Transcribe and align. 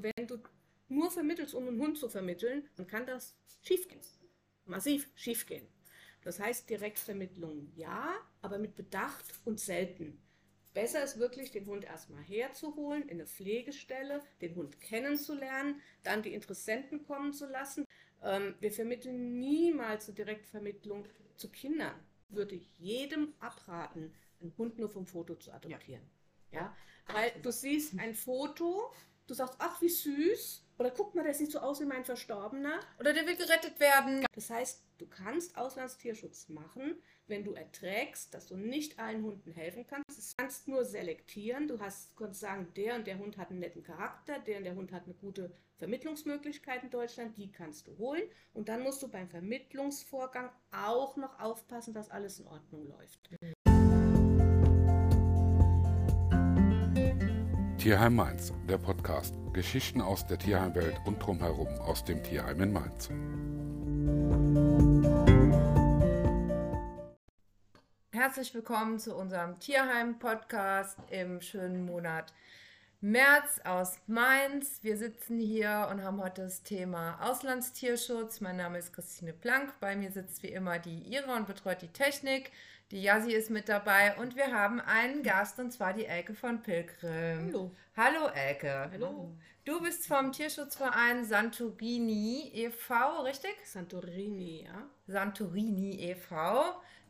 wenn 0.00 0.26
du 0.26 0.38
nur 0.88 1.10
vermittelst, 1.10 1.54
um 1.54 1.68
einen 1.68 1.80
Hund 1.80 1.98
zu 1.98 2.08
vermitteln, 2.08 2.68
dann 2.76 2.86
kann 2.86 3.06
das 3.06 3.36
schiefgehen. 3.62 4.00
Massiv 4.66 5.08
schiefgehen. 5.14 5.66
Das 6.22 6.40
heißt, 6.40 6.68
Direktvermittlung 6.68 7.70
ja, 7.74 8.14
aber 8.40 8.58
mit 8.58 8.76
Bedacht 8.76 9.26
und 9.44 9.60
selten. 9.60 10.20
Besser 10.72 11.04
ist 11.04 11.18
wirklich, 11.18 11.52
den 11.52 11.66
Hund 11.66 11.84
erstmal 11.84 12.22
herzuholen, 12.22 13.02
in 13.04 13.18
eine 13.18 13.26
Pflegestelle, 13.26 14.22
den 14.40 14.56
Hund 14.56 14.80
kennenzulernen, 14.80 15.80
dann 16.02 16.22
die 16.22 16.34
Interessenten 16.34 17.04
kommen 17.04 17.32
zu 17.32 17.46
lassen. 17.46 17.86
Ähm, 18.22 18.56
wir 18.58 18.72
vermitteln 18.72 19.38
niemals 19.38 20.08
eine 20.08 20.16
Direktvermittlung 20.16 21.06
zu 21.36 21.50
Kindern. 21.50 21.94
Würde 22.28 22.60
jedem 22.78 23.34
abraten, 23.38 24.12
einen 24.40 24.56
Hund 24.58 24.78
nur 24.78 24.88
vom 24.88 25.06
Foto 25.06 25.36
zu 25.36 25.52
adoptieren. 25.52 26.02
Ja. 26.50 26.60
ja? 26.60 26.76
Weil 27.14 27.32
du 27.42 27.52
siehst 27.52 27.98
ein 27.98 28.14
Foto, 28.14 28.92
du 29.26 29.34
sagst, 29.34 29.56
ach, 29.58 29.80
wie 29.80 29.88
süß, 29.88 30.64
oder 30.78 30.90
guck 30.90 31.14
mal, 31.14 31.22
der 31.22 31.34
sieht 31.34 31.52
so 31.52 31.60
aus 31.60 31.80
wie 31.80 31.86
mein 31.86 32.04
Verstorbener. 32.04 32.80
Oder 32.98 33.12
der 33.12 33.26
will 33.26 33.36
gerettet 33.36 33.78
werden. 33.78 34.24
Das 34.34 34.50
heißt, 34.50 34.82
du 34.98 35.06
kannst 35.06 35.56
Auslandstierschutz 35.56 36.48
machen, 36.48 36.96
wenn 37.28 37.44
du 37.44 37.52
erträgst, 37.52 38.34
dass 38.34 38.46
du 38.46 38.56
nicht 38.56 38.98
allen 38.98 39.22
Hunden 39.22 39.52
helfen 39.52 39.86
kannst. 39.86 40.18
Du 40.18 40.36
kannst 40.36 40.66
nur 40.66 40.84
selektieren. 40.84 41.68
Du 41.68 41.78
hast, 41.78 42.16
kannst 42.16 42.40
sagen, 42.40 42.72
der 42.76 42.96
und 42.96 43.06
der 43.06 43.18
Hund 43.18 43.38
hat 43.38 43.50
einen 43.50 43.60
netten 43.60 43.84
Charakter, 43.84 44.40
der 44.40 44.58
und 44.58 44.64
der 44.64 44.74
Hund 44.74 44.90
hat 44.90 45.04
eine 45.04 45.14
gute 45.14 45.52
Vermittlungsmöglichkeit 45.78 46.82
in 46.82 46.90
Deutschland, 46.90 47.36
die 47.36 47.52
kannst 47.52 47.86
du 47.86 47.96
holen. 47.98 48.24
Und 48.52 48.68
dann 48.68 48.82
musst 48.82 49.02
du 49.02 49.08
beim 49.08 49.28
Vermittlungsvorgang 49.28 50.50
auch 50.72 51.16
noch 51.16 51.38
aufpassen, 51.38 51.94
dass 51.94 52.10
alles 52.10 52.40
in 52.40 52.46
Ordnung 52.46 52.88
läuft. 52.88 53.30
Tierheim 57.84 58.14
Mainz, 58.14 58.50
der 58.66 58.78
Podcast. 58.78 59.34
Geschichten 59.52 60.00
aus 60.00 60.26
der 60.26 60.38
Tierheimwelt 60.38 60.98
und 61.04 61.18
drumherum 61.18 61.68
aus 61.82 62.02
dem 62.02 62.22
Tierheim 62.22 62.62
in 62.62 62.72
Mainz. 62.72 63.10
Herzlich 68.10 68.54
willkommen 68.54 68.98
zu 68.98 69.14
unserem 69.14 69.60
Tierheim-Podcast 69.60 70.96
im 71.10 71.42
schönen 71.42 71.84
Monat 71.84 72.32
März 73.02 73.60
aus 73.64 73.98
Mainz. 74.06 74.78
Wir 74.80 74.96
sitzen 74.96 75.38
hier 75.38 75.88
und 75.90 76.02
haben 76.02 76.22
heute 76.22 76.44
das 76.44 76.62
Thema 76.62 77.18
Auslandstierschutz. 77.20 78.40
Mein 78.40 78.56
Name 78.56 78.78
ist 78.78 78.94
Christine 78.94 79.34
Plank. 79.34 79.74
Bei 79.80 79.94
mir 79.94 80.10
sitzt 80.10 80.42
wie 80.42 80.48
immer 80.48 80.78
die 80.78 81.02
Ira 81.12 81.36
und 81.36 81.46
betreut 81.46 81.82
die 81.82 81.88
Technik. 81.88 82.50
Die 82.90 83.02
Yasi 83.02 83.32
ist 83.32 83.50
mit 83.50 83.68
dabei 83.70 84.14
und 84.18 84.36
wir 84.36 84.52
haben 84.52 84.78
einen 84.80 85.22
Gast 85.22 85.58
und 85.58 85.72
zwar 85.72 85.94
die 85.94 86.04
Elke 86.04 86.34
von 86.34 86.60
Pilgrim. 86.62 87.48
Hallo. 87.48 87.74
Hallo 87.96 88.26
Elke. 88.28 88.90
Hallo. 88.92 89.34
Du 89.64 89.80
bist 89.80 90.06
vom 90.06 90.32
Tierschutzverein 90.32 91.24
Santorini 91.24 92.50
e.V., 92.52 93.22
richtig? 93.22 93.56
Santorini, 93.64 94.64
ja. 94.64 94.86
Santorini 95.06 96.10
e.V., 96.10 96.62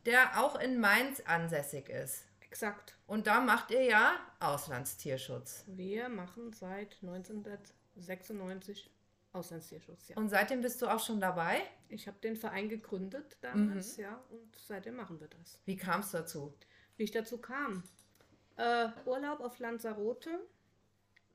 der 0.06 0.40
auch 0.40 0.60
in 0.60 0.78
Mainz 0.78 1.20
ansässig 1.26 1.88
ist. 1.88 2.24
Exakt. 2.40 2.94
Und 3.08 3.26
da 3.26 3.40
macht 3.40 3.72
ihr 3.72 3.82
ja 3.82 4.12
Auslandstierschutz. 4.38 5.64
Wir 5.66 6.08
machen 6.08 6.52
seit 6.52 6.96
1996 7.02 8.93
Auslandstierschutz, 9.34 10.08
ja. 10.08 10.16
Und 10.16 10.28
seitdem 10.28 10.60
bist 10.60 10.80
du 10.80 10.86
auch 10.86 11.04
schon 11.04 11.20
dabei? 11.20 11.62
Ich 11.88 12.06
habe 12.06 12.18
den 12.20 12.36
Verein 12.36 12.68
gegründet 12.68 13.36
damals, 13.40 13.96
mhm. 13.96 14.02
ja, 14.02 14.24
und 14.30 14.56
seitdem 14.56 14.96
machen 14.96 15.20
wir 15.20 15.28
das. 15.28 15.60
Wie 15.64 15.76
kam 15.76 16.00
es 16.00 16.12
dazu? 16.12 16.54
Wie 16.96 17.02
ich 17.02 17.10
dazu 17.10 17.38
kam? 17.38 17.82
Äh, 18.56 18.88
Urlaub 19.04 19.40
auf 19.40 19.58
Lanzarote, 19.58 20.30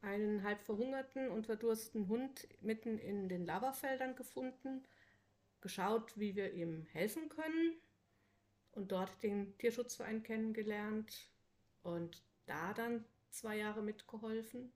einen 0.02 0.44
halb 0.44 0.61
verhungerten 0.61 1.30
und 1.30 1.45
verdursten 1.45 2.08
Hund 2.08 2.47
mitten 2.61 2.97
in 2.97 3.27
den 3.27 3.45
Lavafeldern 3.45 4.16
gefunden, 4.16 4.88
geschaut, 5.59 6.17
wie 6.17 6.38
wir 6.38 6.53
ihm 6.53 6.86
helfen 6.94 7.27
können 7.27 7.75
und 8.72 8.94
dort 8.94 9.22
den 9.23 9.58
Tierschutzverein 9.58 10.23
kennengelernt 10.23 11.30
und 11.83 12.23
da 12.45 12.73
dann 12.73 13.04
zwei 13.30 13.58
Jahre 13.58 13.82
mitgeholfen 13.82 14.71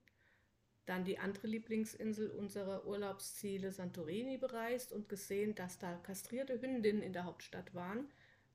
dann 0.86 1.04
die 1.04 1.18
andere 1.18 1.46
Lieblingsinsel 1.46 2.30
unserer 2.30 2.86
Urlaubsziele 2.86 3.72
Santorini 3.72 4.36
bereist 4.36 4.92
und 4.92 5.08
gesehen, 5.08 5.54
dass 5.54 5.78
da 5.78 5.94
kastrierte 5.96 6.60
Hündinnen 6.60 7.02
in 7.02 7.12
der 7.12 7.24
Hauptstadt 7.24 7.74
waren. 7.74 8.08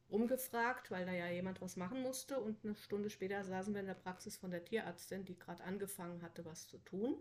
Umgefragt, 0.10 0.90
weil 0.90 1.06
da 1.06 1.14
ja 1.14 1.28
jemand 1.30 1.62
was 1.62 1.76
machen 1.76 2.02
musste 2.02 2.40
und 2.40 2.64
eine 2.64 2.76
Stunde 2.76 3.10
später 3.10 3.44
saßen 3.44 3.74
wir 3.74 3.82
in 3.82 3.88
der 3.88 3.94
Praxis 3.94 4.38
von 4.38 4.50
der 4.50 4.66
Tierärztin, 4.66 5.26
die 5.26 5.38
gerade 5.38 5.64
angefangen 5.64 6.22
hatte, 6.22 6.46
was 6.46 6.68
zu 6.68 6.80
tun. 6.80 7.16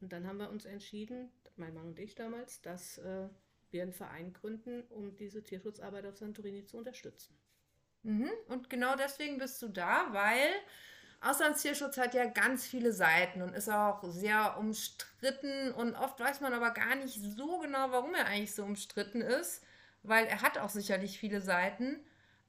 Und 0.00 0.12
dann 0.12 0.26
haben 0.26 0.38
wir 0.38 0.50
uns 0.50 0.64
entschieden, 0.64 1.30
mein 1.56 1.74
Mann 1.74 1.88
und 1.88 1.98
ich 1.98 2.14
damals, 2.14 2.62
dass 2.62 2.98
äh, 2.98 3.28
wir 3.70 3.82
einen 3.82 3.92
Verein 3.92 4.32
gründen, 4.32 4.82
um 4.90 5.16
diese 5.16 5.42
Tierschutzarbeit 5.42 6.06
auf 6.06 6.16
Santorini 6.16 6.64
zu 6.64 6.78
unterstützen. 6.78 7.36
Mhm. 8.02 8.30
Und 8.48 8.70
genau 8.70 8.96
deswegen 8.96 9.38
bist 9.38 9.60
du 9.60 9.68
da, 9.68 10.08
weil 10.12 10.50
Auslandstierschutz 11.24 11.96
hat 11.96 12.14
ja 12.14 12.26
ganz 12.26 12.66
viele 12.66 12.92
Seiten 12.92 13.42
und 13.42 13.54
ist 13.54 13.70
auch 13.70 14.02
sehr 14.04 14.58
umstritten 14.58 15.72
und 15.72 15.94
oft 15.94 16.20
weiß 16.20 16.40
man 16.40 16.52
aber 16.52 16.70
gar 16.70 16.94
nicht 16.96 17.20
so 17.20 17.58
genau, 17.58 17.90
warum 17.90 18.14
er 18.14 18.26
eigentlich 18.26 18.54
so 18.54 18.64
umstritten 18.64 19.20
ist, 19.20 19.62
weil 20.02 20.26
er 20.26 20.42
hat 20.42 20.58
auch 20.58 20.68
sicherlich 20.68 21.18
viele 21.18 21.40
Seiten. 21.40 21.98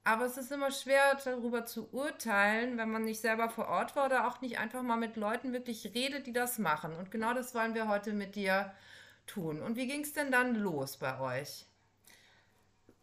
Aber 0.04 0.24
es 0.24 0.36
ist 0.36 0.52
immer 0.52 0.70
schwer 0.70 1.18
darüber 1.24 1.64
zu 1.66 1.92
urteilen, 1.92 2.78
wenn 2.78 2.90
man 2.90 3.04
nicht 3.04 3.20
selber 3.20 3.48
vor 3.48 3.66
Ort 3.66 3.96
war 3.96 4.06
oder 4.06 4.28
auch 4.28 4.40
nicht 4.40 4.58
einfach 4.58 4.82
mal 4.82 4.96
mit 4.96 5.16
Leuten 5.16 5.52
wirklich 5.52 5.92
redet, 5.94 6.28
die 6.28 6.32
das 6.32 6.58
machen. 6.58 6.94
Und 6.94 7.10
genau 7.10 7.34
das 7.34 7.54
wollen 7.56 7.74
wir 7.74 7.88
heute 7.88 8.12
mit 8.12 8.36
dir 8.36 8.72
tun. 9.26 9.60
Und 9.62 9.76
wie 9.76 9.88
ging 9.88 10.02
es 10.02 10.12
denn 10.12 10.30
dann 10.30 10.54
los 10.54 10.98
bei 10.98 11.18
euch? 11.18 11.66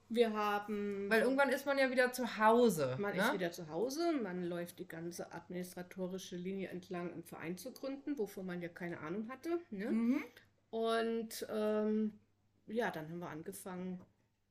Wir 0.10 0.34
haben. 0.34 1.10
Weil 1.10 1.22
irgendwann 1.22 1.50
ist 1.50 1.66
man 1.66 1.78
ja 1.78 1.90
wieder 1.90 2.12
zu 2.12 2.38
Hause. 2.38 2.96
Man 3.00 3.16
ne? 3.16 3.22
ist 3.22 3.34
wieder 3.34 3.52
zu 3.52 3.68
Hause, 3.70 4.14
man 4.22 4.44
läuft 4.44 4.80
die 4.80 4.88
ganze 4.88 5.32
administratorische 5.32 6.36
Linie 6.36 6.70
entlang, 6.70 7.12
einen 7.12 7.24
Verein 7.24 7.58
zu 7.58 7.72
gründen, 7.72 8.18
wovon 8.18 8.46
man 8.46 8.62
ja 8.62 8.70
keine 8.70 9.00
Ahnung 9.00 9.30
hatte. 9.30 9.60
Ne? 9.72 9.90
Mhm. 9.90 10.24
Und 10.70 11.48
ähm, 11.50 12.20
ja, 12.68 12.92
dann 12.92 13.10
haben 13.10 13.20
wir 13.20 13.30
angefangen, 13.30 14.02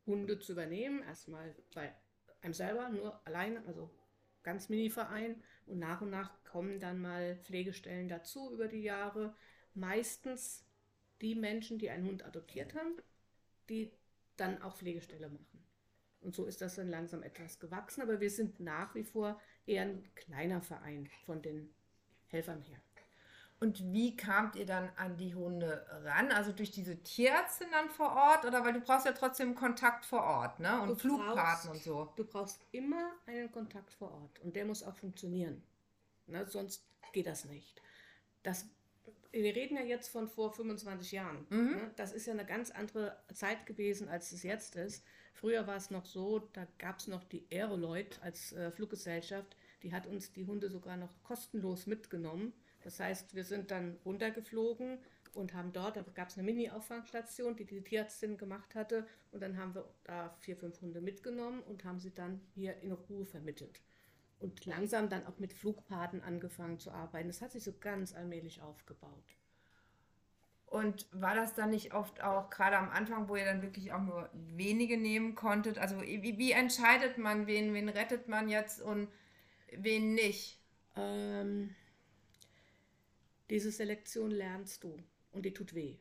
Hunde 0.07 0.39
zu 0.39 0.53
übernehmen. 0.53 1.03
Erstmal 1.03 1.55
bei 1.75 1.95
einem 2.41 2.55
selber, 2.55 2.89
nur 2.89 3.21
alleine, 3.27 3.63
also 3.67 3.91
ganz 4.43 4.69
Mini-Verein. 4.69 5.43
Und 5.67 5.79
nach 5.79 6.01
und 6.01 6.11
nach 6.11 6.31
kommen 6.45 6.81
dann 6.81 7.01
mal 7.01 7.37
Pflegestellen 7.37 8.09
dazu 8.09 8.53
über 8.53 8.69
die 8.69 8.83
Jahre. 8.83 9.35
Meistens 9.75 10.67
die 11.21 11.35
Menschen, 11.35 11.79
die 11.79 11.89
einen 11.89 12.07
Hund 12.07 12.25
adoptiert 12.25 12.75
haben, 12.75 12.97
die 13.69 13.93
dann 14.37 14.61
auch 14.63 14.77
Pflegestelle 14.77 15.29
machen. 15.29 15.65
Und 16.21 16.35
so 16.35 16.47
ist 16.47 16.61
das 16.61 16.77
dann 16.77 16.89
langsam 16.89 17.23
etwas 17.23 17.59
gewachsen, 17.59 18.03
aber 18.03 18.21
wir 18.21 18.31
sind 18.31 18.61
nach 18.61 18.95
wie 18.95 19.05
vor 19.05 19.41
eher 19.67 19.83
ein 19.83 20.09
kleiner 20.15 20.63
Verein 20.63 21.09
von 21.27 21.43
den 21.43 21.75
Helfern 22.29 22.63
her. 22.63 22.79
Und 23.63 23.81
wie 23.93 24.17
kamt 24.17 24.57
ihr 24.57 24.67
dann 24.67 24.91
an 24.97 25.17
die 25.17 25.37
Hunde 25.37 25.87
ran? 26.05 26.33
Also 26.33 26.51
durch 26.51 26.73
diese 26.73 27.01
Tierärztin 27.01 27.69
dann 27.71 27.91
vor 27.91 28.11
Ort 28.11 28.45
oder 28.45 28.65
weil 28.65 28.73
du 28.73 28.81
brauchst 28.81 29.07
ja 29.07 29.13
trotzdem 29.13 29.55
Kontakt 29.55 30.05
vor 30.05 30.25
Ort, 30.25 30.59
ne? 30.59 30.83
Und 30.83 31.01
Flugpaten 31.01 31.71
und 31.71 31.81
so. 31.81 32.13
Du 32.17 32.25
brauchst 32.25 32.67
immer 32.73 33.13
einen 33.25 33.53
Kontakt 33.53 33.93
vor 33.93 34.11
Ort 34.11 34.41
und 34.41 34.57
der 34.57 34.65
muss 34.65 34.83
auch 34.83 34.97
funktionieren. 34.97 35.63
Ne? 36.27 36.45
Sonst 36.49 36.85
geht 37.13 37.29
das 37.29 37.45
nicht. 37.45 37.81
Das 38.43 38.67
wir 39.33 39.57
reden 39.57 39.77
ja 39.77 39.83
jetzt 39.83 40.09
von 40.09 40.29
vor 40.29 40.53
25 40.53 41.13
Jahren. 41.13 41.47
Mhm. 41.49 41.71
Ne? 41.71 41.91
Das 41.97 42.13
ist 42.13 42.27
ja 42.27 42.33
eine 42.33 42.45
ganz 42.45 42.71
andere 42.71 43.17
Zeit 43.33 43.67
gewesen, 43.67 44.09
als 44.09 44.33
es 44.33 44.43
jetzt 44.43 44.77
ist. 44.77 45.05
Früher 45.33 45.67
war 45.67 45.77
es 45.77 45.91
noch 45.91 46.05
so, 46.05 46.39
da 46.53 46.67
gab 46.79 46.99
es 46.99 47.09
noch 47.09 47.25
die 47.25 47.47
Aeroloid 47.51 48.21
als 48.23 48.53
äh, 48.53 48.71
Fluggesellschaft, 48.71 49.57
die 49.83 49.93
hat 49.93 50.07
uns 50.07 50.33
die 50.33 50.47
Hunde 50.47 50.69
sogar 50.69 50.97
noch 50.97 51.23
kostenlos 51.23 51.87
mitgenommen. 51.87 52.53
Das 52.83 53.01
heißt, 53.01 53.35
wir 53.35 53.45
sind 53.45 53.71
dann 53.71 53.99
runtergeflogen 54.05 54.99
und 55.35 55.55
haben 55.55 55.73
dort, 55.73 55.97
da 55.97 56.03
gab 56.15 56.29
es 56.29 56.37
eine 56.37 56.45
Mini-Auffangstation, 56.45 57.57
die 57.57 57.65
die 57.65 57.83
Tierärztin 57.83 58.37
gemacht 58.37 58.75
hatte. 58.75 59.07
Und 59.31 59.43
dann 59.43 59.57
haben 59.57 59.75
wir 59.75 59.89
da 60.05 60.37
vier, 60.41 60.57
fünf 60.57 60.81
Hunde 60.83 61.01
mitgenommen 61.01 61.63
und 61.63 61.85
haben 61.85 61.99
sie 61.99 62.15
dann 62.15 62.41
hier 62.55 62.77
in 62.83 62.93
Ruhe 62.93 63.25
vermittelt 63.25 63.81
und 64.43 64.67
langsam 64.67 65.09
dann 65.09 65.27
auch 65.27 65.39
mit 65.39 65.53
Flugpaten 65.53 66.21
angefangen 66.21 66.79
zu 66.79 66.91
arbeiten. 66.91 67.29
Das 67.29 67.43
hat 67.43 67.53
sich 67.53 67.63
so 67.63 67.73
ganz 67.79 68.15
allmählich 68.15 68.61
aufgebaut. 68.61 69.37
Und 70.67 71.07
war 71.13 71.35
das 71.35 71.55
dann 71.55 71.71
nicht 71.71 71.93
oft 71.93 72.23
auch 72.23 72.49
gerade 72.49 72.79
am 72.79 72.89
Anfang, 72.89 73.29
wo 73.29 73.37
ihr 73.37 73.45
dann 73.45 73.61
wirklich 73.61 73.93
auch 73.93 74.01
nur 74.01 74.31
wenige 74.33 74.97
nehmen 74.97 75.35
konntet? 75.35 75.79
Also 75.79 76.01
wie, 76.01 76.39
wie 76.39 76.53
entscheidet 76.53 77.19
man, 77.19 77.47
wen, 77.47 77.75
wen 77.75 77.91
rettet 77.91 78.27
man 78.27 78.49
jetzt 78.49 78.81
und 78.81 79.09
wen 79.71 80.15
nicht? 80.15 80.59
Ähm, 80.97 81.75
diese 83.51 83.71
Selektion 83.71 84.31
lernst 84.31 84.83
du 84.83 84.99
und 85.33 85.45
die 85.45 85.53
tut 85.53 85.75
weh. 85.75 85.99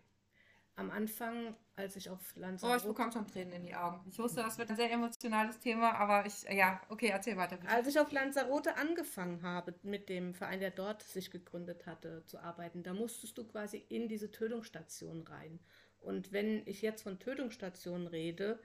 am 0.77 0.89
Anfang, 0.89 1.53
als 1.81 1.95
ich 1.95 2.09
auf 2.09 2.19
Oh, 2.19 2.35
ich 2.35 2.41
Lanzarote, 2.41 2.87
bekomme 2.87 3.11
schon 3.11 3.27
Tränen 3.27 3.53
in 3.53 3.63
die 3.63 3.75
Augen. 3.75 3.99
Ich 4.09 4.17
wusste, 4.19 4.41
das 4.41 4.57
wird 4.57 4.69
ein 4.69 4.75
sehr 4.75 4.91
emotionales 4.91 5.59
Thema, 5.59 5.93
aber 5.95 6.25
ich, 6.25 6.43
ja, 6.43 6.79
okay, 6.89 7.07
erzähl 7.07 7.35
weiter. 7.37 7.57
bitte. 7.57 7.71
als 7.71 7.87
ich 7.87 7.99
auf 7.99 8.11
Lanzarote 8.11 8.77
angefangen 8.77 9.41
habe, 9.41 9.73
mit 9.83 10.09
dem 10.09 10.33
Verein, 10.33 10.59
der 10.59 10.71
dort 10.71 11.01
sich 11.03 11.31
gegründet 11.31 11.85
hatte, 11.85 12.23
zu 12.27 12.39
arbeiten, 12.39 12.83
da 12.83 12.93
musstest 12.93 13.37
du 13.37 13.43
quasi 13.45 13.83
in 13.89 14.07
diese 14.07 14.31
Tötungsstation 14.31 15.23
rein. 15.23 15.59
Und 15.99 16.31
wenn 16.31 16.65
ich 16.67 16.81
jetzt 16.81 17.03
von 17.03 17.19
Tötungsstationen 17.19 18.07
rede, 18.07 18.59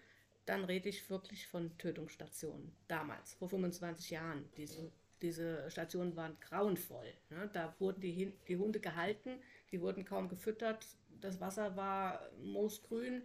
dann 0.46 0.64
rede 0.64 0.88
ich 0.88 1.10
wirklich 1.10 1.46
von 1.46 1.76
Tötungsstationen. 1.78 2.72
Damals, 2.88 3.34
vor 3.34 3.48
25 3.48 4.10
Jahren. 4.10 4.48
Diese, 4.56 4.92
diese 5.20 5.70
Stationen 5.70 6.16
waren 6.16 6.36
grauenvoll. 6.40 7.12
Ne? 7.30 7.50
Da 7.52 7.74
wurden 7.78 8.00
die, 8.00 8.32
die 8.48 8.56
Hunde 8.56 8.80
gehalten, 8.80 9.40
die 9.72 9.80
wurden 9.80 10.04
kaum 10.04 10.28
gefüttert, 10.28 10.86
das 11.20 11.40
Wasser 11.40 11.76
war 11.76 12.20
moosgrün, 12.42 13.22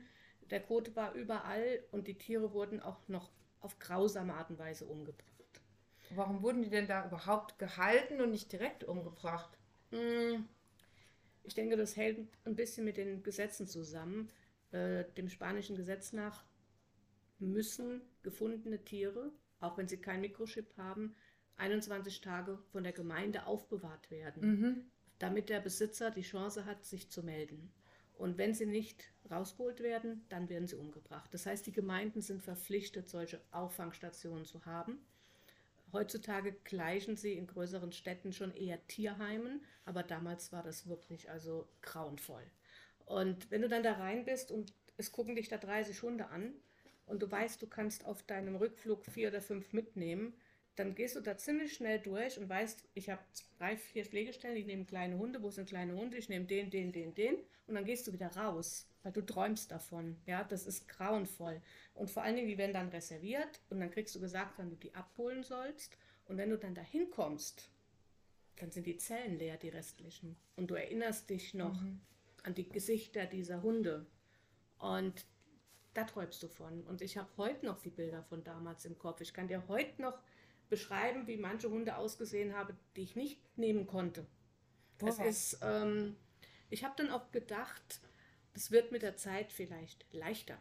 der 0.50 0.62
Kot 0.62 0.96
war 0.96 1.14
überall 1.14 1.84
und 1.92 2.08
die 2.08 2.18
Tiere 2.18 2.54
wurden 2.54 2.80
auch 2.82 3.08
noch 3.08 3.32
auf 3.60 3.80
grausame 3.80 4.34
Art 4.34 4.50
und 4.50 4.60
Weise 4.60 4.86
umgebracht. 4.86 5.62
Warum 6.10 6.42
wurden 6.42 6.62
die 6.62 6.70
denn 6.70 6.88
da 6.88 7.06
überhaupt 7.06 7.58
gehalten 7.60 8.20
und 8.22 8.32
nicht 8.32 8.52
direkt 8.52 8.84
umgebracht? 8.84 9.58
Mm, 9.92 10.44
Ich 11.44 11.54
denke, 11.54 11.76
das 11.78 11.96
hält 11.96 12.28
ein 12.46 12.56
bisschen 12.56 12.86
mit 12.86 12.98
den 12.98 13.24
Gesetzen 13.24 13.68
zusammen. 13.68 14.30
Äh, 14.72 15.06
dem 15.18 15.30
spanischen 15.30 15.76
Gesetz 15.76 16.14
nach 16.14 16.44
müssen 17.40 18.02
gefundene 18.24 18.84
Tiere, 18.84 19.32
auch 19.60 19.78
wenn 19.78 19.88
sie 19.88 19.98
kein 19.98 20.22
Mikrochip 20.22 20.78
haben, 20.78 21.16
21 21.58 22.22
Tage 22.22 22.58
von 22.72 22.84
der 22.84 22.94
Gemeinde 22.94 23.46
aufbewahrt 23.46 24.10
werden, 24.12 24.42
Mhm. 24.42 24.92
Damit 25.22 25.50
der 25.50 25.60
Besitzer 25.60 26.12
die 26.12 26.22
Chance 26.22 26.66
hat, 26.66 26.86
sich 26.86 27.10
zu 27.10 27.24
melden. 27.24 27.72
Und 28.18 28.38
wenn 28.38 28.54
sie 28.54 28.66
nicht 28.66 29.12
rausgeholt 29.30 29.82
werden, 29.82 30.26
dann 30.30 30.50
werden 30.50 30.68
sie 30.68 30.76
umgebracht. 30.76 31.34
Das 31.34 31.46
heißt, 31.46 31.66
die 31.66 31.72
Gemeinden 31.72 32.22
sind 32.22 32.42
verpflichtet, 32.42 33.10
solche 33.10 33.42
Auffangstationen 33.52 34.46
zu 34.46 34.66
haben. 34.66 35.00
Heutzutage 35.94 36.54
gleichen 36.64 37.18
sie 37.18 37.34
in 37.34 37.48
größeren 37.48 37.92
Städten 37.92 38.32
schon 38.32 38.54
eher 38.54 38.86
Tierheimen, 38.88 39.62
aber 39.86 40.04
damals 40.04 40.52
war 40.52 40.64
das 40.64 40.88
wirklich 40.88 41.30
also 41.30 41.68
grauenvoll. 41.82 42.44
Und 43.06 43.52
wenn 43.52 43.62
du 43.62 43.68
dann 43.68 43.84
da 43.84 43.94
rein 43.94 44.24
bist 44.24 44.52
und 44.52 44.74
es 44.98 45.12
gucken 45.12 45.36
dich 45.36 45.50
da 45.50 45.58
30 45.58 46.02
Hunde 46.02 46.28
an 46.28 46.54
und 47.08 47.22
du 47.22 47.30
weißt, 47.30 47.62
du 47.62 47.68
kannst 47.68 48.06
auf 48.06 48.24
deinem 48.24 48.56
Rückflug 48.56 49.06
vier 49.06 49.30
oder 49.30 49.42
fünf 49.42 49.74
mitnehmen, 49.74 50.34
dann 50.76 50.96
gehst 50.96 51.16
du 51.16 51.22
da 51.22 51.38
ziemlich 51.38 51.74
schnell 51.74 52.00
durch 52.00 52.38
und 52.40 52.48
weißt, 52.48 52.84
ich 52.94 53.10
habe 53.10 53.22
drei, 53.58 53.78
vier 53.78 54.06
Pflegestellen, 54.06 54.56
die 54.56 54.64
nehmen 54.64 54.86
kleine 54.86 55.18
Hunde, 55.18 55.42
wo 55.44 55.52
sind 55.52 55.68
kleine 55.68 55.96
Hunde, 55.96 56.18
ich 56.18 56.30
nehme 56.30 56.46
den, 56.46 56.70
den, 56.70 56.92
den, 56.92 57.14
den 57.14 57.36
und 57.68 57.76
dann 57.76 57.86
gehst 57.86 58.08
du 58.08 58.14
wieder 58.14 58.28
raus, 58.36 58.88
weil 59.04 59.12
du 59.12 59.22
träumst 59.22 59.72
davon. 59.72 60.18
Ja, 60.26 60.44
das 60.44 60.66
ist 60.66 60.88
grauenvoll. 60.88 61.62
Und 61.94 62.10
vor 62.10 62.24
allen 62.24 62.36
Dingen, 62.36 62.48
die 62.48 62.58
werden 62.58 62.74
dann 62.74 62.90
reserviert 62.90 63.62
und 63.70 63.80
dann 63.80 63.92
kriegst 63.92 64.16
du 64.16 64.20
gesagt, 64.20 64.54
wann 64.58 64.70
du 64.70 64.76
die 64.76 64.94
abholen 64.94 65.44
sollst. 65.44 65.98
Und 66.26 66.38
wenn 66.38 66.50
du 66.50 66.58
dann 66.58 66.76
da 66.76 66.82
hinkommst, 66.82 67.70
dann 68.58 68.72
sind 68.72 68.86
die 68.86 68.98
Zellen 68.98 69.38
leer, 69.38 69.58
die 69.58 69.70
restlichen. 69.70 70.38
Und 70.56 70.70
du 70.70 70.76
erinnerst 70.76 71.30
dich 71.30 71.54
noch 71.54 71.82
an 72.44 72.54
die 72.54 72.70
Gesichter 72.70 73.26
dieser 73.26 73.62
Hunde. 73.62 74.06
Und 74.78 75.26
da 75.94 76.04
träumst 76.06 76.42
du 76.44 76.48
von. 76.48 76.84
Und 76.84 77.02
ich 77.02 77.18
habe 77.18 77.30
heute 77.38 77.66
noch 77.66 77.80
die 77.80 77.90
Bilder 77.90 78.24
von 78.24 78.44
damals 78.44 78.86
im 78.86 78.98
Kopf. 78.98 79.22
Ich 79.22 79.34
kann 79.34 79.48
dir 79.48 79.68
heute 79.68 80.02
noch 80.02 80.18
beschreiben, 80.72 81.28
wie 81.28 81.38
manche 81.38 81.70
Hunde 81.70 81.98
ausgesehen 81.98 82.56
haben, 82.56 82.76
die 82.96 83.04
ich 83.04 83.16
nicht 83.16 83.40
nehmen 83.58 83.86
konnte. 83.86 84.26
Es 85.06 85.18
Boah. 85.18 85.26
ist, 85.26 85.60
ähm, 85.62 86.16
ich 86.70 86.84
habe 86.84 86.96
dann 86.98 87.12
auch 87.12 87.30
gedacht, 87.32 88.00
es 88.54 88.72
wird 88.72 88.92
mit 88.92 89.04
der 89.04 89.18
Zeit 89.18 89.52
vielleicht 89.52 90.06
leichter. 90.12 90.58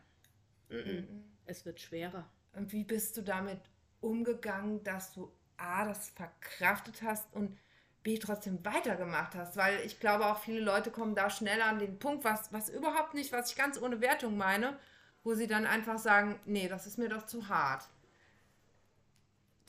Mhm. 0.68 1.24
Es 1.46 1.64
wird 1.64 1.80
schwerer. 1.80 2.28
Und 2.52 2.72
wie 2.72 2.84
bist 2.84 3.16
du 3.16 3.22
damit 3.22 3.60
umgegangen, 4.00 4.82
dass 4.84 5.12
du 5.12 5.32
A, 5.56 5.84
das 5.84 6.10
verkraftet 6.10 7.02
hast 7.02 7.32
und 7.34 7.56
B, 8.02 8.18
trotzdem 8.18 8.64
weitergemacht 8.64 9.36
hast? 9.36 9.56
Weil 9.56 9.80
ich 9.86 10.00
glaube, 10.00 10.26
auch 10.26 10.40
viele 10.40 10.60
Leute 10.60 10.90
kommen 10.90 11.14
da 11.14 11.30
schneller 11.30 11.66
an 11.66 11.78
den 11.78 11.98
Punkt, 11.98 12.24
was, 12.24 12.52
was 12.52 12.68
überhaupt 12.68 13.14
nicht, 13.14 13.32
was 13.32 13.50
ich 13.50 13.56
ganz 13.56 13.80
ohne 13.80 14.00
Wertung 14.00 14.36
meine, 14.36 14.76
wo 15.22 15.34
sie 15.34 15.46
dann 15.46 15.66
einfach 15.66 15.98
sagen, 15.98 16.40
nee, 16.46 16.68
das 16.68 16.86
ist 16.86 16.98
mir 16.98 17.08
doch 17.08 17.26
zu 17.26 17.48
hart. 17.48 17.88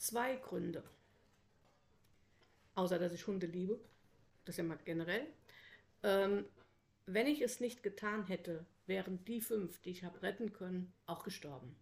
Zwei 0.02 0.34
Gründe. 0.34 0.82
Außer, 2.74 2.98
dass 2.98 3.12
ich 3.12 3.24
Hunde 3.28 3.46
liebe. 3.46 3.78
Das 4.44 4.54
ist 4.54 4.56
ja 4.56 4.64
mal 4.64 4.76
generell. 4.84 5.28
Ähm, 6.02 6.44
wenn 7.06 7.28
ich 7.28 7.40
es 7.40 7.60
nicht 7.60 7.84
getan 7.84 8.26
hätte, 8.26 8.66
wären 8.86 9.24
die 9.26 9.40
fünf, 9.40 9.80
die 9.82 9.90
ich 9.90 10.02
habe 10.02 10.20
retten 10.22 10.52
können, 10.52 10.92
auch 11.06 11.22
gestorben. 11.22 11.76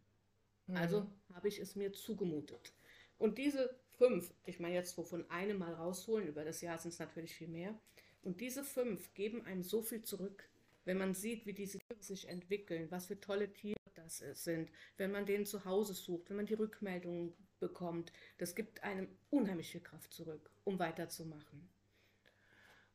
Also 0.75 1.11
habe 1.32 1.49
ich 1.49 1.61
es 1.61 1.76
mir 1.76 1.94
zugemutet. 1.94 2.75
Und 3.17 3.38
diese 3.38 3.75
fünf, 3.96 4.34
ich 4.44 4.61
meine 4.61 4.75
jetzt 4.75 4.99
wovon 4.99 5.25
eine 5.31 5.55
mal 5.55 5.72
rausholen, 5.72 6.28
über 6.28 6.44
das 6.44 6.61
Jahr 6.61 6.76
sind 6.76 6.93
es 6.93 6.99
natürlich 6.99 7.34
viel 7.34 7.49
mehr. 7.49 7.75
Und 8.20 8.43
diese 8.43 8.64
fünf 8.64 9.14
geben 9.14 9.46
einem 9.46 9.62
so 9.62 9.81
viel 9.81 10.02
zurück, 10.02 10.46
wenn 10.84 10.99
man 10.99 11.14
sieht, 11.14 11.46
wie 11.46 11.55
diese 11.55 11.78
Tiere 11.78 12.02
sich 12.02 12.28
entwickeln, 12.28 12.90
was 12.90 13.06
für 13.06 13.19
tolle 13.19 13.50
Tiere 13.50 13.81
das 13.94 14.19
sind, 14.34 14.70
wenn 14.99 15.11
man 15.11 15.25
denen 15.25 15.46
zu 15.46 15.64
Hause 15.64 15.94
sucht, 15.94 16.28
wenn 16.28 16.37
man 16.37 16.46
die 16.46 16.52
Rückmeldungen 16.52 17.32
bekommt. 17.60 18.12
Das 18.38 18.54
gibt 18.54 18.82
einem 18.82 19.08
unheimlich 19.30 19.70
viel 19.70 19.80
Kraft 19.80 20.12
zurück, 20.12 20.50
um 20.64 20.78
weiterzumachen. 20.78 21.68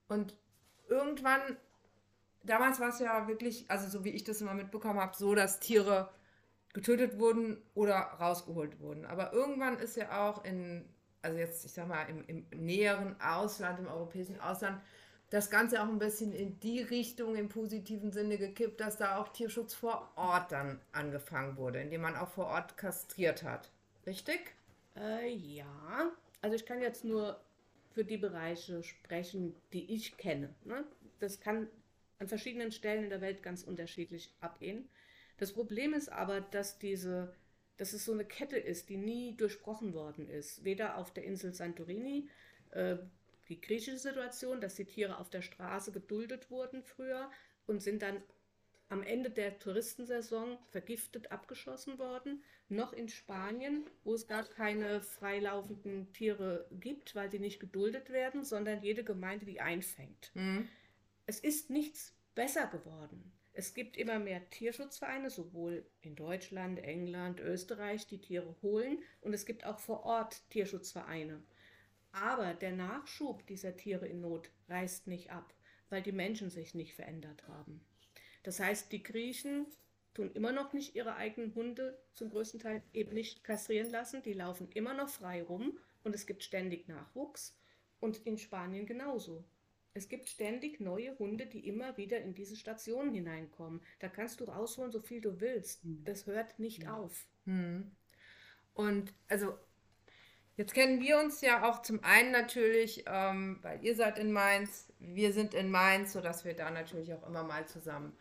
Und 0.07 0.38
irgendwann, 0.89 1.41
damals 2.44 2.79
war 2.79 2.89
es 2.89 3.00
ja 3.00 3.27
wirklich, 3.27 3.69
also 3.69 3.88
so 3.88 4.03
wie 4.03 4.09
ich 4.09 4.23
das 4.23 4.41
immer 4.41 4.53
mitbekommen 4.53 5.00
habe, 5.00 5.15
so, 5.15 5.35
dass 5.35 5.59
Tiere 5.59 6.09
getötet 6.73 7.17
wurden 7.19 7.62
oder 7.73 7.95
rausgeholt 7.95 8.79
wurden. 8.79 9.06
Aber 9.06 9.31
irgendwann 9.33 9.79
ist 9.79 9.95
ja 9.95 10.27
auch 10.27 10.44
in, 10.44 10.88
also 11.21 11.38
jetzt, 11.38 11.65
ich 11.65 11.71
sag 11.71 11.88
mal, 11.88 12.03
im, 12.03 12.23
im 12.27 12.45
näheren 12.65 13.19
Ausland, 13.21 13.79
im 13.79 13.88
europäischen 13.88 14.39
Ausland, 14.41 14.81
das 15.29 15.50
Ganze 15.50 15.81
auch 15.81 15.88
ein 15.88 16.00
bisschen 16.00 16.33
in 16.33 16.59
die 16.59 16.81
Richtung 16.81 17.35
im 17.35 17.50
positiven 17.50 18.12
Sinne 18.12 18.38
gekippt, 18.38 18.79
dass 18.79 18.97
da 18.97 19.17
auch 19.17 19.29
Tierschutz 19.29 19.73
vor 19.73 20.12
Ort 20.15 20.51
dann 20.51 20.79
angefangen 20.91 21.57
wurde, 21.57 21.81
indem 21.81 22.01
man 22.01 22.15
auch 22.15 22.29
vor 22.29 22.47
Ort 22.47 22.77
kastriert 22.77 23.44
hat. 23.44 23.71
Richtig? 24.06 24.40
Äh, 24.96 25.30
ja, 25.34 26.12
also 26.42 26.56
ich 26.56 26.66
kann 26.66 26.81
jetzt 26.81 27.04
nur 27.04 27.40
für 27.94 28.04
die 28.04 28.18
Bereiche 28.18 28.84
sprechen, 28.84 29.56
die 29.74 29.94
ich 29.94 30.18
kenne. 30.18 30.54
Ne? 30.63 30.84
Das 31.19 31.40
kann 31.40 31.68
an 32.19 32.28
verschiedenen 32.28 32.72
Stellen 32.72 33.06
in 33.06 33.10
der 33.10 33.22
Welt 33.22 33.42
ganz 33.42 33.63
unterschiedlich 33.63 34.34
abgehen. 34.42 34.88
Das 35.38 35.54
Problem 35.54 35.94
ist 35.94 36.10
aber, 36.10 36.42
dass 36.42 36.80
diese, 36.80 37.34
dass 37.78 37.94
es 37.94 38.06
so 38.06 38.13
eine 38.13 38.25
Kette 38.25 38.57
ist, 38.57 38.90
die 38.90 38.98
nie 38.98 39.36
durchbrochen 39.36 39.94
worden 39.94 40.30
ist. 40.30 40.63
Weder 40.63 40.98
auf 40.98 41.13
der 41.13 41.24
Insel 41.24 41.54
Santorini, 41.54 42.30
äh, 42.72 42.98
die 43.50 43.60
griechische 43.60 43.98
Situation, 43.98 44.62
dass 44.62 44.75
die 44.75 44.86
Tiere 44.86 45.18
auf 45.18 45.30
der 45.30 45.42
Straße 45.42 45.92
geduldet 45.92 46.50
wurden 46.50 46.84
früher 46.84 47.30
und 47.68 47.81
sind 47.81 48.01
dann 48.01 48.22
am 48.90 49.02
Ende 49.02 49.30
der 49.30 49.58
Touristensaison 49.58 50.58
vergiftet 50.70 51.32
abgeschossen 51.32 51.98
worden, 51.98 52.44
noch 52.70 52.94
in 52.94 53.10
Spanien, 53.10 53.86
wo 54.04 54.13
es 54.13 54.27
gar 54.27 54.44
keine 54.44 55.01
freilaufenden 55.01 56.13
Tiere 56.13 56.68
gibt, 56.72 57.15
weil 57.15 57.32
sie 57.32 57.39
nicht 57.39 57.60
geduldet 57.60 58.12
werden, 58.12 58.44
sondern 58.44 58.84
jede 58.84 59.04
Gemeinde 59.04 59.46
die 59.46 59.60
einfängt. 59.60 60.32
Mhm. 60.34 60.70
Es 61.25 61.39
ist 61.39 61.70
nichts 61.70 62.15
besser 62.36 62.68
geworden. 62.68 63.32
Es 63.54 63.74
gibt 63.74 63.96
immer 63.96 64.20
mehr 64.20 64.48
Tierschutzvereine, 64.50 65.30
sowohl 65.30 65.86
in 66.01 66.15
Deutschland, 66.15 66.77
England, 66.80 67.39
Österreich, 67.39 68.06
die 68.06 68.20
Tiere 68.20 68.54
holen 68.62 69.00
und 69.22 69.34
es 69.34 69.46
gibt 69.46 69.65
auch 69.65 69.80
vor 69.80 70.04
Ort 70.04 70.48
Tierschutzvereine. 70.50 71.42
Aber 72.12 72.54
der 72.54 72.74
Nachschub 72.74 73.48
dieser 73.48 73.75
Tiere 73.75 74.08
in 74.08 74.22
Not 74.22 74.51
reißt 74.68 75.08
nicht 75.08 75.32
ab, 75.32 75.54
weil 75.89 76.01
die 76.01 76.12
Menschen 76.12 76.50
sich 76.50 76.75
nicht 76.75 76.96
verändert 76.96 77.48
haben. 77.48 77.82
Das 78.46 78.60
heißt, 78.60 78.92
die 78.92 79.02
Griechen 79.02 79.66
tun 80.14 80.32
immer 80.34 80.52
noch 80.52 80.72
nicht 80.72 80.96
ihre 80.96 81.16
eigenen 81.16 81.56
Hunde 81.56 81.98
zum 82.14 82.30
größten 82.30 82.60
Teil 82.60 82.84
eben 82.94 83.12
nicht 83.14 83.44
kastrieren 83.44 83.90
lassen. 83.90 84.22
Die 84.22 84.34
laufen 84.34 84.70
immer 84.74 84.94
noch 84.94 85.10
frei 85.10 85.42
rum 85.42 85.80
und 86.04 86.14
es 86.14 86.28
gibt 86.28 86.44
ständig 86.44 86.88
Nachwuchs. 86.88 87.58
Und 88.00 88.18
in 88.28 88.38
Spanien 88.38 88.86
genauso. 88.86 89.44
Es 89.96 90.10
gibt 90.10 90.30
ständig 90.30 90.80
neue 90.80 91.18
Hunde, 91.18 91.48
die 91.48 91.68
immer 91.68 91.98
wieder 91.98 92.20
in 92.20 92.36
diese 92.36 92.56
Stationen 92.56 93.14
hineinkommen. 93.14 93.82
Da 94.00 94.10
kannst 94.10 94.40
du 94.40 94.44
rausholen, 94.44 94.92
so 94.92 95.00
viel 95.00 95.22
du 95.22 95.42
willst. 95.42 95.82
Das 96.04 96.28
hört 96.28 96.60
nicht 96.60 96.88
auf. 96.88 97.25
Hm. 97.46 97.96
Und 98.75 99.12
also, 99.28 99.58
jetzt 100.56 100.75
kennen 100.75 101.02
wir 101.02 101.18
uns 101.18 101.42
ja 101.42 101.68
auch 101.68 101.82
zum 101.82 102.04
einen 102.04 102.32
natürlich, 102.32 103.06
ähm, 103.08 103.58
weil 103.64 103.84
ihr 103.84 103.96
seid 103.96 104.20
in 104.20 104.32
Mainz, 104.32 104.94
wir 105.00 105.34
sind 105.34 105.56
in 105.56 105.72
Mainz, 105.72 106.14
sodass 106.14 106.46
wir 106.46 106.54
da 106.54 106.70
natürlich 106.70 107.12
auch 107.14 107.25
immer 107.28 107.44
mal 107.44 107.66
zusammen 107.68 108.16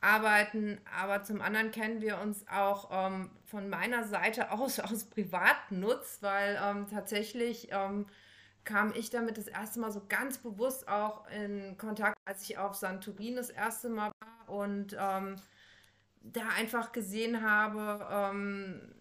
arbeiten. 0.00 0.80
Aber 0.98 1.22
zum 1.22 1.40
anderen 1.40 1.70
kennen 1.70 2.00
wir 2.00 2.18
uns 2.18 2.46
auch 2.48 2.88
ähm, 2.92 3.30
von 3.44 3.68
meiner 3.68 4.04
Seite 4.04 4.50
aus 4.52 4.80
aus 4.80 5.04
Privatnutz, 5.04 6.18
weil 6.20 6.58
ähm, 6.62 6.86
tatsächlich 6.90 7.68
ähm, 7.70 8.06
kam 8.64 8.92
ich 8.94 9.10
damit 9.10 9.38
das 9.38 9.46
erste 9.46 9.80
Mal 9.80 9.90
so 9.90 10.02
ganz 10.08 10.38
bewusst 10.38 10.88
auch 10.88 11.26
in 11.30 11.78
Kontakt, 11.78 12.16
als 12.26 12.42
ich 12.42 12.58
auf 12.58 12.74
Santorin 12.74 13.36
das 13.36 13.50
erste 13.50 13.88
Mal 13.88 14.12
war 14.20 14.54
und 14.54 14.96
ähm, 14.98 15.36
da 16.20 16.42
einfach 16.56 16.92
gesehen 16.92 17.42
habe, 17.42 18.06
ähm, 18.10 18.94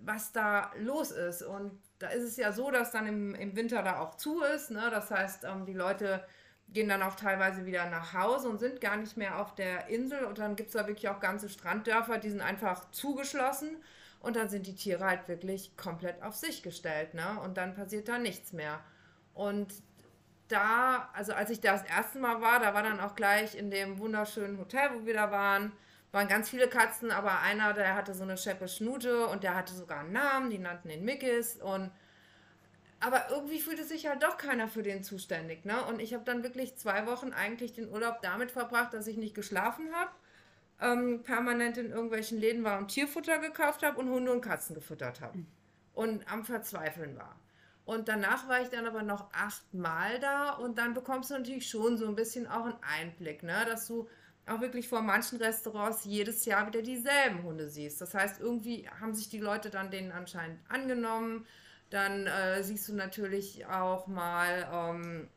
was 0.00 0.32
da 0.32 0.72
los 0.78 1.10
ist. 1.10 1.42
Und 1.42 1.80
da 1.98 2.08
ist 2.08 2.24
es 2.24 2.36
ja 2.36 2.52
so, 2.52 2.70
dass 2.70 2.90
dann 2.90 3.06
im, 3.06 3.34
im 3.34 3.56
Winter 3.56 3.82
da 3.82 4.00
auch 4.00 4.16
zu 4.16 4.42
ist. 4.42 4.70
Ne? 4.70 4.88
Das 4.90 5.10
heißt, 5.10 5.44
ähm, 5.44 5.66
die 5.66 5.72
Leute 5.72 6.24
gehen 6.68 6.88
dann 6.88 7.02
auch 7.02 7.14
teilweise 7.14 7.64
wieder 7.64 7.88
nach 7.88 8.12
Hause 8.12 8.48
und 8.48 8.58
sind 8.58 8.80
gar 8.80 8.96
nicht 8.96 9.16
mehr 9.16 9.40
auf 9.40 9.54
der 9.54 9.88
Insel. 9.88 10.24
Und 10.24 10.38
dann 10.38 10.56
gibt 10.56 10.68
es 10.68 10.74
da 10.74 10.86
wirklich 10.86 11.08
auch 11.08 11.20
ganze 11.20 11.48
Stranddörfer, 11.48 12.18
die 12.18 12.30
sind 12.30 12.40
einfach 12.40 12.90
zugeschlossen. 12.90 13.76
Und 14.20 14.36
dann 14.36 14.48
sind 14.48 14.66
die 14.66 14.74
Tiere 14.74 15.04
halt 15.04 15.28
wirklich 15.28 15.76
komplett 15.76 16.22
auf 16.22 16.34
sich 16.34 16.62
gestellt. 16.62 17.14
Ne? 17.14 17.40
Und 17.44 17.56
dann 17.56 17.74
passiert 17.74 18.08
da 18.08 18.18
nichts 18.18 18.52
mehr. 18.52 18.80
Und 19.34 19.72
da, 20.48 21.10
also 21.12 21.32
als 21.32 21.50
ich 21.50 21.60
da 21.60 21.72
das 21.72 21.84
erste 21.84 22.18
Mal 22.18 22.40
war, 22.40 22.60
da 22.60 22.74
war 22.74 22.82
dann 22.82 23.00
auch 23.00 23.14
gleich 23.14 23.56
in 23.56 23.70
dem 23.70 23.98
wunderschönen 23.98 24.58
Hotel, 24.58 24.90
wo 24.94 25.06
wir 25.06 25.14
da 25.14 25.30
waren, 25.30 25.72
waren 26.12 26.28
ganz 26.28 26.48
viele 26.48 26.68
Katzen, 26.68 27.10
aber 27.10 27.40
einer, 27.40 27.72
der 27.72 27.94
hatte 27.94 28.14
so 28.14 28.22
eine 28.22 28.38
scheppe 28.38 28.68
Schnute 28.68 29.26
und 29.26 29.42
der 29.42 29.54
hatte 29.54 29.74
sogar 29.74 30.00
einen 30.00 30.12
Namen, 30.12 30.50
die 30.50 30.58
nannten 30.58 30.88
ihn 30.90 31.04
Mickis 31.04 31.56
und 31.56 31.90
aber 33.00 33.30
irgendwie 33.30 33.60
fühlte 33.60 33.84
sich 33.84 34.06
halt 34.06 34.22
doch 34.22 34.38
keiner 34.38 34.68
für 34.68 34.82
den 34.82 35.02
zuständig, 35.02 35.64
ne? 35.64 35.84
Und 35.84 36.00
ich 36.00 36.14
habe 36.14 36.24
dann 36.24 36.42
wirklich 36.42 36.76
zwei 36.76 37.06
Wochen 37.06 37.32
eigentlich 37.32 37.72
den 37.72 37.90
Urlaub 37.90 38.22
damit 38.22 38.50
verbracht, 38.50 38.94
dass 38.94 39.06
ich 39.06 39.16
nicht 39.16 39.34
geschlafen 39.34 39.88
habe, 39.94 40.10
ähm, 40.80 41.22
permanent 41.22 41.76
in 41.78 41.90
irgendwelchen 41.90 42.38
Läden 42.38 42.64
war 42.64 42.78
und 42.78 42.88
Tierfutter 42.88 43.38
gekauft 43.38 43.82
habe 43.82 43.98
und 43.98 44.08
Hunde 44.08 44.32
und 44.32 44.40
Katzen 44.40 44.74
gefüttert 44.74 45.20
habe 45.20 45.38
und 45.94 46.30
am 46.30 46.44
Verzweifeln 46.44 47.16
war. 47.16 47.38
Und 47.84 48.08
danach 48.08 48.48
war 48.48 48.60
ich 48.62 48.68
dann 48.68 48.86
aber 48.86 49.02
noch 49.02 49.32
achtmal 49.32 50.18
da 50.18 50.50
und 50.50 50.76
dann 50.76 50.92
bekommst 50.92 51.30
du 51.30 51.34
natürlich 51.34 51.68
schon 51.68 51.96
so 51.96 52.08
ein 52.08 52.16
bisschen 52.16 52.46
auch 52.46 52.64
einen 52.64 52.82
Einblick, 52.82 53.42
ne? 53.42 53.64
Dass 53.66 53.86
du 53.86 54.08
auch 54.46 54.60
wirklich 54.60 54.88
vor 54.88 55.02
manchen 55.02 55.38
Restaurants 55.38 56.04
jedes 56.04 56.44
Jahr 56.44 56.66
wieder 56.66 56.82
dieselben 56.82 57.42
Hunde 57.42 57.68
siehst. 57.68 58.00
Das 58.00 58.14
heißt, 58.14 58.40
irgendwie 58.40 58.88
haben 59.00 59.14
sich 59.14 59.28
die 59.28 59.40
Leute 59.40 59.70
dann 59.70 59.90
denen 59.90 60.12
anscheinend 60.12 60.58
angenommen. 60.68 61.46
Dann 61.90 62.26
äh, 62.26 62.62
siehst 62.62 62.88
du 62.88 62.94
natürlich 62.94 63.66
auch 63.66 64.06
mal 64.06 64.68
ähm, 64.72 65.28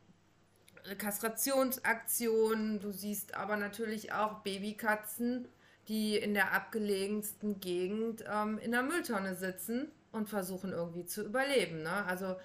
Kastrationsaktionen. 0.98 2.80
Du 2.80 2.92
siehst 2.92 3.34
aber 3.34 3.56
natürlich 3.56 4.12
auch 4.12 4.40
Babykatzen, 4.40 5.48
die 5.88 6.16
in 6.16 6.34
der 6.34 6.52
abgelegensten 6.52 7.60
Gegend 7.60 8.24
ähm, 8.30 8.58
in 8.58 8.72
der 8.72 8.82
Mülltonne 8.82 9.34
sitzen 9.34 9.90
und 10.12 10.28
versuchen 10.28 10.72
irgendwie 10.72 11.06
zu 11.06 11.24
überleben. 11.24 11.82
Ne? 11.82 12.04
Also 12.06 12.36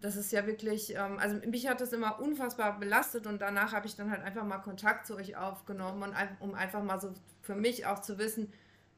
das 0.00 0.16
ist 0.16 0.32
ja 0.32 0.46
wirklich, 0.46 0.94
ähm, 0.94 1.18
also 1.18 1.36
mich 1.46 1.68
hat 1.68 1.80
das 1.80 1.92
immer 1.92 2.20
unfassbar 2.20 2.78
belastet 2.78 3.26
und 3.26 3.40
danach 3.40 3.72
habe 3.72 3.86
ich 3.86 3.96
dann 3.96 4.10
halt 4.10 4.22
einfach 4.22 4.44
mal 4.44 4.58
Kontakt 4.58 5.06
zu 5.06 5.16
euch 5.16 5.36
aufgenommen 5.36 6.02
und 6.02 6.14
um 6.40 6.54
einfach 6.54 6.82
mal 6.82 7.00
so 7.00 7.12
für 7.42 7.54
mich 7.54 7.86
auch 7.86 8.00
zu 8.00 8.18
wissen, 8.18 8.52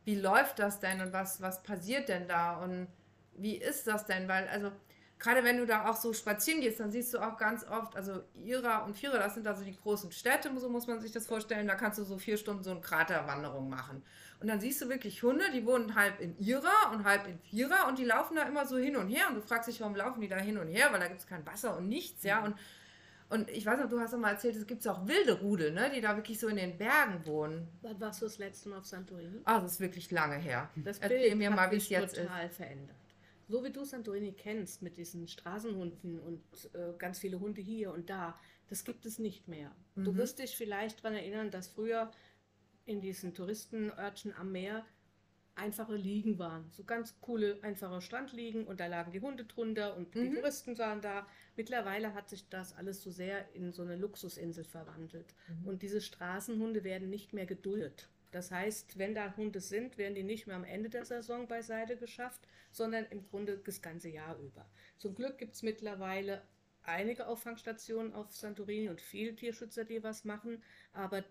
wie 0.04 0.16
läuft 0.16 0.59
das 0.59 0.80
denn 0.80 1.00
und 1.00 1.12
was, 1.12 1.40
was 1.40 1.62
passiert 1.62 2.09
denn 2.09 2.28
da 2.28 2.56
und 2.59 2.88
wie 3.40 3.56
ist 3.56 3.87
das 3.87 4.06
denn? 4.06 4.28
Weil, 4.28 4.49
also 4.49 4.70
gerade 5.20 5.44
wenn 5.44 5.59
du 5.59 5.66
da 5.66 5.88
auch 5.88 5.97
so 5.97 6.12
spazieren 6.12 6.61
gehst, 6.61 6.80
dann 6.80 6.90
siehst 6.90 7.14
du 7.14 7.18
auch 7.18 7.37
ganz 7.37 7.64
oft, 7.68 7.94
also 7.94 8.23
Ira 8.42 8.78
und 8.78 8.97
Vierer, 8.97 9.18
das 9.18 9.35
sind 9.35 9.47
also 9.47 9.62
die 9.62 9.76
großen 9.76 10.11
Städte, 10.11 10.50
so 10.59 10.68
muss 10.68 10.87
man 10.87 11.00
sich 11.00 11.12
das 11.12 11.26
vorstellen, 11.26 11.68
da 11.68 11.75
kannst 11.75 11.99
du 11.99 12.04
so 12.04 12.18
vier 12.18 12.37
Stunden 12.37 12.64
so 12.64 12.70
eine 12.70 12.80
Kraterwanderung 12.80 13.68
machen. 13.68 14.02
Und 14.40 14.49
dann 14.49 14.61
siehst 14.61 14.80
du 14.80 14.88
wirklich 14.88 15.23
Hunde, 15.23 15.44
die 15.52 15.64
wohnen 15.66 15.94
halb 15.94 16.18
in 16.20 16.37
Ira 16.38 16.90
und 16.92 17.04
halb 17.04 17.28
in 17.28 17.38
Vierer 17.38 17.87
und 17.88 17.99
die 17.99 18.04
laufen 18.04 18.37
da 18.37 18.42
immer 18.44 18.66
so 18.66 18.78
hin 18.78 18.97
und 18.97 19.09
her 19.09 19.26
und 19.28 19.37
du 19.37 19.42
fragst 19.42 19.68
dich, 19.68 19.80
warum 19.80 19.94
laufen 19.94 20.20
die 20.23 20.28
da 20.28 20.38
hin 20.38 20.56
und 20.56 20.68
her, 20.68 20.88
weil 20.90 21.00
da 21.00 21.09
gibt 21.09 21.20
es 21.20 21.26
kein 21.26 21.47
Wasser 21.47 21.76
und 21.76 21.88
nichts, 21.88 22.25
ja, 22.25 22.42
und 22.42 22.56
und 23.32 23.49
ich 23.49 23.64
weiß 23.64 23.78
noch, 23.78 23.88
du 23.88 24.00
hast 24.00 24.12
doch 24.12 24.18
mal 24.18 24.32
erzählt, 24.32 24.56
es 24.56 24.66
gibt 24.66 24.87
auch 24.88 25.06
wilde 25.06 25.38
Rudel, 25.38 25.70
ne, 25.70 25.88
die 25.94 26.00
da 26.00 26.16
wirklich 26.16 26.40
so 26.40 26.49
in 26.49 26.56
den 26.56 26.76
Bergen 26.76 27.25
wohnen. 27.26 27.68
Wann 27.80 28.00
warst 28.00 28.20
du 28.20 28.26
das 28.26 28.38
letzte 28.38 28.68
Mal 28.68 28.78
auf 28.78 28.87
Santorini? 28.87 29.40
Ah, 29.44 29.61
das 29.61 29.75
ist 29.75 29.80
wirklich 29.80 30.11
lange 30.11 30.35
her. 30.35 30.68
Das 30.75 30.99
Erzähl 30.99 31.37
mir 31.37 31.49
mal, 31.52 31.70
wie 31.70 31.76
es 31.76 31.88
jetzt 31.88 32.16
total 32.16 32.49
ist. 32.49 32.56
verändert 32.56 32.97
so 33.50 33.64
wie 33.64 33.71
du 33.71 33.85
Santorini 33.85 34.33
kennst, 34.33 34.80
mit 34.80 34.97
diesen 34.97 35.26
Straßenhunden 35.26 36.21
und 36.21 36.42
äh, 36.73 36.95
ganz 36.99 37.19
viele 37.19 37.40
Hunde 37.40 37.61
hier 37.61 37.92
und 37.92 38.09
da, 38.09 38.38
das 38.69 38.85
gibt 38.85 39.04
es 39.04 39.19
nicht 39.19 39.49
mehr. 39.49 39.75
Mhm. 39.97 40.04
Du 40.04 40.16
wirst 40.16 40.38
dich 40.38 40.57
vielleicht 40.57 41.04
daran 41.04 41.16
erinnern, 41.16 41.50
dass 41.50 41.69
früher 41.69 42.11
in 42.87 43.00
diesen 43.00 43.35
Touristenörtchen 43.35 44.33
am 44.35 44.52
Meer 44.52 44.87
einfache 45.57 45.97
Liegen 45.97 46.38
waren. 46.38 46.71
So 46.71 46.85
ganz 46.85 47.21
coole, 47.21 47.59
einfache 47.62 48.00
Strandliegen 48.00 48.66
und 48.66 48.80
da 48.80 48.87
lagen 48.87 49.12
die 49.12 49.21
Hunde 49.21 49.45
drunter 49.45 49.97
und 49.97 50.14
mhm. 50.14 50.30
die 50.30 50.37
Touristen 50.37 50.78
waren 50.78 51.00
da. 51.00 51.26
Mittlerweile 51.57 52.14
hat 52.14 52.30
sich 52.30 52.49
das 52.49 52.76
alles 52.76 53.02
so 53.02 53.11
sehr 53.11 53.52
in 53.54 53.73
so 53.73 53.83
eine 53.83 53.97
Luxusinsel 53.97 54.64
verwandelt. 54.64 55.35
Mhm. 55.49 55.69
Und 55.69 55.83
diese 55.83 56.00
Straßenhunde 56.00 56.85
werden 56.85 57.11
nicht 57.11 57.33
mehr 57.33 57.47
geduldet. 57.47 58.09
Das 58.30 58.50
heißt, 58.50 58.99
wenn 58.99 59.14
da 59.14 59.37
Hunde 59.37 59.60
sind, 59.60 59.99
werden 59.99 60.14
die 60.14 60.22
nicht 60.22 60.46
mehr 60.46 60.56
am 60.56 60.64
Ende 60.64 60.88
der 60.88 61.04
Saison 61.04 61.49
beiseite 61.49 61.96
geschafft, 61.96 62.46
sondern 62.70 63.06
im 63.06 63.26
Grunde 63.28 63.58
das 63.58 63.82
ganze 63.82 64.08
Jahr 64.08 64.38
über. 64.38 64.70
Zum 64.99 65.14
Glück 65.14 65.38
gibt 65.38 65.54
es 65.54 65.62
mittlerweile 65.62 66.42
einige 66.82 67.26
Auffangstationen 67.26 68.14
auf 68.14 68.34
Santorini 68.34 68.88
und 68.88 69.00
viele 69.00 69.34
Tierschützer, 69.34 69.84
die 69.84 70.02
was 70.02 70.25
machen, 70.25 70.62
aber 70.92 71.25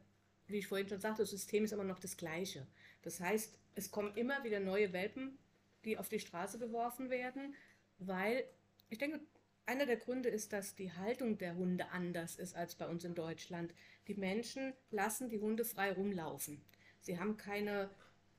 wie 0.48 0.58
ich 0.58 0.68
vorhin 0.68 0.90
schon 0.90 1.00
sagte, 1.00 1.22
das 1.22 1.30
System 1.30 1.64
ist 1.64 1.74
immer 1.74 1.84
noch 1.84 2.00
das 2.00 2.18
gleiche. 2.18 2.68
Das 3.02 3.20
heißt, 3.20 3.58
es 3.76 3.92
kommen 3.92 4.16
immer 4.16 4.44
wieder 4.44 4.60
neue 4.60 4.94
Welpen, 4.94 5.38
die 5.86 5.98
auf 5.98 6.10
die 6.10 6.20
Straße 6.20 6.60
geworfen 6.60 7.10
werden, 7.10 7.56
weil 8.00 8.44
ich 8.90 8.98
denke, 8.98 9.22
einer 9.66 9.86
der 9.86 9.98
Gründe 9.98 10.30
ist, 10.30 10.52
dass 10.52 10.76
die 10.76 10.92
Haltung 10.92 11.38
der 11.38 11.56
Hunde 11.56 11.90
anders 11.92 12.36
ist 12.38 12.56
als 12.56 12.74
bei 12.74 12.88
uns 12.88 13.04
in 13.04 13.14
Deutschland. 13.14 13.74
Die 14.08 14.16
Menschen 14.16 14.74
lassen 14.90 15.30
die 15.30 15.40
Hunde 15.40 15.64
frei 15.64 15.92
rumlaufen. 15.92 16.66
Sie 17.02 17.20
haben 17.20 17.38
keine 17.38 17.90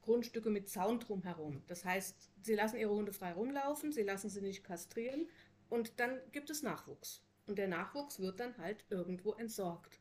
Grundstücke 0.02 0.50
mit 0.50 0.68
Zaun 0.68 1.00
drumherum. 1.00 1.62
Das 1.66 1.84
heißt, 1.84 2.30
sie 2.42 2.54
lassen 2.54 2.78
ihre 2.78 2.92
Hunde 2.92 3.12
frei 3.12 3.32
rumlaufen, 3.32 3.92
sie 3.92 4.02
lassen 4.02 4.30
sie 4.30 4.40
nicht 4.40 4.64
kastrieren 4.64 5.28
und 5.68 6.00
dann 6.00 6.18
gibt 6.32 6.50
es 6.50 6.62
Nachwuchs. 6.62 7.22
Und 7.46 7.58
der 7.58 7.68
Nachwuchs 7.68 8.20
wird 8.20 8.40
dann 8.40 8.56
halt 8.58 8.84
irgendwo 8.90 9.32
entsorgt. 9.32 10.00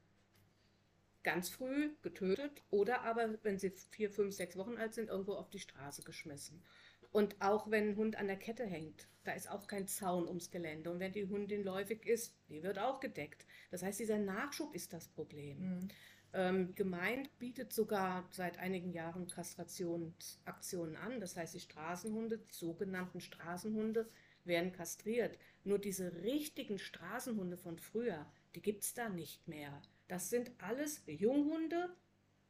Ganz 1.23 1.49
früh 1.49 1.95
getötet 2.01 2.63
oder 2.69 3.01
aber, 3.01 3.37
wenn 3.43 3.59
sie 3.59 3.71
vier, 3.91 4.09
fünf, 4.09 4.33
sechs 4.33 4.55
Wochen 4.55 4.77
alt 4.77 4.93
sind, 4.93 5.09
irgendwo 5.09 5.33
auf 5.33 5.49
die 5.49 5.59
Straße 5.59 6.03
geschmissen. 6.03 6.63
Und 7.11 7.41
auch 7.41 7.69
wenn 7.71 7.89
ein 7.89 7.95
Hund 7.97 8.15
an 8.17 8.27
der 8.27 8.37
Kette 8.37 8.65
hängt, 8.65 9.07
da 9.23 9.33
ist 9.33 9.49
auch 9.49 9.67
kein 9.67 9.87
Zaun 9.87 10.27
ums 10.27 10.51
Gelände. 10.51 10.91
Und 10.91 10.99
wenn 10.99 11.11
die 11.11 11.27
Hundin 11.27 11.63
läufig 11.63 12.05
ist, 12.05 12.35
die 12.49 12.63
wird 12.63 12.79
auch 12.79 12.99
gedeckt. 12.99 13.45
Das 13.71 13.83
heißt, 13.83 13.99
dieser 13.99 14.19
Nachschub 14.19 14.73
ist 14.75 14.93
das 14.93 15.07
Problem. 15.07 15.59
Mhm. 15.59 15.87
Ähm, 16.31 16.75
Gemeinde 16.75 17.29
bietet 17.39 17.73
sogar 17.73 18.27
seit 18.31 18.57
einigen 18.59 18.91
Jahren 18.91 19.27
Kastrationsaktionen 19.27 20.95
an. 20.95 21.19
Das 21.19 21.35
heißt, 21.35 21.55
die 21.55 21.59
Straßenhunde, 21.59 22.37
die 22.37 22.53
sogenannten 22.53 23.19
Straßenhunde, 23.19 24.07
werden 24.45 24.71
kastriert. 24.71 25.37
Nur 25.63 25.79
diese 25.79 26.13
richtigen 26.21 26.77
Straßenhunde 26.77 27.57
von 27.57 27.77
früher, 27.79 28.25
die 28.55 28.61
gibt 28.61 28.83
es 28.83 28.93
da 28.93 29.09
nicht 29.09 29.47
mehr. 29.47 29.81
Das 30.07 30.29
sind 30.29 30.51
alles 30.59 31.03
Junghunde 31.05 31.95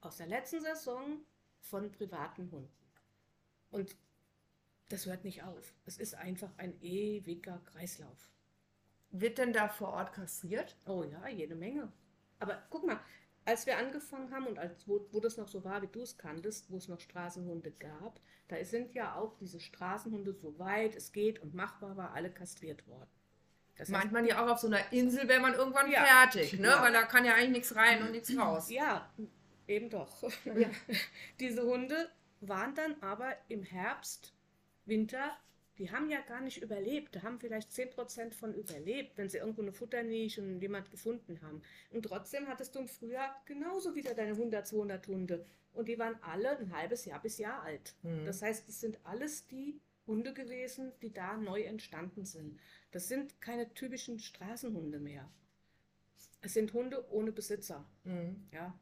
aus 0.02 0.18
der 0.18 0.28
letzten 0.28 0.62
Saison 0.62 1.22
von 1.60 1.92
privaten 1.92 2.52
Hunden. 2.52 2.72
Und 3.72 3.96
das 4.90 5.06
hört 5.06 5.24
nicht 5.24 5.44
auf. 5.44 5.74
Es 5.86 5.98
ist 5.98 6.16
einfach 6.16 6.52
ein 6.58 6.82
ewiger 6.82 7.60
Kreislauf. 7.66 8.30
Wird 9.12 9.38
denn 9.38 9.54
da 9.54 9.68
vor 9.68 9.90
Ort 9.90 10.14
kastriert? 10.14 10.76
Oh 10.86 11.04
ja, 11.04 11.28
jede 11.28 11.56
Menge. 11.56 11.92
Aber 12.40 12.64
guck 12.70 12.86
mal, 12.86 13.00
als 13.50 13.66
wir 13.66 13.78
angefangen 13.78 14.32
haben 14.32 14.46
und 14.46 14.60
als, 14.60 14.88
wo, 14.88 15.08
wo 15.12 15.20
das 15.20 15.38
noch 15.38 15.48
so 15.48 15.64
war, 15.64 15.82
wie 15.82 15.88
du 15.88 16.02
es 16.02 16.18
kanntest, 16.18 16.70
wo 16.70 16.78
es 16.78 16.88
noch 16.88 17.00
Straßenhunde 17.00 17.72
gab, 17.72 18.20
da 18.48 18.64
sind 18.64 18.94
ja 18.94 19.16
auch 19.16 19.36
diese 19.38 19.60
Straßenhunde, 19.60 20.34
soweit 20.34 20.96
es 20.96 21.12
geht 21.12 21.40
und 21.40 21.56
machbar 21.56 21.98
war, 21.98 22.14
alle 22.14 22.30
kastriert 22.30 22.88
worden. 22.88 23.10
Das 23.76 23.90
meint 23.90 24.12
man 24.12 24.26
ja 24.26 24.44
auch 24.44 24.52
auf 24.52 24.60
so 24.60 24.68
einer 24.68 24.92
Insel, 24.92 25.28
wäre 25.28 25.40
man 25.40 25.56
irgendwann 25.56 25.90
ja, 25.90 26.04
fertig, 26.04 26.60
ne? 26.60 26.68
Ja. 26.68 26.84
weil 26.84 26.94
da 26.94 27.04
kann 27.04 27.26
ja 27.26 27.34
eigentlich 27.34 27.50
nichts 27.50 27.76
rein 27.76 28.04
und 28.04 28.12
nichts 28.12 28.38
raus. 28.38 28.70
Ja, 28.70 29.12
eben 29.68 29.90
doch. 29.90 30.24
Ja. 30.46 30.70
Diese 31.40 31.64
Hunde 31.64 32.10
waren 32.42 32.76
dann 32.76 33.02
aber 33.02 33.34
im 33.48 33.64
Herbst, 33.64 34.34
Winter 34.86 35.32
die 35.80 35.92
haben 35.92 36.10
ja 36.10 36.20
gar 36.20 36.42
nicht 36.42 36.62
überlebt. 36.62 37.16
Da 37.16 37.24
haben 37.24 37.40
vielleicht 37.40 37.72
10% 37.72 38.34
von 38.34 38.54
überlebt, 38.54 39.18
wenn 39.18 39.30
sie 39.30 39.38
irgendwo 39.38 39.62
eine 39.62 39.72
Futternische 39.72 40.42
und 40.42 40.62
jemand 40.62 40.92
gefunden 40.92 41.42
haben. 41.42 41.62
Und 41.90 42.04
trotzdem 42.04 42.48
hattest 42.48 42.76
du 42.76 42.80
im 42.80 42.88
Frühjahr 42.88 43.42
genauso 43.46 43.96
wieder 43.96 44.14
deine 44.14 44.34
100, 44.34 44.68
200 44.68 45.08
Hunde. 45.08 45.46
Und 45.74 45.88
die 45.88 45.98
waren 45.98 46.22
alle 46.22 46.58
ein 46.58 46.76
halbes 46.76 47.06
Jahr 47.06 47.22
bis 47.22 47.38
Jahr 47.38 47.64
alt. 47.64 47.96
Mhm. 48.04 48.26
Das 48.26 48.42
heißt, 48.42 48.68
es 48.68 48.82
sind 48.82 49.00
alles 49.06 49.48
die 49.48 49.80
Hunde 50.06 50.34
gewesen, 50.34 50.92
die 51.02 51.14
da 51.14 51.38
neu 51.38 51.62
entstanden 51.62 52.26
sind. 52.26 52.60
Das 52.92 53.08
sind 53.08 53.40
keine 53.40 53.74
typischen 53.74 54.20
Straßenhunde 54.20 55.00
mehr. 55.00 55.32
Es 56.42 56.54
sind 56.54 56.74
Hunde 56.74 57.10
ohne 57.12 57.32
Besitzer. 57.32 57.90
Mhm. 58.04 58.48
Ja, 58.52 58.78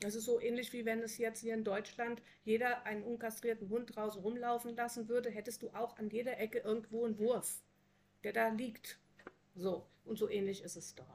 das 0.00 0.14
ist 0.14 0.24
so 0.24 0.40
ähnlich 0.40 0.72
wie 0.72 0.84
wenn 0.84 1.02
es 1.02 1.18
jetzt 1.18 1.40
hier 1.40 1.54
in 1.54 1.64
Deutschland 1.64 2.22
jeder 2.42 2.84
einen 2.84 3.02
unkastrierten 3.02 3.68
Hund 3.68 3.94
draußen 3.94 4.20
rumlaufen 4.20 4.74
lassen 4.74 5.08
würde, 5.08 5.30
hättest 5.30 5.62
du 5.62 5.70
auch 5.70 5.96
an 5.98 6.08
jeder 6.08 6.38
Ecke 6.38 6.58
irgendwo 6.58 7.04
einen 7.04 7.18
Wurf, 7.18 7.62
der 8.24 8.32
da 8.32 8.48
liegt. 8.48 8.98
So, 9.54 9.86
und 10.04 10.18
so 10.18 10.28
ähnlich 10.28 10.62
ist 10.62 10.76
es 10.76 10.94
dort. 10.94 11.08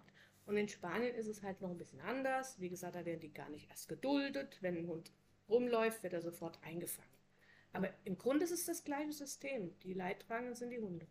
Und 0.46 0.58
in 0.58 0.70
Spanien 0.70 1.16
ist 1.16 1.28
es 1.28 1.42
halt 1.42 1.62
noch 1.62 1.72
ein 1.72 1.78
bisschen 1.78 2.02
anders. 2.02 2.60
Wie 2.60 2.70
gesagt, 2.70 2.96
da 2.96 3.06
werden 3.06 3.20
die 3.20 3.34
gar 3.34 3.50
nicht 3.50 3.70
erst 3.70 3.90
geduldet. 3.90 4.60
Wenn 4.62 4.78
ein 4.78 4.88
Hund 4.88 5.12
rumläuft, 5.50 6.04
wird 6.04 6.14
er 6.14 6.22
sofort 6.22 6.60
eingefangen. 6.64 7.10
Aber 7.74 7.90
im 8.04 8.18
Grunde 8.18 8.46
ist 8.46 8.52
es 8.52 8.66
das 8.66 8.84
gleiche 8.84 9.12
System. 9.12 9.78
Die 9.80 9.94
Leidtragenden 9.94 10.56
sind 10.56 10.70
die 10.70 10.80
Hunde. 10.80 11.08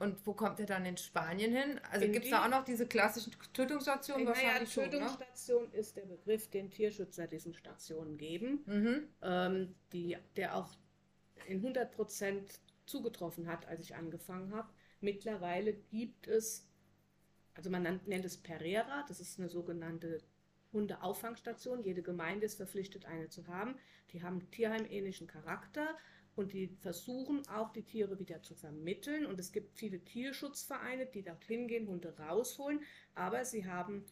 Und 0.00 0.26
wo 0.26 0.32
kommt 0.32 0.58
er 0.58 0.66
dann 0.66 0.86
in 0.86 0.96
Spanien 0.96 1.52
hin? 1.54 1.78
Also 1.92 2.06
gibt 2.08 2.24
es 2.24 2.30
da 2.30 2.44
auch 2.46 2.48
noch 2.48 2.64
diese 2.64 2.86
klassischen 2.86 3.34
Tötungsstationen? 3.52 4.24
Naja, 4.24 4.34
Wahrscheinlich 4.44 4.72
schon, 4.72 4.84
ne? 4.84 4.90
Tötungsstation 4.90 5.72
ist 5.72 5.96
der 5.96 6.06
Begriff, 6.06 6.48
den 6.48 6.70
Tierschützer 6.70 7.26
diesen 7.26 7.52
Stationen 7.54 8.16
geben, 8.16 8.62
Mhm. 8.64 9.08
ähm, 9.20 9.74
die, 9.92 10.16
der 10.36 10.56
auch 10.56 10.70
in 11.46 11.58
100 11.58 11.92
Prozent 11.92 12.60
zugetroffen 12.86 13.46
hat, 13.46 13.66
als 13.68 13.82
ich 13.82 13.94
angefangen 13.94 14.54
habe. 14.54 14.72
Mittlerweile 15.02 15.74
gibt 15.74 16.26
es, 16.28 16.66
also 17.54 17.68
man 17.68 17.82
nennt, 17.82 18.08
nennt 18.08 18.24
es 18.24 18.38
Pereira, 18.38 19.04
das 19.06 19.20
ist 19.20 19.38
eine 19.38 19.50
sogenannte 19.50 20.22
Hundeauffangstation. 20.72 21.82
Jede 21.82 22.02
Gemeinde 22.02 22.46
ist 22.46 22.56
verpflichtet, 22.56 23.04
eine 23.04 23.28
zu 23.28 23.46
haben. 23.48 23.76
Die 24.12 24.22
haben 24.22 24.50
tierheimähnlichen 24.50 25.26
Charakter 25.26 25.96
und 26.36 26.52
die 26.52 26.68
versuchen 26.80 27.46
auch, 27.48 27.72
die 27.72 27.82
Tiere 27.82 28.18
wieder 28.18 28.42
zu 28.42 28.54
vermitteln. 28.54 29.26
Und 29.26 29.38
es 29.38 29.52
gibt 29.52 29.76
viele 29.76 30.00
Tierschutzvereine, 30.00 31.06
die 31.06 31.22
dorthin 31.22 31.68
gehen, 31.68 31.88
Hunde 31.88 32.16
rausholen, 32.18 32.80
aber 33.14 33.44
sie 33.44 33.66
haben 33.66 34.04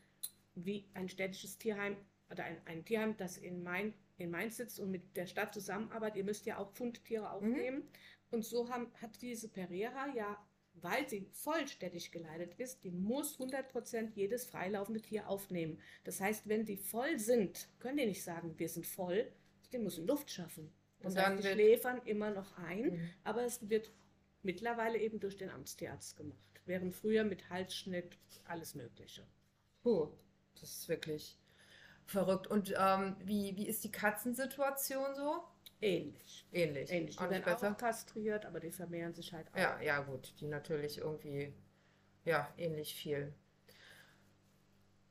wie 0.54 0.88
ein 0.94 1.08
städtisches 1.08 1.58
Tierheim 1.58 1.96
oder 2.30 2.44
ein, 2.44 2.60
ein 2.66 2.84
Tierheim, 2.84 3.16
das 3.16 3.38
in, 3.38 3.62
Main, 3.62 3.94
in 4.18 4.30
Mainz 4.30 4.56
sitzt 4.56 4.80
und 4.80 4.90
mit 4.90 5.16
der 5.16 5.26
Stadt 5.26 5.54
zusammenarbeitet. 5.54 6.18
Ihr 6.18 6.24
müsst 6.24 6.46
ja 6.46 6.58
auch 6.58 6.70
Fundtiere 6.72 7.30
aufnehmen. 7.30 7.84
Und 8.30 8.44
so 8.44 8.68
haben, 8.68 8.92
hat 9.00 9.22
diese 9.22 9.48
Pereira 9.48 10.08
ja, 10.14 10.36
weil 10.74 11.08
sie 11.08 11.28
vollständig 11.32 12.12
geleitet 12.12 12.54
ist, 12.58 12.84
die 12.84 12.90
muss 12.90 13.38
100% 13.38 14.10
jedes 14.14 14.44
freilaufende 14.44 15.00
Tier 15.00 15.28
aufnehmen. 15.28 15.80
Das 16.04 16.20
heißt, 16.20 16.48
wenn 16.48 16.66
die 16.66 16.76
voll 16.76 17.18
sind, 17.18 17.68
können 17.78 17.96
die 17.96 18.06
nicht 18.06 18.22
sagen, 18.22 18.58
wir 18.58 18.68
sind 18.68 18.86
voll, 18.86 19.32
die 19.72 19.78
müssen 19.78 20.06
Luft 20.06 20.30
schaffen. 20.30 20.72
Das 21.00 21.12
Und 21.12 21.16
dann 21.16 21.36
heißt, 21.36 21.44
die 21.44 21.52
schläfern 21.52 22.00
immer 22.04 22.30
noch 22.30 22.56
ein, 22.58 22.92
Mhm. 22.92 23.10
aber 23.24 23.44
es 23.44 23.68
wird 23.68 23.90
mittlerweile 24.42 24.98
eben 24.98 25.20
durch 25.20 25.36
den 25.36 25.50
Amtstierarzt 25.50 26.16
gemacht. 26.16 26.38
Während 26.66 26.94
früher 26.94 27.24
mit 27.24 27.48
Halsschnitt 27.50 28.16
alles 28.44 28.74
Mögliche. 28.74 29.26
Puh, 29.82 30.08
das 30.60 30.70
ist 30.70 30.88
wirklich 30.88 31.38
verrückt. 32.06 32.46
Und 32.46 32.74
ähm, 32.78 33.16
wie, 33.20 33.56
wie 33.56 33.66
ist 33.68 33.84
die 33.84 33.90
Katzensituation 33.92 35.14
so? 35.14 35.42
Ähnlich. 35.80 36.46
Ähnlich. 36.52 36.90
Ähnlich. 36.90 37.16
Die 37.16 37.22
Auch 37.24 37.30
werden 37.30 37.44
besser? 37.44 37.72
auch 37.72 37.76
kastriert, 37.76 38.46
aber 38.46 38.60
die 38.60 38.70
vermehren 38.72 39.14
sich 39.14 39.32
halt 39.32 39.52
auch. 39.54 39.58
Ja, 39.58 39.80
ja, 39.80 40.00
gut. 40.00 40.34
Die 40.40 40.46
natürlich 40.46 40.98
irgendwie, 40.98 41.52
ja, 42.24 42.52
ähnlich 42.58 42.94
viel. 42.94 43.34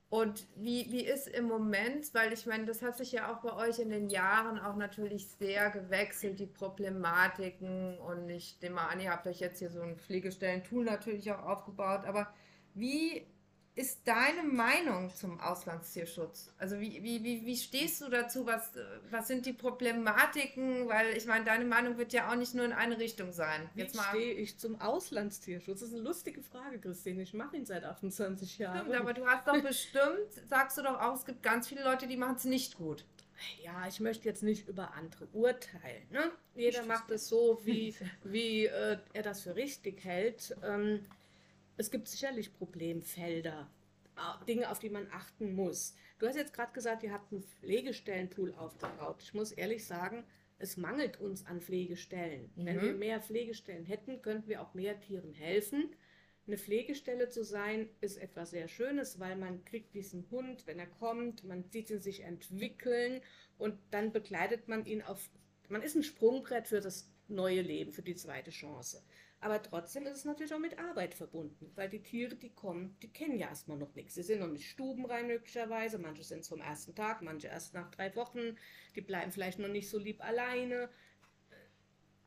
Und 0.10 0.48
wie, 0.56 0.90
wie 0.90 1.06
ist 1.06 1.28
im 1.28 1.46
Moment, 1.46 2.14
weil 2.14 2.32
ich 2.32 2.46
meine, 2.46 2.66
das 2.66 2.82
hat 2.82 2.98
sich 2.98 3.12
ja 3.12 3.30
auch 3.30 3.42
bei 3.42 3.54
euch 3.68 3.80
in 3.80 3.90
den 3.90 4.10
Jahren 4.10 4.58
auch 4.58 4.78
natürlich 4.78 5.28
sehr 5.28 5.70
gewechselt, 5.70 6.40
die 6.40 6.46
Problematiken. 6.46 7.98
Und 7.98 8.30
ich 8.30 8.58
nehme 8.62 8.76
mal 8.76 8.88
an, 8.88 9.02
ihr 9.02 9.12
habt 9.12 9.28
euch 9.28 9.40
jetzt 9.40 9.60
hier 9.60 9.70
so 9.70 9.82
ein 9.82 9.98
Pflegestellen-Tool 9.98 10.86
natürlich 10.86 11.30
auch 11.32 11.44
aufgebaut. 11.44 12.06
Aber 12.06 12.34
wie 12.74 13.28
ist 13.78 14.00
deine 14.06 14.42
Meinung 14.42 15.14
zum 15.14 15.40
Auslandstierschutz? 15.40 16.52
Also 16.58 16.80
wie, 16.80 17.04
wie, 17.04 17.24
wie, 17.24 17.46
wie 17.46 17.56
stehst 17.56 18.02
du 18.02 18.10
dazu? 18.10 18.48
Was, 18.48 18.72
was 19.12 19.28
sind 19.28 19.46
die 19.46 19.54
Problematiken? 19.54 20.90
Weil 20.90 21.16
ich 21.16 21.28
meine, 21.28 21.46
deine 21.46 21.64
Meinung 21.64 22.00
wird 22.00 22.12
ja 22.12 22.32
auch 22.32 22.36
nicht 22.36 22.56
nur 22.56 22.66
in 22.66 22.74
eine 22.74 22.98
Richtung 22.98 23.32
sein. 23.32 23.70
Wie 23.76 23.82
Jetzt 23.82 23.96
mal 23.96 24.10
stehe 24.10 24.34
ich 24.34 24.58
zum 24.58 24.82
Auslandstierschutz? 24.82 25.82
Das 25.82 25.90
ist 25.90 25.94
eine 25.94 26.04
lustige 26.04 26.42
Frage, 26.42 26.80
Christine. 26.80 27.22
Ich 27.22 27.36
mache 27.36 27.56
ihn 27.56 27.68
seit 27.68 27.84
28 27.84 28.58
Jahren. 28.58 28.88
Stimmt, 28.88 28.96
aber 28.96 29.14
du 29.14 29.28
hast 29.28 29.48
doch 29.48 29.62
bestimmt, 29.62 30.34
sagst 30.50 30.80
du 30.80 30.82
doch 30.82 31.00
auch, 31.00 31.16
es 31.16 31.26
gibt 31.26 31.44
ganz 31.44 31.68
viele 31.68 31.84
Leute, 31.84 32.08
die 32.08 32.18
machen 32.18 32.36
es 32.36 32.46
nicht 32.46 32.78
gut. 32.78 33.06
Ja, 33.64 33.88
ich 33.88 34.00
möchte 34.00 34.28
jetzt 34.28 34.42
nicht 34.42 34.68
über 34.68 34.96
andere 34.96 35.28
urteilen. 35.34 36.02
Ne? 36.10 36.32
Jeder 36.56 36.84
macht 36.86 37.12
es 37.12 37.28
so, 37.28 37.60
wie, 37.64 37.94
wie 38.24 38.66
äh, 38.66 38.98
er 39.14 39.22
das 39.22 39.42
für 39.42 39.56
richtig 39.56 40.04
hält. 40.04 40.56
Ähm, 40.64 41.06
es 41.78 41.92
gibt 41.92 42.08
sicherlich 42.08 42.54
Problemfelder, 42.54 43.70
äh, 44.16 44.46
Dinge, 44.46 44.70
auf 44.72 44.80
die 44.80 44.90
man 44.90 45.08
achten 45.12 45.54
muss. 45.54 45.96
Du 46.20 46.28
hast 46.28 46.36
jetzt 46.36 46.54
gerade 46.54 46.74
gesagt, 46.74 47.04
ihr 47.04 47.12
habt 47.14 47.32
einen 47.32 47.44
Pflegestellenpool 47.44 48.54
aufgebaut. 48.56 49.22
Ich 49.22 49.34
muss 49.34 49.52
ehrlich 49.52 49.86
sagen, 49.86 50.24
es 50.60 50.76
mangelt 50.78 51.20
uns 51.20 51.46
an 51.46 51.62
Pflegestellen. 51.62 52.50
Wenn 52.56 52.78
Mhm. 52.78 52.82
wir 52.82 52.94
mehr 52.94 53.22
Pflegestellen 53.22 53.86
hätten, 53.86 54.22
könnten 54.24 54.48
wir 54.50 54.62
auch 54.62 54.74
mehr 54.74 55.00
Tieren 55.00 55.34
helfen. 55.34 55.96
Eine 56.48 56.58
Pflegestelle 56.58 57.30
zu 57.30 57.44
sein, 57.44 57.90
ist 58.02 58.18
etwas 58.18 58.52
sehr 58.52 58.68
Schönes, 58.68 59.20
weil 59.20 59.36
man 59.36 59.64
kriegt 59.66 59.94
diesen 59.94 60.28
Hund, 60.32 60.66
wenn 60.66 60.80
er 60.80 60.88
kommt, 60.88 61.44
man 61.44 61.66
sieht 61.70 61.90
ihn 61.90 62.00
sich 62.00 62.22
entwickeln 62.24 63.22
und 63.58 63.78
dann 63.92 64.14
begleitet 64.14 64.68
man 64.68 64.86
ihn 64.86 65.02
auf, 65.02 65.30
man 65.68 65.82
ist 65.84 65.96
ein 65.96 66.04
Sprungbrett 66.04 66.68
für 66.68 66.80
das 66.80 67.12
neue 67.28 67.62
Leben, 67.62 67.92
für 67.92 68.02
die 68.02 68.16
zweite 68.16 68.50
Chance. 68.52 69.04
Aber 69.40 69.62
trotzdem 69.62 70.08
ist 70.08 70.18
es 70.18 70.26
natürlich 70.26 70.54
auch 70.54 70.60
mit 70.60 70.80
Arbeit 70.80 71.14
verbunden, 71.14 71.72
weil 71.76 71.90
die 71.90 72.02
Tiere, 72.02 72.36
die 72.36 72.50
kommen, 72.50 72.98
die 73.04 73.14
kennen 73.14 73.38
ja 73.38 73.50
erstmal 73.50 73.78
noch 73.78 73.94
nichts. 73.94 74.16
Sie 74.16 74.24
sind 74.24 74.40
noch 74.40 74.48
nicht 74.48 74.68
stubenrein 74.68 75.28
möglicherweise, 75.28 76.00
manche 76.00 76.24
sind 76.24 76.40
es 76.40 76.48
vom 76.48 76.60
ersten 76.60 76.96
Tag, 76.96 77.22
manche 77.22 77.48
erst 77.48 77.76
nach 77.76 77.92
drei 77.92 78.16
Wochen, 78.16 78.58
die 78.96 79.02
bleiben 79.02 79.32
vielleicht 79.32 79.60
noch 79.60 79.68
nicht 79.68 79.90
so 79.90 80.00
lieb 80.00 80.24
alleine. 80.24 80.90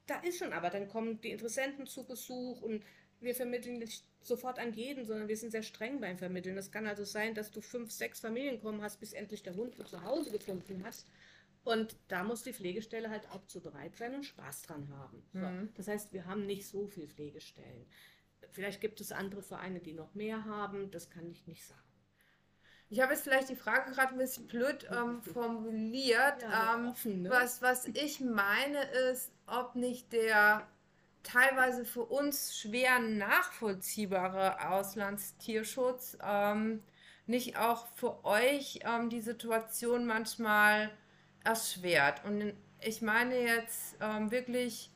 Da 0.07 0.21
ist 0.21 0.39
schon, 0.39 0.53
aber 0.53 0.71
dann 0.71 0.89
kommen 0.89 1.21
die 1.21 1.31
Interessenten 1.31 1.87
zu 1.87 2.05
Besuch 2.05 2.63
und 2.63 2.85
wir 3.21 3.35
vermitteln 3.35 3.79
nicht 3.79 4.05
sofort 4.23 4.59
an 4.59 4.73
jeden, 4.73 5.05
sondern 5.05 5.29
wir 5.29 5.37
sind 5.37 5.51
sehr 5.51 5.63
streng 5.63 6.01
beim 6.01 6.17
Vermitteln. 6.17 6.57
Es 6.57 6.71
kann 6.71 6.87
also 6.87 7.05
sein, 7.05 7.35
dass 7.35 7.51
du 7.51 7.61
fünf, 7.61 7.91
sechs 7.91 8.21
Familien 8.21 8.61
kommen 8.61 8.83
hast, 8.83 9.01
bis 9.01 9.13
endlich 9.13 9.43
der 9.43 9.57
Hund 9.57 9.77
zu 9.89 10.05
Hause 10.05 10.31
gefunden 10.31 10.83
hast. 10.85 11.09
Und 11.63 11.97
da 12.09 12.25
muss 12.25 12.43
die 12.43 12.55
Pflegestelle 12.55 13.11
halt 13.11 13.29
auch 13.31 13.47
zu 13.47 13.61
bereit 13.61 13.97
sein 13.97 14.15
und 14.15 14.25
Spaß 14.25 14.63
dran 14.63 14.89
haben. 14.97 15.23
So. 15.33 15.41
Mhm. 15.41 15.69
Das 15.75 15.89
heißt, 15.89 16.13
wir 16.13 16.25
haben 16.25 16.47
nicht 16.47 16.67
so 16.67 16.87
viel 16.87 17.07
Pflegestellen. 17.07 17.87
Vielleicht 18.51 18.81
gibt 18.81 19.01
es 19.01 19.13
andere 19.13 19.43
Vereine, 19.43 19.81
die 19.81 19.93
noch 19.93 20.15
mehr 20.15 20.45
haben, 20.47 20.91
das 20.91 21.11
kann 21.11 21.31
ich 21.31 21.47
nicht 21.47 21.65
sagen. 21.65 21.81
Ich 22.89 23.01
habe 23.01 23.13
jetzt 23.13 23.23
vielleicht 23.23 23.49
die 23.49 23.57
Frage 23.57 23.93
gerade 23.93 24.13
ein 24.13 24.19
bisschen 24.19 24.49
blöd 24.49 24.89
ähm, 24.91 25.23
formuliert. 25.23 26.43
Ja, 26.43 26.75
ähm, 26.75 26.89
offen, 26.89 27.23
ne? 27.23 27.31
was, 27.31 27.63
was 27.63 27.87
ich 27.87 28.21
meine 28.21 28.83
ist, 29.11 29.31
ob 29.47 29.77
nicht 29.77 30.13
der 30.13 30.67
teilweise 31.23 31.85
für 31.85 32.05
uns 32.05 32.59
schwer 32.59 32.99
nachvollziehbare 32.99 34.71
Auslandstierschutz 34.71 36.19
ähm, 36.23 36.83
nicht 37.27 37.59
auch 37.59 37.87
für 37.95 38.25
euch 38.25 38.81
ähm, 38.83 39.09
die 39.09 39.21
Situation 39.21 40.07
manchmal 40.07 40.91
erschwert. 41.45 42.25
Und 42.25 42.53
ich 42.81 43.03
meine 43.03 43.39
jetzt 43.41 43.97
ähm, 44.01 44.31
wirklich 44.31 44.91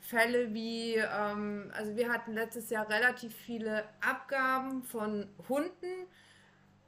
Fälle 0.00 0.52
wie, 0.52 0.96
ähm, 0.96 1.72
also 1.74 1.96
wir 1.96 2.12
hatten 2.12 2.34
letztes 2.34 2.70
Jahr 2.70 2.88
relativ 2.88 3.34
viele 3.34 3.84
Abgaben 4.00 4.82
von 4.82 5.26
Hunden, 5.48 6.06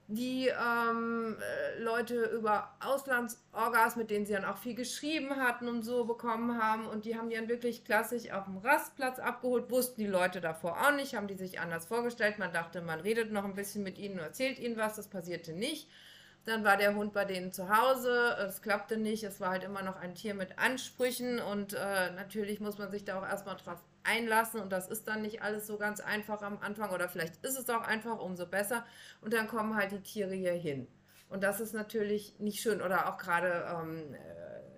die 0.09 0.49
ähm, 0.49 1.37
äh, 1.41 1.81
Leute 1.83 2.25
über 2.27 2.77
Auslandsorgas, 2.81 3.97
mit 3.97 4.11
denen 4.11 4.27
sie 4.27 4.35
dann 4.35 4.45
auch 4.45 4.59
viel 4.59 4.75
geschrieben 4.75 5.35
hatten 5.37 5.67
und 5.67 5.83
so 5.83 6.05
bekommen 6.05 6.63
haben. 6.63 6.87
Und 6.87 7.07
die 7.07 7.17
haben 7.17 7.29
die 7.29 7.37
dann 7.37 7.49
wirklich 7.49 7.85
klassisch 7.85 8.31
auf 8.31 8.45
dem 8.45 8.59
Rastplatz 8.59 9.19
abgeholt, 9.19 9.71
wussten 9.71 10.01
die 10.01 10.07
Leute 10.07 10.41
davor 10.41 10.81
auch 10.81 10.95
nicht, 10.95 11.17
haben 11.17 11.27
die 11.27 11.35
sich 11.35 11.59
anders 11.59 11.87
vorgestellt. 11.87 12.39
Man 12.39 12.53
dachte, 12.53 12.83
man 12.83 13.01
redet 13.01 13.33
noch 13.33 13.45
ein 13.45 13.55
bisschen 13.55 13.83
mit 13.83 13.99
ihnen 13.99 14.19
und 14.19 14.25
erzählt 14.25 14.59
ihnen 14.59 14.77
was, 14.77 14.95
das 14.95 15.09
passierte 15.09 15.53
nicht. 15.53 15.89
Dann 16.47 16.65
war 16.65 16.77
der 16.77 16.95
Hund 16.95 17.13
bei 17.13 17.25
denen 17.25 17.53
zu 17.53 17.69
Hause, 17.69 18.37
es 18.47 18.63
klappte 18.63 18.97
nicht, 18.97 19.25
es 19.25 19.41
war 19.41 19.51
halt 19.51 19.65
immer 19.65 19.83
noch 19.83 19.97
ein 19.97 20.15
Tier 20.15 20.33
mit 20.33 20.59
Ansprüchen 20.59 21.41
und 21.41 21.75
äh, 21.75 22.11
natürlich 22.13 22.61
muss 22.61 22.79
man 22.79 22.91
sich 22.91 23.05
da 23.05 23.19
auch 23.19 23.27
erstmal 23.27 23.57
drauf 23.57 23.83
einlassen 24.05 24.61
und 24.61 24.71
das 24.71 24.87
ist 24.89 25.09
dann 25.09 25.23
nicht 25.23 25.43
alles 25.43 25.67
so 25.67 25.77
ganz 25.77 25.99
einfach 26.01 26.43
am 26.43 26.59
Anfang 26.59 26.91
oder 26.93 27.09
vielleicht 27.09 27.45
ist 27.45 27.59
es 27.59 27.69
auch 27.69 27.83
einfach, 27.83 28.21
umso 28.21 28.47
besser 28.47 28.87
und 29.23 29.33
dann 29.33 29.49
kommen 29.49 29.75
halt 29.75 29.91
die 29.91 30.01
Tiere 30.01 30.35
hier 30.35 30.53
hin. 30.53 30.87
Und 31.29 31.43
das 31.43 31.59
ist 31.59 31.73
natürlich 31.75 32.39
nicht 32.39 32.61
schön 32.61 32.81
oder 32.81 33.09
auch 33.13 33.19
gerade 33.19 33.67
ähm, 33.69 34.15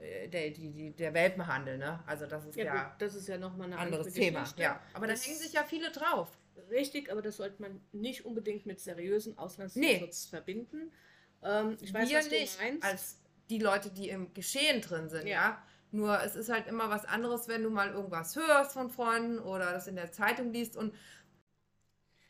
äh, 0.00 0.28
der, 0.28 0.48
die, 0.48 0.70
die, 0.70 0.90
der 0.96 1.12
Welpenhandel, 1.12 1.76
ne? 1.76 2.00
Also 2.06 2.24
das 2.24 2.46
ist 2.46 2.56
ja, 2.56 2.64
Ja, 2.64 2.82
gut, 2.84 2.92
das 3.02 3.14
ist 3.14 3.28
ja 3.28 3.36
nochmal 3.36 3.66
ein 3.66 3.74
anderes 3.78 4.06
andere 4.06 4.18
Thema. 4.24 4.40
Geschichte. 4.40 4.62
Ja, 4.62 4.80
aber 4.94 5.06
da 5.06 5.12
Das- 5.12 5.26
hängen 5.26 5.36
sich 5.38 5.52
ja 5.52 5.64
viele 5.64 5.90
drauf. 5.92 6.28
Richtig, 6.70 7.12
aber 7.12 7.20
das 7.20 7.36
sollte 7.36 7.60
man 7.60 7.80
nicht 7.92 8.24
unbedingt 8.24 8.64
mit 8.64 8.80
seriösen 8.80 9.36
Auslandstierschutz 9.36 10.24
verbinden. 10.26 10.90
Ähm, 11.42 11.76
ich 11.80 11.92
weiß, 11.94 12.08
wir 12.08 12.18
was 12.18 12.30
nicht, 12.30 12.58
als 12.82 13.16
die 13.50 13.58
Leute, 13.58 13.90
die 13.90 14.08
im 14.08 14.32
Geschehen 14.34 14.80
drin 14.80 15.08
sind, 15.08 15.26
ja. 15.26 15.34
Ja. 15.34 15.62
Nur 15.90 16.22
es 16.22 16.36
ist 16.36 16.50
halt 16.50 16.66
immer 16.66 16.90
was 16.90 17.06
anderes, 17.06 17.48
wenn 17.48 17.62
du 17.62 17.70
mal 17.70 17.88
irgendwas 17.90 18.36
hörst 18.36 18.72
von 18.72 18.90
Freunden 18.90 19.38
oder 19.38 19.72
das 19.72 19.86
in 19.86 19.96
der 19.96 20.12
Zeitung 20.12 20.52
liest 20.52 20.76
und 20.76 20.92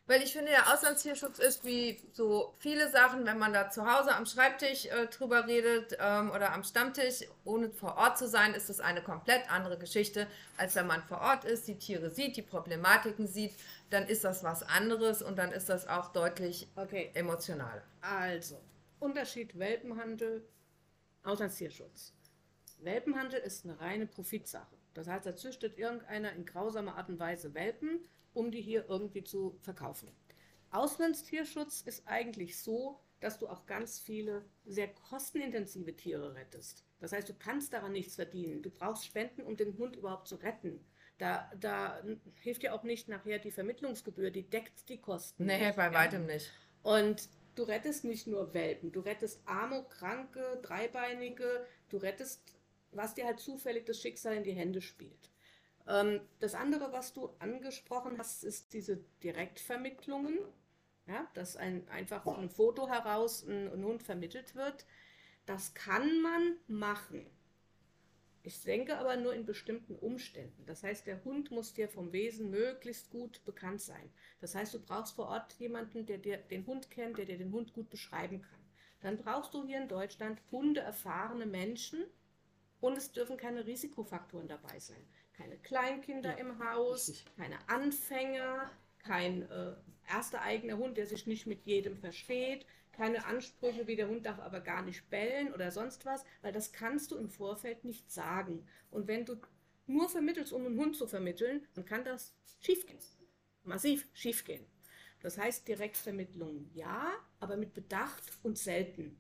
Weil 0.06 0.22
ich 0.22 0.32
finde, 0.32 0.50
der 0.52 0.72
Auslandstierschutz 0.72 1.38
ist 1.38 1.64
wie 1.64 2.00
so 2.12 2.54
viele 2.58 2.90
Sachen, 2.90 3.26
wenn 3.26 3.38
man 3.38 3.52
da 3.52 3.68
zu 3.68 3.84
Hause 3.84 4.14
am 4.14 4.24
Schreibtisch 4.24 4.86
äh, 4.86 5.06
drüber 5.08 5.46
redet 5.46 5.98
ähm, 6.00 6.30
oder 6.30 6.52
am 6.54 6.64
Stammtisch, 6.64 7.24
ohne 7.44 7.70
vor 7.70 7.96
Ort 7.98 8.16
zu 8.16 8.26
sein, 8.26 8.54
ist 8.54 8.70
das 8.70 8.80
eine 8.80 9.02
komplett 9.02 9.50
andere 9.52 9.76
Geschichte, 9.78 10.26
als 10.56 10.74
wenn 10.76 10.86
man 10.86 11.02
vor 11.02 11.20
Ort 11.20 11.44
ist, 11.44 11.68
die 11.68 11.78
Tiere 11.78 12.10
sieht, 12.10 12.36
die 12.38 12.42
Problematiken 12.42 13.26
sieht, 13.26 13.54
dann 13.90 14.06
ist 14.06 14.24
das 14.24 14.42
was 14.44 14.62
anderes 14.62 15.20
und 15.22 15.36
dann 15.36 15.52
ist 15.52 15.68
das 15.68 15.86
auch 15.86 16.10
deutlich 16.12 16.68
Okay, 16.76 17.10
emotionaler. 17.14 17.82
also 18.00 18.56
Unterschied 19.00 19.58
Welpenhandel, 19.58 20.46
Auslandstierschutz. 21.22 22.14
Welpenhandel 22.80 23.40
ist 23.40 23.64
eine 23.64 23.78
reine 23.80 24.06
Profitsache. 24.06 24.76
Das 24.94 25.06
heißt, 25.08 25.26
da 25.26 25.36
züchtet 25.36 25.78
irgendeiner 25.78 26.32
in 26.32 26.44
grausamer 26.44 26.96
Art 26.96 27.08
und 27.08 27.18
Weise 27.18 27.54
Welpen, 27.54 28.00
um 28.34 28.50
die 28.50 28.60
hier 28.60 28.86
irgendwie 28.88 29.24
zu 29.24 29.58
verkaufen. 29.62 30.10
Auslandstierschutz 30.70 31.82
ist 31.82 32.06
eigentlich 32.06 32.58
so, 32.58 33.00
dass 33.20 33.38
du 33.38 33.48
auch 33.48 33.66
ganz 33.66 33.98
viele 33.98 34.44
sehr 34.64 34.88
kostenintensive 34.88 35.96
Tiere 35.96 36.34
rettest. 36.34 36.84
Das 37.00 37.12
heißt, 37.12 37.28
du 37.28 37.34
kannst 37.34 37.72
daran 37.72 37.92
nichts 37.92 38.14
verdienen. 38.16 38.62
Du 38.62 38.70
brauchst 38.70 39.06
Spenden, 39.06 39.42
um 39.42 39.56
den 39.56 39.76
Hund 39.78 39.96
überhaupt 39.96 40.28
zu 40.28 40.36
retten. 40.36 40.84
Da, 41.18 41.50
da 41.58 42.00
hilft 42.36 42.62
dir 42.62 42.74
auch 42.74 42.84
nicht 42.84 43.08
nachher 43.08 43.38
die 43.40 43.50
Vermittlungsgebühr, 43.50 44.30
die 44.30 44.48
deckt 44.48 44.88
die 44.88 45.00
Kosten. 45.00 45.46
Nee, 45.46 45.72
bei 45.72 45.86
Ja. 45.86 45.94
weitem 45.94 46.26
nicht. 46.26 46.52
Und 46.82 47.28
du 47.58 47.64
rettest 47.64 48.04
nicht 48.04 48.26
nur 48.26 48.54
Welpen, 48.54 48.92
du 48.92 49.00
rettest 49.00 49.40
arme, 49.46 49.84
kranke, 49.88 50.58
dreibeinige, 50.62 51.66
du 51.88 51.96
rettest, 51.96 52.40
was 52.92 53.14
dir 53.14 53.26
halt 53.26 53.40
zufällig 53.40 53.86
das 53.86 54.00
Schicksal 54.00 54.36
in 54.36 54.44
die 54.44 54.52
Hände 54.52 54.80
spielt. 54.80 55.30
Ähm, 55.86 56.20
das 56.38 56.54
andere, 56.54 56.92
was 56.92 57.12
du 57.12 57.30
angesprochen 57.38 58.18
hast, 58.18 58.44
ist 58.44 58.72
diese 58.72 58.98
Direktvermittlungen. 59.22 60.38
Ja, 61.06 61.26
dass 61.32 61.56
ein, 61.56 61.88
einfach 61.88 62.22
von 62.22 62.36
einem 62.36 62.50
Foto 62.50 62.86
heraus 62.86 63.42
ein, 63.42 63.72
ein 63.72 63.82
Hund 63.82 64.02
vermittelt 64.02 64.54
wird. 64.54 64.84
Das 65.46 65.72
kann 65.72 66.20
man 66.20 66.58
machen. 66.66 67.24
Ich 68.48 68.62
denke 68.62 68.96
aber 68.96 69.18
nur 69.18 69.34
in 69.34 69.44
bestimmten 69.44 69.94
Umständen. 69.94 70.64
Das 70.64 70.82
heißt, 70.82 71.06
der 71.06 71.22
Hund 71.22 71.50
muss 71.50 71.74
dir 71.74 71.86
vom 71.86 72.12
Wesen 72.12 72.48
möglichst 72.50 73.10
gut 73.10 73.44
bekannt 73.44 73.82
sein. 73.82 74.10
Das 74.40 74.54
heißt, 74.54 74.72
du 74.72 74.80
brauchst 74.80 75.16
vor 75.16 75.28
Ort 75.28 75.52
jemanden, 75.58 76.06
der 76.06 76.16
dir 76.16 76.38
den 76.38 76.66
Hund 76.66 76.90
kennt, 76.90 77.18
der 77.18 77.26
dir 77.26 77.36
den 77.36 77.52
Hund 77.52 77.74
gut 77.74 77.90
beschreiben 77.90 78.40
kann. 78.40 78.58
Dann 79.00 79.18
brauchst 79.18 79.52
du 79.52 79.66
hier 79.66 79.76
in 79.82 79.88
Deutschland 79.88 80.40
hundeerfahrene 80.50 81.44
Menschen 81.44 82.06
und 82.80 82.96
es 82.96 83.12
dürfen 83.12 83.36
keine 83.36 83.66
Risikofaktoren 83.66 84.48
dabei 84.48 84.78
sein. 84.78 85.06
Keine 85.34 85.58
Kleinkinder 85.58 86.30
Ja, 86.30 86.36
im 86.38 86.58
Haus, 86.64 87.08
richtig. 87.10 87.26
keine 87.36 87.68
Anfänger, 87.68 88.70
kein 88.98 89.42
äh, 89.50 89.74
erster 90.08 90.40
eigener 90.40 90.78
Hund, 90.78 90.96
der 90.96 91.06
sich 91.06 91.26
nicht 91.26 91.46
mit 91.46 91.66
jedem 91.66 91.98
versteht, 91.98 92.64
keine 92.98 93.24
Ansprüche 93.26 93.86
wie 93.86 93.94
der 93.94 94.08
Hund 94.08 94.26
darf 94.26 94.40
aber 94.40 94.60
gar 94.60 94.82
nicht 94.82 95.08
bellen 95.08 95.54
oder 95.54 95.70
sonst 95.70 96.04
was, 96.04 96.24
weil 96.42 96.52
das 96.52 96.72
kannst 96.72 97.12
du 97.12 97.16
im 97.16 97.30
Vorfeld 97.30 97.84
nicht 97.84 98.10
sagen. 98.10 98.66
Und 98.90 99.06
wenn 99.06 99.24
du 99.24 99.36
nur 99.86 100.08
vermittelst, 100.08 100.52
um 100.52 100.66
einen 100.66 100.78
Hund 100.78 100.96
zu 100.96 101.06
vermitteln, 101.06 101.64
dann 101.74 101.84
kann 101.84 102.04
das 102.04 102.34
schiefgehen. 102.60 102.98
Massiv 103.62 104.08
schiefgehen. 104.14 104.66
Das 105.20 105.38
heißt, 105.38 105.68
Direktvermittlung 105.68 106.70
ja, 106.74 107.12
aber 107.38 107.56
mit 107.56 107.72
Bedacht 107.72 108.24
und 108.42 108.58
selten. 108.58 109.16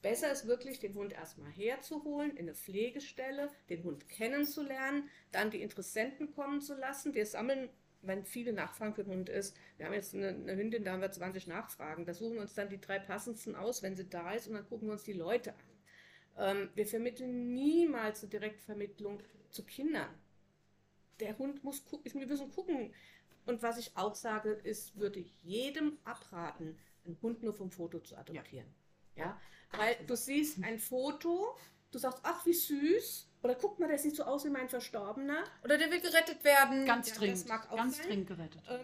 Besser 0.00 0.32
ist 0.32 0.46
wirklich, 0.46 0.80
den 0.80 0.94
Hund 0.94 1.12
erstmal 1.12 1.50
herzuholen, 1.50 2.30
in 2.30 2.46
eine 2.46 2.54
Pflegestelle, 2.54 3.50
den 3.68 3.84
Hund 3.84 4.08
kennenzulernen, 4.08 5.10
dann 5.32 5.50
die 5.50 5.60
Interessenten 5.60 6.32
kommen 6.32 6.62
zu 6.62 6.74
lassen. 6.74 7.12
Wir 7.12 7.26
sammeln, 7.26 7.68
wenn 8.02 8.24
viele 8.24 8.52
Nachfragen 8.52 8.94
für 8.94 9.04
den 9.04 9.12
Hund 9.12 9.28
ist, 9.28 9.56
wir 9.76 9.86
haben 9.86 9.92
jetzt 9.92 10.14
eine, 10.14 10.28
eine 10.28 10.56
Hündin, 10.56 10.84
da 10.84 10.92
haben 10.92 11.00
wir 11.00 11.10
20 11.10 11.46
Nachfragen. 11.46 12.04
Da 12.04 12.14
suchen 12.14 12.34
wir 12.34 12.42
uns 12.42 12.54
dann 12.54 12.68
die 12.68 12.80
drei 12.80 12.98
passendsten 12.98 13.56
aus, 13.56 13.82
wenn 13.82 13.96
sie 13.96 14.08
da 14.08 14.32
ist, 14.32 14.48
und 14.48 14.54
dann 14.54 14.68
gucken 14.68 14.88
wir 14.88 14.92
uns 14.92 15.04
die 15.04 15.12
Leute 15.12 15.52
an. 15.54 15.68
Ähm, 16.38 16.70
wir 16.74 16.86
vermitteln 16.86 17.52
niemals 17.54 18.22
eine 18.22 18.30
Direktvermittlung 18.30 19.22
zu 19.50 19.64
Kindern. 19.64 20.08
Der 21.20 21.36
Hund 21.38 21.64
muss 21.64 21.84
gucken, 21.84 22.20
wir 22.20 22.26
müssen 22.26 22.50
gucken. 22.50 22.94
Und 23.46 23.62
was 23.62 23.78
ich 23.78 23.96
auch 23.96 24.14
sage, 24.14 24.50
ist, 24.52 24.96
würde 24.98 25.20
ich 25.20 25.34
jedem 25.42 25.98
abraten, 26.04 26.78
einen 27.04 27.18
Hund 27.22 27.42
nur 27.42 27.54
vom 27.54 27.70
Foto 27.70 27.98
zu 28.00 28.16
adoptieren. 28.16 28.66
Ja. 29.16 29.40
Weil 29.72 29.96
du 30.06 30.16
siehst 30.16 30.62
ein 30.62 30.78
Foto, 30.78 31.56
du 31.90 31.98
sagst, 31.98 32.20
ach, 32.22 32.44
wie 32.46 32.52
süß. 32.54 33.26
Oder 33.42 33.54
guck 33.54 33.78
mal, 33.78 33.86
der 33.88 33.98
sieht 33.98 34.16
so 34.16 34.24
aus 34.24 34.44
wie 34.44 34.50
mein 34.50 34.68
Verstorbener. 34.68 35.44
Oder 35.64 35.78
der 35.78 35.90
will 35.90 36.00
gerettet 36.00 36.42
werden. 36.44 36.84
Ganz 36.86 37.08
Ja, 37.08 37.14
das 37.14 37.18
dringend. 37.20 37.48
mag 37.48 37.70
auch 37.70 37.76
Ganz 37.76 37.96
sein. 37.98 38.06
dringend 38.06 38.26
gerettet. 38.26 38.62
Ähm, 38.68 38.80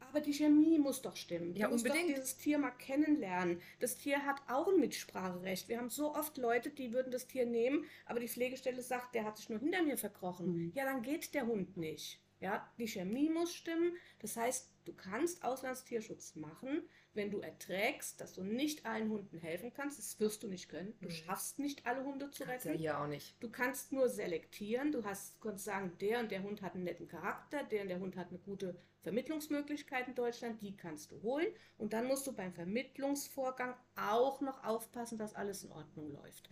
aber 0.00 0.20
die 0.20 0.32
Chemie 0.34 0.78
muss 0.78 1.00
doch 1.02 1.14
stimmen. 1.16 1.54
Ja, 1.54 1.66
du 1.68 1.72
musst 1.72 1.86
unbedingt. 1.86 2.10
Doch 2.10 2.14
dieses 2.16 2.36
Tier 2.36 2.58
mal 2.58 2.72
kennenlernen. 2.72 3.62
Das 3.78 3.96
Tier 3.96 4.26
hat 4.26 4.36
auch 4.48 4.66
ein 4.68 4.80
Mitspracherecht. 4.80 5.68
Wir 5.68 5.78
haben 5.78 5.88
so 5.88 6.14
oft 6.14 6.36
Leute, 6.36 6.70
die 6.70 6.92
würden 6.92 7.12
das 7.12 7.28
Tier 7.28 7.46
nehmen, 7.46 7.84
aber 8.06 8.18
die 8.20 8.28
Pflegestelle 8.28 8.82
sagt, 8.82 9.14
der 9.14 9.24
hat 9.24 9.36
sich 9.38 9.48
nur 9.48 9.60
hinter 9.60 9.82
mir 9.82 9.96
verkrochen. 9.96 10.46
Mhm. 10.66 10.72
Ja, 10.74 10.84
dann 10.84 11.02
geht 11.02 11.32
der 11.34 11.46
Hund 11.46 11.76
nicht. 11.76 12.20
Ja, 12.40 12.68
die 12.78 12.88
Chemie 12.88 13.28
muss 13.30 13.54
stimmen. 13.54 13.92
Das 14.18 14.36
heißt, 14.36 14.68
du 14.86 14.92
kannst 14.94 15.44
Auslandstierschutz 15.44 16.34
machen, 16.36 16.82
wenn 17.14 17.30
du 17.30 17.40
erträgst, 17.40 18.20
dass 18.20 18.32
du 18.34 18.42
nicht 18.44 18.86
allen 18.86 19.10
Hunden 19.10 19.38
helfen 19.38 19.72
kannst. 19.72 19.98
Das 19.98 20.18
wirst 20.20 20.42
du 20.42 20.48
nicht 20.48 20.68
können. 20.68 20.94
Du 21.00 21.08
Mhm. 21.08 21.12
schaffst 21.12 21.58
nicht 21.58 21.86
alle 21.86 22.04
Hunde 22.04 22.30
zu 22.30 22.44
ja 22.44 22.50
retten. 22.50 22.74
hier 22.78 23.00
auch 23.00 23.06
nicht. 23.08 23.34
Du 23.42 23.50
kannst 23.50 23.92
nur 23.92 24.08
selektieren. 24.08 24.92
Du 24.92 25.04
hast, 25.04 25.40
kannst 25.40 25.64
sagen, 25.64 25.92
der 26.00 26.20
und 26.20 26.30
der 26.30 26.42
Hund 26.42 26.62
hat 26.62 26.74
einen 26.74 26.84
netten 26.84 27.08
Charakter, 27.08 27.64
der 27.64 27.82
und 27.82 27.88
der 27.88 27.98
Hund 28.00 28.16
hat 28.16 28.28
eine 28.28 28.38
gute 28.38 28.76
Vermittlungsmöglichkeit 29.02 30.08
in 30.08 30.14
Deutschland, 30.14 30.60
die 30.62 30.76
kannst 30.76 31.10
du 31.10 31.20
holen. 31.22 31.48
Und 31.78 31.92
dann 31.94 32.06
musst 32.06 32.26
du 32.26 32.32
beim 32.32 32.52
Vermittlungsvorgang 32.52 33.74
auch 33.96 34.40
noch 34.40 34.62
aufpassen, 34.64 35.18
dass 35.18 35.34
alles 35.34 35.64
in 35.64 35.72
Ordnung 35.72 36.12
läuft. 36.12 36.50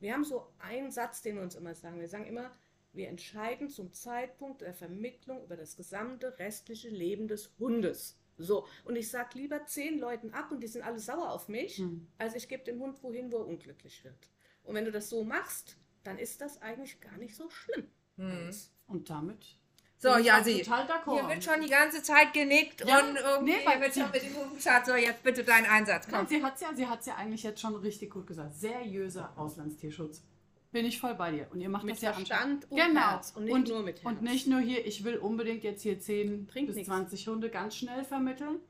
Wir 0.00 0.12
haben 0.14 0.24
so 0.24 0.46
einen 0.58 0.90
Satz, 0.90 1.22
den 1.22 1.36
wir 1.36 1.42
uns 1.42 1.54
immer 1.54 1.74
sagen. 1.74 2.00
Wir 2.00 2.08
sagen 2.08 2.26
immer, 2.26 2.50
wir 2.92 3.08
entscheiden 3.08 3.68
zum 3.68 3.92
Zeitpunkt 3.92 4.62
der 4.62 4.74
Vermittlung 4.74 5.44
über 5.44 5.56
das 5.56 5.76
gesamte 5.76 6.38
restliche 6.38 6.88
Leben 6.88 7.28
des 7.28 7.52
Hundes. 7.58 8.16
So, 8.42 8.66
und 8.84 8.96
ich 8.96 9.10
sage 9.10 9.38
lieber 9.38 9.64
zehn 9.66 9.98
Leuten 9.98 10.32
ab 10.34 10.50
und 10.50 10.60
die 10.60 10.66
sind 10.68 10.82
alle 10.82 10.98
sauer 10.98 11.30
auf 11.30 11.48
mich, 11.48 11.78
Hm. 11.78 12.06
als 12.18 12.34
ich 12.34 12.48
gebe 12.48 12.64
den 12.64 12.78
Hund 12.80 13.02
wohin, 13.02 13.30
wo 13.32 13.38
er 13.38 13.46
unglücklich 13.46 14.02
wird. 14.04 14.30
Und 14.64 14.74
wenn 14.74 14.84
du 14.84 14.92
das 14.92 15.08
so 15.08 15.24
machst, 15.24 15.76
dann 16.04 16.18
ist 16.18 16.40
das 16.40 16.60
eigentlich 16.62 17.00
gar 17.00 17.16
nicht 17.18 17.34
so 17.36 17.48
schlimm. 17.50 17.86
Hm. 18.16 18.50
Und 18.86 19.08
damit. 19.10 19.56
So, 19.98 20.16
ja, 20.16 20.42
sie. 20.42 20.62
Total. 20.62 20.86
Hier 21.04 21.28
wird 21.28 21.44
schon 21.44 21.60
die 21.60 21.68
ganze 21.68 22.02
Zeit 22.02 22.32
genickt 22.32 22.82
Ja, 22.86 23.00
und 23.00 23.16
irgendwie 23.16 23.52
nee, 23.52 23.66
weil- 23.66 23.80
wird 23.82 23.92
schon 23.94 24.10
mit 24.10 24.22
dem 24.22 24.34
Hunden 24.34 24.54
geschaut. 24.56 24.86
So, 24.86 24.94
jetzt 24.94 25.22
bitte 25.22 25.44
dein 25.44 25.66
Einsatz. 25.66 26.06
Nein, 26.08 26.20
Komm. 26.20 26.26
sie 26.28 26.42
hat 26.42 26.54
es 26.54 26.60
ja, 26.62 26.74
sie 26.74 26.86
hat's 26.86 27.04
ja 27.06 27.16
eigentlich 27.16 27.42
jetzt 27.42 27.60
schon 27.60 27.74
richtig 27.76 28.10
gut 28.10 28.26
gesagt. 28.26 28.54
Seriöser 28.54 29.32
Auslandstierschutz. 29.36 30.22
Bin 30.72 30.86
ich 30.86 31.00
voll 31.00 31.14
bei 31.14 31.32
dir. 31.32 31.48
Und 31.50 31.60
ihr 31.60 31.68
macht 31.68 31.84
Mit 31.84 31.96
das 31.96 32.02
ja 32.02 32.12
Verstand 32.12 32.70
und 32.70 32.78
genau. 32.78 33.00
Herz 33.00 33.32
und 33.34 33.44
nicht 33.44 33.68
nur 33.68 33.82
mit 33.82 34.02
Herz. 34.02 34.04
Und 34.04 34.22
nicht 34.22 34.46
nur 34.46 34.60
hier, 34.60 34.86
ich 34.86 35.02
will 35.02 35.16
unbedingt 35.16 35.64
jetzt 35.64 35.82
hier 35.82 35.98
10 35.98 36.46
Bringt 36.46 36.68
bis 36.68 36.76
nichts. 36.76 36.88
20 36.88 37.26
Hunde 37.28 37.50
ganz 37.50 37.76
schnell 37.76 38.04
vermitteln. 38.04 38.60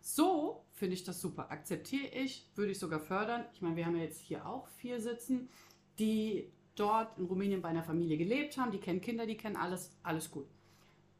So 0.00 0.64
finde 0.72 0.94
ich 0.94 1.04
das 1.04 1.20
super. 1.20 1.50
Akzeptiere 1.50 2.08
ich, 2.08 2.48
würde 2.54 2.72
ich 2.72 2.78
sogar 2.78 3.00
fördern. 3.00 3.44
Ich 3.52 3.60
meine, 3.60 3.76
wir 3.76 3.84
haben 3.84 3.96
ja 3.96 4.02
jetzt 4.04 4.20
hier 4.20 4.46
auch 4.46 4.66
vier 4.68 4.98
sitzen, 4.98 5.50
die 5.98 6.50
dort 6.74 7.18
in 7.18 7.26
Rumänien 7.26 7.60
bei 7.60 7.68
einer 7.68 7.84
Familie 7.84 8.16
gelebt 8.16 8.56
haben. 8.56 8.72
Die 8.72 8.78
kennen 8.78 9.02
Kinder, 9.02 9.26
die 9.26 9.36
kennen 9.36 9.56
alles, 9.56 9.92
alles 10.02 10.30
gut. 10.30 10.46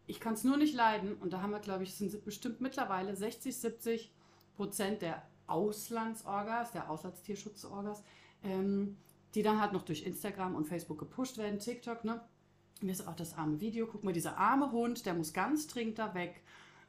Ich 0.06 0.18
kann 0.18 0.32
es 0.32 0.44
nur 0.44 0.56
nicht 0.56 0.74
leiden. 0.74 1.14
Und 1.14 1.34
da 1.34 1.42
haben 1.42 1.50
wir, 1.50 1.60
glaube 1.60 1.82
ich, 1.84 1.94
sind 1.94 2.24
bestimmt 2.24 2.62
mittlerweile 2.62 3.14
60, 3.14 3.54
70 3.54 4.10
Prozent 4.56 5.02
der 5.02 5.22
Auslandsorgas, 5.46 6.72
der 6.72 6.90
Auslandstierschutzorgas, 6.90 8.02
ähm, 8.42 8.96
die 9.34 9.42
dann 9.42 9.60
halt 9.60 9.72
noch 9.72 9.82
durch 9.82 10.04
Instagram 10.04 10.54
und 10.54 10.66
Facebook 10.66 10.98
gepusht 10.98 11.38
werden, 11.38 11.58
TikTok, 11.58 12.04
ne? 12.04 12.20
Mir 12.82 12.92
ist 12.92 13.06
auch 13.06 13.16
das 13.16 13.36
arme 13.36 13.60
Video. 13.60 13.86
Guck 13.86 14.04
mal, 14.04 14.12
dieser 14.12 14.38
arme 14.38 14.72
Hund, 14.72 15.04
der 15.04 15.14
muss 15.14 15.32
ganz 15.32 15.66
dringend 15.66 15.98
da 15.98 16.14
weg. 16.14 16.40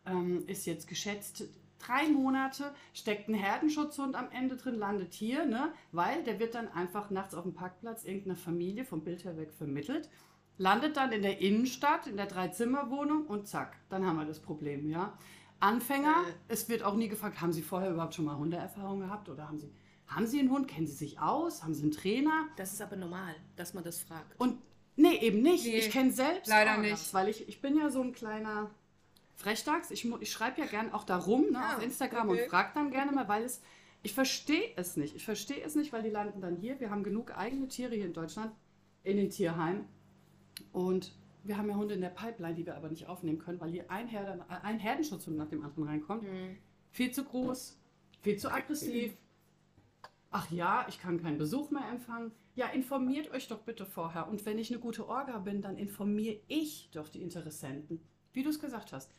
Ähm, 0.05 0.43
ist 0.47 0.65
jetzt 0.65 0.87
geschätzt 0.87 1.43
drei 1.79 2.07
Monate, 2.09 2.73
steckt 2.93 3.27
ein 3.27 3.33
Herdenschutzhund 3.33 4.15
am 4.15 4.29
Ende 4.31 4.55
drin, 4.55 4.75
landet 4.75 5.13
hier, 5.13 5.45
ne? 5.45 5.73
Weil 5.91 6.23
der 6.23 6.39
wird 6.39 6.55
dann 6.55 6.67
einfach 6.69 7.09
nachts 7.09 7.33
auf 7.33 7.43
dem 7.43 7.53
Parkplatz 7.53 8.05
irgendeiner 8.05 8.35
Familie 8.35 8.85
vom 8.85 9.03
Bild 9.03 9.25
her 9.25 9.37
weg 9.37 9.51
vermittelt. 9.53 10.09
Landet 10.57 10.95
dann 10.97 11.11
in 11.11 11.23
der 11.23 11.39
Innenstadt, 11.39 12.07
in 12.07 12.17
der 12.17 12.27
Dreizimmerwohnung 12.27 13.25
und 13.25 13.47
zack, 13.47 13.77
dann 13.89 14.05
haben 14.05 14.17
wir 14.17 14.25
das 14.25 14.39
Problem, 14.39 14.89
ja. 14.89 15.17
Anfänger, 15.59 16.23
Äh. 16.27 16.53
es 16.53 16.69
wird 16.69 16.83
auch 16.83 16.95
nie 16.95 17.07
gefragt, 17.07 17.41
haben 17.41 17.53
Sie 17.53 17.61
vorher 17.61 17.91
überhaupt 17.91 18.15
schon 18.15 18.25
mal 18.25 18.37
Hundeerfahrung 18.37 18.99
gehabt 18.99 19.29
oder 19.29 19.47
haben 19.47 19.59
Sie, 19.59 19.71
haben 20.11 20.27
Sie 20.27 20.39
einen 20.39 20.51
Hund, 20.51 20.67
kennen 20.67 20.87
Sie 20.87 20.93
sich 20.93 21.19
aus, 21.19 21.63
haben 21.63 21.73
Sie 21.73 21.83
einen 21.83 21.91
Trainer? 21.91 22.47
Das 22.57 22.73
ist 22.73 22.81
aber 22.81 22.97
normal, 22.97 23.33
dass 23.55 23.73
man 23.73 23.83
das 23.83 23.99
fragt. 23.99 24.39
Und 24.39 24.57
nee, 24.97 25.17
eben 25.21 25.41
nicht. 25.41 25.65
Nee, 25.65 25.77
ich 25.77 25.89
kenne 25.89 26.11
selbst 26.11 26.49
leider 26.49 26.77
nicht. 26.77 27.13
Weil 27.13 27.29
ich, 27.29 27.47
ich 27.47 27.61
bin 27.61 27.77
ja 27.77 27.89
so 27.89 28.01
ein 28.01 28.11
kleiner 28.11 28.69
Frechdachs. 29.35 29.89
Ich, 29.89 30.05
ich 30.19 30.31
schreibe 30.31 30.59
ja 30.59 30.67
gern 30.67 30.91
auch 30.91 31.05
da 31.05 31.17
rum 31.17 31.51
ne, 31.51 31.59
Ah, 31.59 31.77
auf 31.77 31.83
Instagram 31.83 32.29
okay. 32.29 32.43
und 32.43 32.49
frage 32.49 32.71
dann 32.73 32.91
gerne 32.91 33.11
mal, 33.11 33.27
weil 33.27 33.43
es, 33.43 33.61
ich 34.03 34.13
verstehe 34.13 34.71
es 34.75 34.97
nicht. 34.97 35.15
Ich 35.15 35.23
verstehe 35.23 35.63
es 35.63 35.75
nicht, 35.75 35.93
weil 35.93 36.03
die 36.03 36.09
landen 36.09 36.41
dann 36.41 36.57
hier. 36.57 36.79
Wir 36.79 36.89
haben 36.89 37.03
genug 37.03 37.37
eigene 37.37 37.67
Tiere 37.69 37.95
hier 37.95 38.05
in 38.05 38.13
Deutschland, 38.13 38.51
in 39.03 39.17
den 39.17 39.29
Tierheimen. 39.29 39.85
Und 40.73 41.13
wir 41.43 41.57
haben 41.57 41.69
ja 41.69 41.75
Hunde 41.75 41.95
in 41.95 42.01
der 42.01 42.09
Pipeline, 42.09 42.55
die 42.55 42.65
wir 42.65 42.75
aber 42.75 42.89
nicht 42.89 43.07
aufnehmen 43.07 43.39
können, 43.39 43.59
weil 43.61 43.71
hier 43.71 43.89
ein, 43.89 44.07
Herden, 44.07 44.41
äh, 44.41 44.63
ein 44.63 44.77
Herdenschutzhund 44.77 45.37
nach 45.37 45.47
dem 45.47 45.63
anderen 45.63 45.87
reinkommt. 45.87 46.23
Mhm. 46.23 46.57
Viel 46.91 47.11
zu 47.11 47.23
groß, 47.23 47.79
viel 48.21 48.37
zu 48.37 48.51
aggressiv. 48.51 49.13
Ach 50.31 50.49
ja, 50.49 50.85
ich 50.87 50.99
kann 50.99 51.21
keinen 51.21 51.37
Besuch 51.37 51.71
mehr 51.71 51.87
empfangen. 51.89 52.31
Ja, 52.55 52.67
informiert 52.67 53.31
euch 53.31 53.47
doch 53.49 53.59
bitte 53.59 53.85
vorher. 53.85 54.27
Und 54.27 54.45
wenn 54.45 54.57
ich 54.57 54.71
eine 54.71 54.79
gute 54.79 55.07
Orga 55.07 55.39
bin, 55.39 55.61
dann 55.61 55.77
informiere 55.77 56.39
ich 56.47 56.89
doch 56.91 57.09
die 57.09 57.21
Interessenten. 57.21 58.01
Wie 58.31 58.43
du 58.43 58.49
es 58.49 58.59
gesagt 58.59 58.93
hast. 58.93 59.11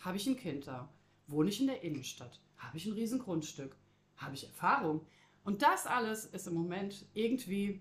Habe 0.00 0.16
ich 0.16 0.26
ein 0.26 0.36
Kind 0.36 0.66
da? 0.66 0.88
Wohne 1.26 1.48
ich 1.48 1.60
in 1.60 1.66
der 1.66 1.82
Innenstadt? 1.82 2.40
Habe 2.58 2.76
ich 2.76 2.86
ein 2.86 2.92
Riesengrundstück? 2.92 3.76
Habe 4.16 4.34
ich 4.34 4.44
Erfahrung? 4.44 5.04
Und 5.44 5.62
das 5.62 5.86
alles 5.86 6.26
ist 6.26 6.46
im 6.46 6.54
Moment 6.54 7.06
irgendwie. 7.14 7.80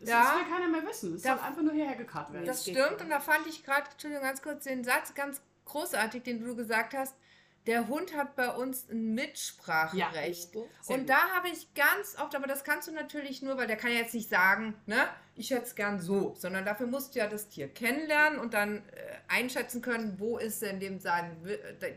Das 0.00 0.08
Ja. 0.08 0.36
will 0.36 0.52
keiner 0.52 0.68
mehr 0.68 0.86
wissen. 0.86 1.14
Es 1.14 1.22
soll 1.22 1.38
einfach 1.38 1.62
nur 1.62 1.72
hierher 1.72 1.96
gekarrt 1.96 2.32
werden. 2.32 2.44
Das 2.44 2.62
stimmt 2.62 3.00
und 3.00 3.08
da 3.08 3.20
fand 3.20 3.46
ich 3.46 3.64
gerade, 3.64 3.88
Entschuldigung, 3.90 4.24
ganz 4.24 4.42
kurz 4.42 4.64
den 4.64 4.84
Satz 4.84 5.14
ganz 5.14 5.40
großartig, 5.64 6.22
den 6.22 6.44
du 6.44 6.54
gesagt 6.54 6.92
hast. 6.94 7.14
Der 7.66 7.88
Hund 7.88 8.14
hat 8.14 8.36
bei 8.36 8.50
uns 8.50 8.90
ein 8.90 9.14
Mitspracherecht. 9.14 10.52
Sehr 10.52 10.62
Und 10.86 11.00
gut. 11.00 11.08
da 11.08 11.30
habe 11.34 11.48
ich 11.48 11.72
ganz 11.74 12.16
oft, 12.18 12.34
aber 12.34 12.46
das 12.46 12.62
kannst 12.62 12.88
du 12.88 12.92
natürlich 12.92 13.40
nur, 13.40 13.56
weil 13.56 13.66
der 13.66 13.76
kann 13.76 13.90
ja 13.90 13.98
jetzt 13.98 14.12
nicht 14.12 14.28
sagen, 14.28 14.74
ne, 14.86 15.08
ich 15.34 15.50
hätte 15.50 15.64
es 15.64 15.74
gern 15.74 15.98
so, 15.98 16.34
sondern 16.34 16.66
dafür 16.66 16.86
musst 16.86 17.14
du 17.14 17.20
ja 17.20 17.26
das 17.26 17.48
Tier 17.48 17.68
kennenlernen 17.68 18.38
und 18.38 18.52
dann 18.52 18.78
äh, 18.78 18.82
einschätzen 19.28 19.80
können, 19.80 20.18
wo 20.18 20.36
ist 20.36 20.60
denn 20.60 20.78
dem, 20.78 21.00
sein, 21.00 21.36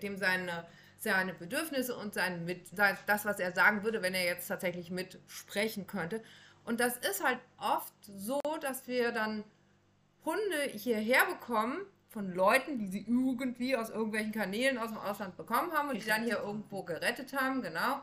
dem 0.01 0.17
seine, 0.17 0.65
seine 0.99 1.34
Bedürfnisse 1.34 1.97
und 1.97 2.13
sein 2.13 2.45
mit, 2.45 2.69
das, 3.06 3.25
was 3.25 3.39
er 3.39 3.51
sagen 3.51 3.84
würde, 3.84 4.01
wenn 4.01 4.13
er 4.13 4.23
jetzt 4.23 4.47
tatsächlich 4.47 4.89
mitsprechen 4.89 5.86
könnte. 5.86 6.23
Und 6.63 6.80
das 6.80 6.95
ist 6.97 7.23
halt 7.23 7.39
oft 7.58 7.93
so, 8.03 8.41
dass 8.62 8.88
wir 8.88 9.12
dann 9.12 9.43
Hunde 10.25 10.62
hierher 10.73 11.25
bekommen 11.25 11.86
von 12.09 12.33
Leuten, 12.33 12.79
die 12.79 12.87
sie 12.87 13.05
irgendwie 13.07 13.75
aus 13.75 13.89
irgendwelchen 13.89 14.31
Kanälen 14.31 14.77
aus 14.77 14.89
dem 14.89 14.97
Ausland 14.97 15.35
bekommen 15.37 15.71
haben 15.73 15.89
und 15.89 16.01
die 16.01 16.05
dann 16.07 16.23
hier 16.23 16.39
irgendwo 16.39 16.83
gerettet 16.83 17.33
haben, 17.33 17.61
genau. 17.61 18.01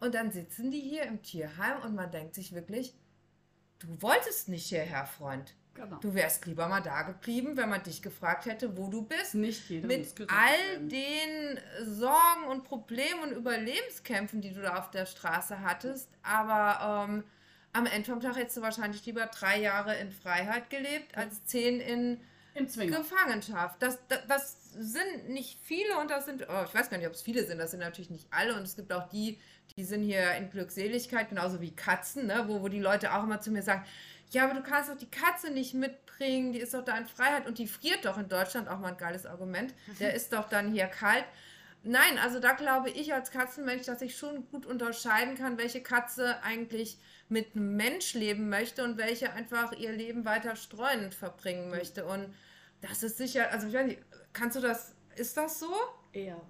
Und 0.00 0.14
dann 0.14 0.30
sitzen 0.30 0.70
die 0.70 0.80
hier 0.80 1.04
im 1.04 1.22
Tierheim 1.22 1.82
und 1.82 1.94
man 1.94 2.10
denkt 2.10 2.34
sich 2.34 2.52
wirklich, 2.52 2.94
du 3.78 4.00
wolltest 4.00 4.48
nicht 4.48 4.66
hierher, 4.66 5.06
Freund. 5.06 5.54
Genau. 5.74 5.96
Du 5.96 6.14
wärst 6.14 6.44
lieber 6.46 6.68
mal 6.68 6.82
da 6.82 7.02
geblieben, 7.02 7.56
wenn 7.56 7.70
man 7.70 7.82
dich 7.82 8.02
gefragt 8.02 8.44
hätte, 8.46 8.76
wo 8.76 8.88
du 8.88 9.02
bist. 9.02 9.34
Nicht 9.34 9.70
jeder 9.70 9.86
Mit 9.86 10.14
all 10.28 10.72
werden. 10.72 10.88
den 10.90 11.60
Sorgen 11.86 12.44
und 12.50 12.64
Problemen 12.64 13.22
und 13.22 13.32
Überlebenskämpfen, 13.32 14.42
die 14.42 14.52
du 14.52 14.60
da 14.60 14.76
auf 14.78 14.90
der 14.90 15.06
Straße 15.06 15.60
hattest. 15.60 16.10
Aber 16.22 17.08
ähm, 17.08 17.24
am 17.72 17.86
Ende 17.86 18.10
vom 18.10 18.20
Tag 18.20 18.36
hättest 18.36 18.58
du 18.58 18.62
wahrscheinlich 18.62 19.04
lieber 19.06 19.26
drei 19.26 19.60
Jahre 19.60 19.96
in 19.96 20.12
Freiheit 20.12 20.68
gelebt, 20.68 21.16
als 21.16 21.44
zehn 21.46 21.80
in 21.80 22.20
Im 22.54 22.68
Zwinger. 22.68 22.98
Gefangenschaft. 22.98 23.80
Das, 23.80 23.98
das, 24.08 24.20
das 24.28 24.56
sind 24.74 25.28
nicht 25.28 25.58
viele 25.62 25.98
und 25.98 26.10
das 26.10 26.24
sind, 26.24 26.46
oh, 26.48 26.64
ich 26.64 26.74
weiß 26.74 26.90
gar 26.90 26.98
nicht, 26.98 27.06
ob 27.06 27.14
es 27.14 27.22
viele 27.22 27.44
sind, 27.44 27.58
das 27.58 27.70
sind 27.70 27.80
natürlich 27.80 28.10
nicht 28.10 28.26
alle 28.30 28.54
und 28.54 28.62
es 28.62 28.76
gibt 28.76 28.92
auch 28.92 29.08
die, 29.08 29.38
die 29.76 29.84
sind 29.84 30.02
hier 30.02 30.32
in 30.34 30.50
Glückseligkeit, 30.50 31.30
genauso 31.30 31.60
wie 31.60 31.74
Katzen, 31.74 32.26
ne? 32.26 32.44
wo, 32.46 32.62
wo 32.62 32.68
die 32.68 32.80
Leute 32.80 33.14
auch 33.14 33.22
immer 33.22 33.40
zu 33.40 33.50
mir 33.50 33.62
sagen, 33.62 33.84
ja, 34.30 34.44
aber 34.44 34.54
du 34.54 34.62
kannst 34.62 34.90
doch 34.90 34.96
die 34.96 35.10
Katze 35.10 35.50
nicht 35.50 35.74
mitbringen, 35.74 36.52
die 36.52 36.58
ist 36.58 36.74
doch 36.74 36.84
da 36.84 36.96
in 36.96 37.06
Freiheit 37.06 37.46
und 37.46 37.58
die 37.58 37.66
friert 37.66 38.04
doch 38.04 38.18
in 38.18 38.28
Deutschland, 38.28 38.68
auch 38.68 38.78
mal 38.78 38.88
ein 38.88 38.96
geiles 38.96 39.26
Argument, 39.26 39.74
der 40.00 40.14
ist 40.14 40.32
doch 40.32 40.48
dann 40.48 40.72
hier 40.72 40.86
kalt. 40.86 41.24
Nein, 41.84 42.18
also 42.22 42.38
da 42.38 42.52
glaube 42.52 42.90
ich 42.90 43.12
als 43.12 43.30
Katzenmensch, 43.30 43.84
dass 43.84 44.02
ich 44.02 44.16
schon 44.16 44.48
gut 44.50 44.66
unterscheiden 44.66 45.36
kann, 45.36 45.58
welche 45.58 45.82
Katze 45.82 46.42
eigentlich 46.42 46.98
mit 47.32 47.56
einem 47.56 47.76
Mensch 47.76 48.14
leben 48.14 48.48
möchte 48.48 48.84
und 48.84 48.98
welche 48.98 49.32
einfach 49.32 49.72
ihr 49.72 49.92
Leben 49.92 50.24
weiter 50.24 50.54
streunend 50.54 51.14
verbringen 51.14 51.70
möchte. 51.70 52.04
Und 52.04 52.34
das 52.80 53.02
ist 53.02 53.16
sicher, 53.16 53.50
also 53.50 53.66
ich 53.66 53.74
weiß 53.74 53.86
nicht, 53.86 54.00
kannst 54.32 54.56
du 54.56 54.60
das, 54.60 54.94
ist 55.16 55.36
das 55.36 55.58
so? 55.58 55.72
Ja, 56.12 56.40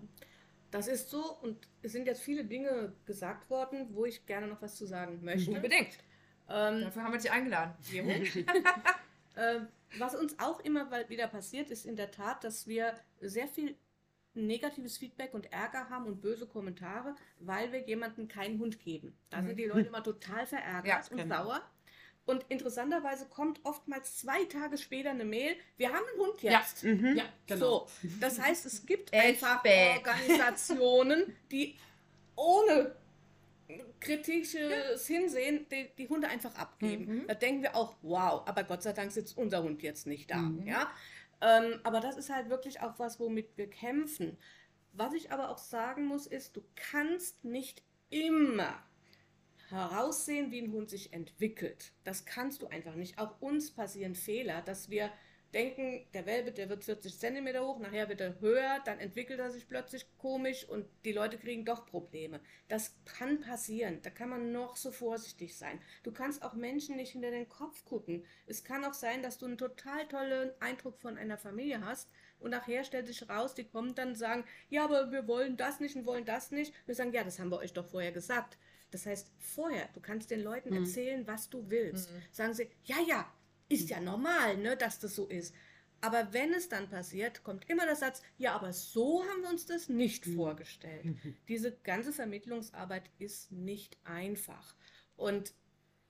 das 0.70 0.88
ist 0.88 1.08
so 1.08 1.36
und 1.40 1.68
es 1.82 1.92
sind 1.92 2.06
jetzt 2.06 2.22
viele 2.22 2.44
Dinge 2.44 2.92
gesagt 3.06 3.48
worden, 3.48 3.88
wo 3.92 4.04
ich 4.04 4.26
gerne 4.26 4.48
noch 4.48 4.60
was 4.60 4.74
zu 4.74 4.86
sagen 4.86 5.20
möchte. 5.22 5.52
Unbedingt. 5.52 5.98
Ähm, 6.48 6.80
Dafür 6.82 7.04
haben 7.04 7.12
wir 7.12 7.20
dich 7.20 7.30
eingeladen. 7.30 7.74
äh, 9.36 9.60
was 9.98 10.14
uns 10.14 10.38
auch 10.38 10.60
immer 10.60 10.90
wieder 11.08 11.28
passiert, 11.28 11.70
ist 11.70 11.86
in 11.86 11.96
der 11.96 12.10
Tat, 12.10 12.42
dass 12.44 12.66
wir 12.66 12.94
sehr 13.20 13.46
viel 13.46 13.76
negatives 14.34 14.98
Feedback 14.98 15.34
und 15.34 15.52
Ärger 15.52 15.88
haben 15.90 16.06
und 16.06 16.20
böse 16.22 16.46
Kommentare, 16.46 17.14
weil 17.38 17.72
wir 17.72 17.80
jemandem 17.86 18.28
keinen 18.28 18.58
Hund 18.58 18.78
geben. 18.80 19.16
Da 19.30 19.40
Mhm. 19.42 19.46
sind 19.48 19.56
die 19.58 19.64
Leute 19.66 19.88
immer 19.88 20.02
total 20.02 20.46
verärgert 20.46 20.86
Ja, 20.86 21.10
und 21.10 21.16
genau. 21.18 21.44
sauer. 21.44 21.62
Und 22.24 22.44
interessanterweise 22.48 23.26
kommt 23.26 23.60
oftmals 23.64 24.16
zwei 24.18 24.44
Tage 24.44 24.78
später 24.78 25.10
eine 25.10 25.24
Mail, 25.24 25.56
wir 25.76 25.88
haben 25.88 26.04
einen 26.12 26.20
Hund 26.20 26.42
Ja. 26.42 26.52
jetzt. 26.60 26.84
Mhm. 26.84 27.16
Ja, 27.16 27.24
genau. 27.46 27.88
So, 28.02 28.08
das 28.20 28.38
heißt, 28.40 28.64
es 28.64 28.86
gibt 28.86 29.12
einfach. 29.12 29.62
Organisationen, 29.64 31.36
die 31.50 31.76
ohne 32.36 32.94
kritisches 34.00 35.06
Hinsehen 35.06 35.66
die, 35.70 35.88
die 35.96 36.08
Hunde 36.08 36.28
einfach 36.28 36.54
abgeben. 36.56 37.22
Mhm. 37.22 37.26
Da 37.26 37.34
denken 37.34 37.62
wir 37.62 37.74
auch, 37.76 37.94
wow, 38.02 38.42
aber 38.46 38.64
Gott 38.64 38.82
sei 38.82 38.92
Dank 38.92 39.12
sitzt 39.12 39.36
unser 39.36 39.62
Hund 39.62 39.82
jetzt 39.82 40.06
nicht 40.06 40.30
da. 40.30 40.36
Mhm. 40.36 40.66
Ja? 40.66 40.90
Ähm, 41.42 41.80
aber 41.82 42.00
das 42.00 42.16
ist 42.16 42.30
halt 42.30 42.48
wirklich 42.48 42.80
auch 42.80 42.98
was, 42.98 43.18
womit 43.18 43.58
wir 43.58 43.68
kämpfen. 43.68 44.38
Was 44.92 45.12
ich 45.12 45.32
aber 45.32 45.50
auch 45.50 45.58
sagen 45.58 46.06
muss, 46.06 46.26
ist, 46.26 46.56
du 46.56 46.62
kannst 46.76 47.44
nicht 47.44 47.82
immer 48.10 48.80
heraussehen, 49.68 50.52
wie 50.52 50.60
ein 50.60 50.72
Hund 50.72 50.88
sich 50.88 51.12
entwickelt. 51.12 51.92
Das 52.04 52.24
kannst 52.26 52.62
du 52.62 52.68
einfach 52.68 52.94
nicht. 52.94 53.18
Auch 53.18 53.40
uns 53.40 53.72
passieren 53.72 54.14
Fehler, 54.14 54.62
dass 54.62 54.88
wir 54.88 55.10
denken, 55.52 56.06
der 56.14 56.26
Welpe, 56.26 56.52
der 56.52 56.68
wird 56.68 56.84
40 56.84 57.18
Zentimeter 57.18 57.66
hoch, 57.66 57.78
nachher 57.78 58.08
wird 58.08 58.20
er 58.20 58.40
höher, 58.40 58.80
dann 58.84 58.98
entwickelt 58.98 59.38
er 59.38 59.50
sich 59.50 59.68
plötzlich 59.68 60.06
komisch 60.18 60.64
und 60.68 60.86
die 61.04 61.12
Leute 61.12 61.38
kriegen 61.38 61.64
doch 61.64 61.84
Probleme. 61.86 62.40
Das 62.68 62.94
kann 63.04 63.40
passieren. 63.40 64.00
Da 64.02 64.10
kann 64.10 64.30
man 64.30 64.52
noch 64.52 64.76
so 64.76 64.90
vorsichtig 64.90 65.56
sein. 65.56 65.80
Du 66.02 66.12
kannst 66.12 66.42
auch 66.42 66.54
Menschen 66.54 66.96
nicht 66.96 67.12
hinter 67.12 67.30
den 67.30 67.48
Kopf 67.48 67.84
gucken. 67.84 68.24
Es 68.46 68.64
kann 68.64 68.84
auch 68.84 68.94
sein, 68.94 69.22
dass 69.22 69.38
du 69.38 69.46
einen 69.46 69.58
total 69.58 70.06
tollen 70.08 70.50
Eindruck 70.60 70.98
von 70.98 71.18
einer 71.18 71.36
Familie 71.38 71.84
hast 71.84 72.10
und 72.40 72.50
nachher 72.50 72.84
stellt 72.84 73.06
sich 73.06 73.28
raus, 73.28 73.54
die 73.54 73.64
kommen 73.64 73.94
dann 73.94 74.08
und 74.10 74.14
sagen, 74.16 74.44
ja, 74.70 74.84
aber 74.84 75.12
wir 75.12 75.28
wollen 75.28 75.56
das 75.56 75.80
nicht 75.80 75.96
und 75.96 76.06
wollen 76.06 76.24
das 76.24 76.50
nicht. 76.50 76.72
Wir 76.86 76.94
sagen, 76.94 77.12
ja, 77.12 77.24
das 77.24 77.38
haben 77.38 77.50
wir 77.50 77.58
euch 77.58 77.72
doch 77.72 77.86
vorher 77.86 78.12
gesagt. 78.12 78.58
Das 78.90 79.06
heißt, 79.06 79.30
vorher, 79.38 79.88
du 79.94 80.00
kannst 80.00 80.30
den 80.30 80.42
Leuten 80.42 80.70
Mhm. 80.70 80.78
erzählen, 80.78 81.26
was 81.26 81.48
du 81.48 81.70
willst. 81.70 82.10
Mhm. 82.10 82.22
Sagen 82.30 82.54
sie, 82.54 82.68
ja, 82.84 82.96
ja, 83.06 83.32
ist 83.72 83.90
ja 83.90 84.00
normal, 84.00 84.56
ne, 84.58 84.76
dass 84.76 84.98
das 85.00 85.14
so 85.14 85.26
ist. 85.26 85.54
Aber 86.00 86.32
wenn 86.32 86.52
es 86.52 86.68
dann 86.68 86.90
passiert, 86.90 87.44
kommt 87.44 87.68
immer 87.70 87.86
der 87.86 87.94
Satz, 87.96 88.22
ja, 88.36 88.54
aber 88.54 88.72
so 88.72 89.22
haben 89.24 89.42
wir 89.42 89.50
uns 89.50 89.66
das 89.66 89.88
nicht 89.88 90.26
Mhm. 90.26 90.34
vorgestellt. 90.36 91.04
Diese 91.48 91.72
ganze 91.84 92.12
Vermittlungsarbeit 92.12 93.04
ist 93.18 93.52
nicht 93.52 93.96
einfach. 94.04 94.74
Und 95.16 95.54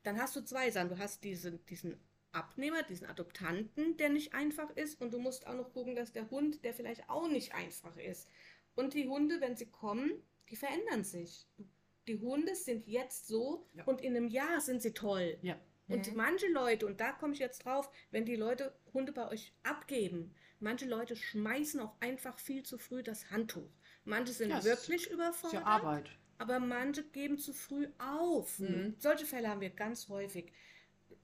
dann 0.03 0.19
hast 0.21 0.35
du 0.35 0.41
zwei 0.43 0.71
Sachen. 0.71 0.89
Du 0.89 0.99
hast 0.99 1.23
diesen, 1.25 1.65
diesen 1.67 2.01
Abnehmer, 2.33 2.83
diesen 2.85 3.07
Adoptanten, 3.07 3.97
der 3.99 4.09
nicht 4.09 4.33
einfach 4.35 4.71
ist. 4.77 5.01
Und 5.03 5.13
du 5.13 5.19
musst 5.19 5.47
auch 5.47 5.55
noch 5.55 5.73
gucken, 5.75 5.95
dass 5.95 6.13
der 6.13 6.31
Hund, 6.31 6.65
der 6.65 6.73
vielleicht 6.73 7.09
auch 7.11 7.29
nicht 7.29 7.55
einfach 7.55 7.97
ist. 7.99 8.29
Und 8.75 8.95
die 8.95 9.07
Hunde, 9.07 9.41
wenn 9.43 9.57
sie 9.57 9.67
kommen, 9.67 10.11
die 10.49 10.57
verändern 10.57 11.05
sich. 11.05 11.47
Die 12.09 12.19
Hunde 12.19 12.55
sind 12.57 12.87
jetzt 12.89 13.27
so 13.29 13.69
Ja. 13.75 13.85
und 13.85 14.01
in 14.01 14.17
einem 14.17 14.29
Jahr 14.29 14.61
sind 14.63 14.81
sie 14.81 14.93
toll. 14.95 15.39
Ja. 15.43 15.61
Und 15.89 16.11
Mhm. 16.11 16.17
manche 16.17 16.49
Leute, 16.49 16.87
und 16.87 17.01
da 17.01 17.13
komme 17.13 17.33
ich 17.35 17.39
jetzt 17.41 17.65
drauf, 17.65 17.91
wenn 18.11 18.25
die 18.25 18.37
Leute 18.37 18.75
Hunde 18.95 19.13
bei 19.13 19.29
euch 19.29 19.53
abgeben, 19.63 20.35
manche 20.61 20.87
Leute 20.87 21.17
schmeißen 21.17 21.81
auch 21.81 21.95
einfach 22.01 22.39
viel 22.39 22.63
zu 22.63 22.79
früh 22.79 23.03
das 23.03 23.31
Handtuch. 23.31 23.69
Manche 24.05 24.33
sind 24.33 24.51
Ja, 24.51 24.65
wirklich 24.65 25.03
Ist 25.05 25.09
ja 25.11 25.15
überfordert, 25.15 25.67
Arbeit. 25.67 26.11
aber 26.39 26.61
manche 26.61 27.05
geben 27.05 27.39
zu 27.39 27.53
früh 27.53 27.89
auf. 27.99 28.59
Mhm. 28.59 28.95
Solche 28.99 29.27
Fälle 29.27 29.49
haben 29.49 29.61
wir 29.61 29.71
ganz 29.71 30.09
häufig. 30.09 30.53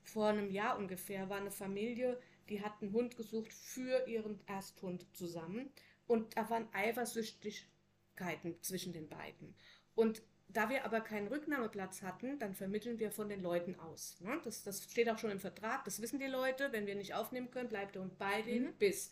Vor 0.02 0.28
einem 0.28 0.50
Jahr 0.50 0.76
ungefähr 0.78 1.28
war 1.28 1.38
eine 1.38 1.50
Familie, 1.50 2.20
die 2.48 2.60
hat 2.62 2.80
einen 2.82 2.92
Hund 2.92 3.16
gesucht 3.16 3.52
für 3.52 4.06
ihren 4.08 4.40
Ersthund 4.46 5.06
zusammen. 5.14 5.70
Und 6.06 6.36
da 6.36 6.48
waren 6.50 6.68
Eifersüchtigkeiten 6.72 8.60
zwischen 8.62 8.92
den 8.92 9.08
beiden. 9.08 9.54
Und 9.94 10.22
da 10.48 10.70
wir 10.70 10.84
aber 10.84 11.00
keinen 11.00 11.28
Rücknahmeplatz 11.28 12.02
hatten, 12.02 12.38
dann 12.38 12.54
vermitteln 12.54 12.98
wir 12.98 13.11
von 13.11 13.28
den 13.28 13.42
Leuten 13.42 13.78
aus. 13.80 14.16
Ne? 14.20 14.40
Das, 14.44 14.62
das 14.64 14.82
steht 14.84 15.08
auch 15.11 15.18
schon 15.18 15.30
im 15.30 15.40
Vertrag, 15.40 15.84
das 15.84 16.00
wissen 16.00 16.18
die 16.18 16.26
Leute. 16.26 16.72
Wenn 16.72 16.87
wir 16.87 16.94
nicht 16.94 17.14
aufnehmen 17.14 17.50
können, 17.50 17.68
bleibt 17.68 17.94
der 17.94 18.02
Hund 18.02 18.18
bei 18.18 18.42
denen 18.42 18.66
Mhm. 18.68 18.74
bis. 18.78 19.11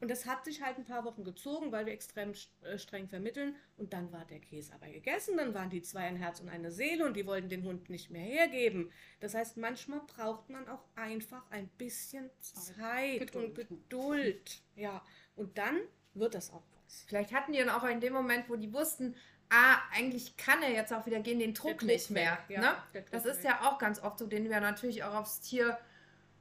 Und 0.00 0.10
das 0.10 0.26
hat 0.26 0.44
sich 0.44 0.60
halt 0.62 0.78
ein 0.78 0.84
paar 0.84 1.04
Wochen 1.04 1.22
gezogen, 1.22 1.70
weil 1.70 1.86
wir 1.86 1.92
extrem 1.92 2.32
äh, 2.62 2.76
streng 2.76 3.06
vermitteln. 3.06 3.54
Und 3.76 3.92
dann 3.92 4.10
war 4.10 4.24
der 4.24 4.40
Käse 4.40 4.74
aber 4.74 4.88
gegessen. 4.88 5.36
Dann 5.36 5.54
waren 5.54 5.70
die 5.70 5.80
zwei 5.80 6.00
ein 6.00 6.16
Herz 6.16 6.40
und 6.40 6.48
eine 6.48 6.72
Seele 6.72 7.06
und 7.06 7.14
die 7.16 7.24
wollten 7.24 7.48
den 7.48 7.62
Hund 7.62 7.88
nicht 7.88 8.10
mehr 8.10 8.22
hergeben. 8.24 8.90
Das 9.20 9.34
heißt, 9.34 9.58
manchmal 9.58 10.00
braucht 10.00 10.50
man 10.50 10.66
auch 10.68 10.82
einfach 10.96 11.48
ein 11.50 11.68
bisschen 11.78 12.30
Zeit 12.40 13.20
Geduld. 13.20 13.46
und 13.46 13.54
Geduld. 13.54 14.62
Ja, 14.74 15.04
und 15.36 15.56
dann 15.56 15.78
wird 16.14 16.34
das 16.34 16.50
auch 16.52 16.64
was. 16.84 17.04
Vielleicht 17.06 17.32
hatten 17.32 17.52
die 17.52 17.58
dann 17.60 17.68
auch 17.70 17.84
in 17.84 18.00
dem 18.00 18.12
Moment, 18.12 18.48
wo 18.48 18.56
die 18.56 18.72
wussten, 18.72 19.14
ah, 19.52 19.76
eigentlich 19.94 20.36
kann 20.36 20.62
er 20.62 20.70
jetzt 20.70 20.92
auch 20.92 21.04
wieder 21.06 21.20
gehen, 21.20 21.38
den 21.38 21.52
Druck, 21.54 21.82
nicht 21.82 22.10
mehr. 22.10 22.38
weg, 22.48 22.56
ja, 22.56 22.60
ne? 22.60 23.04
Das 23.10 23.26
ist 23.26 23.44
ja 23.44 23.60
auch 23.62 23.78
ganz 23.78 24.02
oft 24.02 24.18
so, 24.18 24.26
den 24.26 24.48
wir 24.48 24.60
natürlich 24.60 25.04
auch 25.04 25.14
aufs 25.14 25.40
Tier 25.40 25.78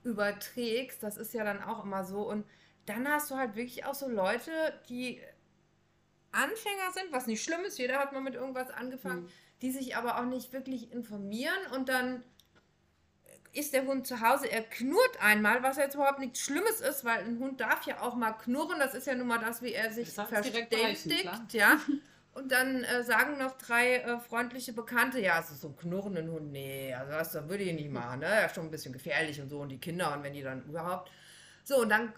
überträgst, 0.04 1.04
das 1.04 1.18
ist 1.18 1.34
ja 1.34 1.44
dann 1.44 1.62
auch 1.62 1.84
immer 1.84 2.04
so. 2.06 2.28
Und 2.28 2.46
dann 2.86 3.08
hast 3.08 3.30
du 3.30 3.36
halt 3.36 3.56
wirklich 3.56 3.86
auch 3.86 3.94
so 3.94 4.08
Leute, 4.08 4.52
die 4.90 5.22
Anfänger 6.32 6.92
sind, 6.94 7.12
was 7.12 7.28
nicht 7.28 7.44
schlimm 7.44 7.62
ist, 7.66 7.78
jeder 7.78 8.00
hat 8.00 8.14
mal 8.14 8.22
mit 8.22 8.36
irgendwas 8.36 8.70
angefangen, 8.72 9.24
Mhm. 9.24 9.30
die 9.62 9.72
sich 9.72 9.96
aber 9.98 10.18
auch 10.18 10.26
nicht 10.26 10.54
wirklich 10.54 10.92
informieren 10.92 11.54
und 11.76 11.90
dann 11.90 12.24
ist 13.54 13.74
der 13.74 13.86
Hund 13.86 14.08
zu 14.08 14.22
Hause, 14.22 14.50
er 14.50 14.64
knurrt 14.64 15.22
einmal, 15.22 15.62
was 15.62 15.76
jetzt 15.76 15.96
überhaupt 15.96 16.20
nichts 16.20 16.40
Schlimmes 16.40 16.80
ist, 16.80 17.04
weil 17.04 17.26
ein 17.26 17.38
Hund 17.40 17.60
darf 17.60 17.86
ja 17.86 18.00
auch 18.02 18.16
mal 18.16 18.32
knurren, 18.32 18.80
das 18.80 18.94
ist 18.94 19.08
ja 19.08 19.14
nun 19.14 19.28
mal 19.28 19.40
das, 19.40 19.62
wie 19.62 19.74
er 19.74 19.92
sich 19.92 20.16
beißen, 20.16 20.34
verständigt, 20.34 21.54
ja. 21.54 21.78
Und 22.34 22.52
dann 22.52 22.84
äh, 22.86 23.04
sagen 23.04 23.38
noch 23.38 23.58
drei 23.58 23.98
äh, 23.98 24.20
freundliche 24.20 24.72
Bekannte, 24.74 25.20
ja, 25.20 25.40
es 25.40 25.52
ist 25.52 25.62
so 25.62 25.68
ein 25.68 25.76
knurrenden 25.76 26.32
Hund, 26.32 26.52
nee, 26.52 26.94
also 26.94 27.12
das, 27.12 27.32
das 27.34 27.50
würde 27.50 27.64
ich 27.64 27.74
nicht 27.74 27.92
machen, 27.92 28.22
ne? 28.22 28.26
Er 28.28 28.46
ist 28.46 28.56
schon 28.56 28.66
ein 28.66 28.72
bisschen 28.72 28.94
gefährlich 28.94 29.42
und 29.42 29.50
so 29.50 29.60
und 29.60 29.70
die 29.70 29.80
Kinder 29.80 30.14
und 30.16 30.24
wenn 30.24 30.34
die 30.34 30.42
dann 30.42 30.64
überhaupt. 30.64 31.12
So, 31.66 31.82
und 31.82 31.90
dann, 31.90 32.14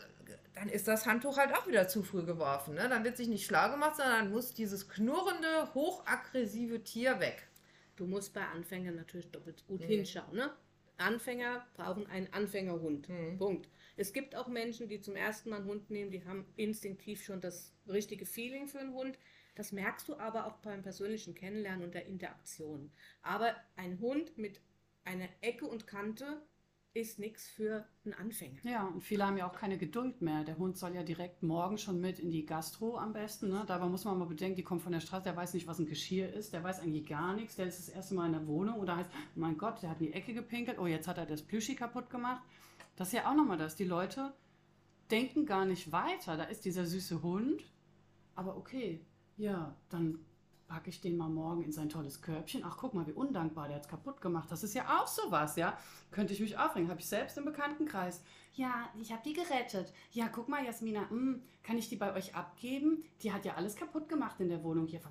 dann 0.54 0.70
ist 0.70 0.88
das 0.88 1.08
Handtuch 1.08 1.38
halt 1.38 1.54
auch 1.56 1.68
wieder 1.68 1.88
zu 1.88 2.04
früh 2.04 2.24
geworfen, 2.24 2.76
ne? 2.76 2.88
Dann 2.90 3.04
wird 3.04 3.18
sich 3.18 3.28
nicht 3.28 3.46
schlau 3.46 3.72
gemacht, 3.72 3.96
sondern 3.96 4.20
dann 4.26 4.32
muss 4.32 4.54
dieses 4.54 4.88
knurrende, 4.88 5.74
hochaggressive 5.74 6.84
Tier 6.84 7.20
weg. 7.20 7.48
Du 7.96 8.06
musst 8.06 8.34
bei 8.34 8.46
Anfängern 8.46 8.96
natürlich 8.96 9.32
doppelt 9.32 9.66
gut 9.68 9.82
Mhm. 9.82 9.86
hinschauen. 9.86 10.36
Ne? 10.36 10.52
Anfänger 10.98 11.66
brauchen 11.76 12.06
einen 12.08 12.32
Anfängerhund. 12.34 13.10
Mhm. 13.10 13.38
Punkt. 13.38 13.68
Es 13.98 14.14
gibt 14.14 14.36
auch 14.36 14.48
Menschen, 14.48 14.88
die 14.88 15.02
zum 15.02 15.16
ersten 15.16 15.50
Mal 15.50 15.58
einen 15.58 15.66
Hund 15.66 15.90
nehmen, 15.90 16.12
die 16.12 16.24
haben 16.26 16.46
instinktiv 16.56 17.24
schon 17.24 17.42
das 17.42 17.72
richtige 17.88 18.26
Feeling 18.26 18.68
für 18.68 18.80
einen 18.80 18.94
Hund. 18.94 19.18
Das 19.56 19.72
merkst 19.72 20.08
du 20.08 20.18
aber 20.18 20.48
auch 20.48 20.58
beim 20.58 20.82
persönlichen 20.82 21.36
Kennenlernen 21.36 21.84
und 21.84 21.94
der 21.94 22.06
Interaktion. 22.06 22.92
Aber 23.22 23.56
ein 23.76 24.00
Hund 24.00 24.38
mit 24.38 24.62
einer 25.06 25.28
Ecke 25.42 25.66
und 25.66 25.86
Kante 25.86 26.42
ist 26.96 27.18
nichts 27.18 27.48
für 27.48 27.86
einen 28.06 28.14
Anfänger. 28.14 28.60
Ja, 28.64 28.86
und 28.86 29.02
viele 29.02 29.26
haben 29.26 29.38
ja 29.38 29.50
auch 29.50 29.56
keine 29.56 29.78
Geduld 29.80 30.22
mehr. 30.22 30.44
Der 30.44 30.58
Hund 30.58 30.78
soll 30.78 30.94
ja 30.94 31.02
direkt 31.02 31.42
morgen 31.42 31.80
schon 31.80 32.00
mit 32.00 32.20
in 32.20 32.30
die 32.30 32.46
Gastro 32.46 32.98
am 32.98 33.14
besten. 33.14 33.50
Ne? 33.50 33.64
Dabei 33.66 33.88
muss 33.88 34.06
man 34.06 34.18
mal 34.20 34.26
bedenken, 34.26 34.58
die 34.58 34.64
kommt 34.64 34.84
von 34.84 34.92
der 34.92 35.00
Straße, 35.00 35.24
der 35.24 35.36
weiß 35.36 35.56
nicht, 35.56 35.66
was 35.66 35.80
ein 35.80 35.88
Geschirr 35.88 36.32
ist, 36.32 36.54
der 36.54 36.64
weiß 36.64 36.82
eigentlich 36.82 37.08
gar 37.08 37.34
nichts. 37.34 37.56
Der 37.56 37.66
ist 37.66 37.80
das 37.80 37.90
erste 37.90 38.14
Mal 38.14 38.28
in 38.28 38.34
der 38.34 38.48
Wohnung 38.48 38.86
da 38.86 38.98
heißt, 38.98 39.10
mein 39.36 39.58
Gott, 39.58 39.82
der 39.82 39.90
hat 39.90 40.02
in 40.02 40.08
die 40.08 40.14
Ecke 40.14 40.34
gepinkelt, 40.34 40.78
oh, 40.78 40.86
jetzt 40.86 41.08
hat 41.08 41.18
er 41.18 41.26
das 41.26 41.42
Plüschi 41.42 41.76
kaputt 41.76 42.12
gemacht. 42.12 42.44
Das 42.96 43.08
ist 43.08 43.14
ja 43.14 43.30
auch 43.30 43.36
nochmal 43.36 43.58
das. 43.58 43.76
Die 43.76 43.86
Leute 43.86 44.32
denken 45.10 45.48
gar 45.48 45.66
nicht 45.66 45.92
weiter. 45.92 46.38
Da 46.38 46.44
ist 46.44 46.64
dieser 46.64 46.86
süße 46.86 47.24
Hund, 47.24 47.64
aber 48.36 48.56
okay, 48.56 49.02
ja, 49.38 49.76
dann 49.90 50.20
packe 50.68 50.90
ich 50.90 51.02
den 51.02 51.18
mal 51.18 51.30
morgen 51.30 51.64
in 51.64 51.72
sein 51.72 51.90
tolles 51.90 52.22
Körbchen. 52.22 52.64
Ach, 52.66 52.78
guck 52.78 52.94
mal, 52.94 53.06
wie 53.06 53.12
undankbar, 53.12 53.68
der 53.68 53.76
hat 53.76 53.84
es 53.84 53.90
kaputt 53.90 54.22
gemacht. 54.22 54.52
Das 54.52 54.64
ist 54.64 54.74
ja 54.74 55.00
auch 55.00 55.08
sowas, 55.08 55.56
ja. 55.56 55.78
Könnte 56.12 56.34
ich 56.34 56.40
mich 56.40 56.58
aufregen. 56.58 56.90
Habe 56.90 57.00
ich 57.00 57.08
selbst 57.08 57.38
im 57.38 57.46
Bekanntenkreis. 57.46 58.24
Ja, 58.54 58.90
ich 59.00 59.12
habe 59.12 59.22
die 59.24 59.34
gerettet. 59.34 59.94
Ja, 60.12 60.30
guck 60.30 60.50
mal, 60.50 60.64
Jasmina, 60.66 61.02
mm, 61.02 61.44
kann 61.64 61.78
ich 61.78 61.90
die 61.90 61.96
bei 61.96 62.14
euch 62.14 62.36
abgeben? 62.36 63.04
Die 63.22 63.32
hat 63.32 63.46
ja 63.46 63.54
alles 63.56 63.76
kaputt 63.76 64.10
gemacht 64.10 64.40
in 64.40 64.50
der 64.50 64.64
Wohnung. 64.64 64.88
Hier, 64.88 65.02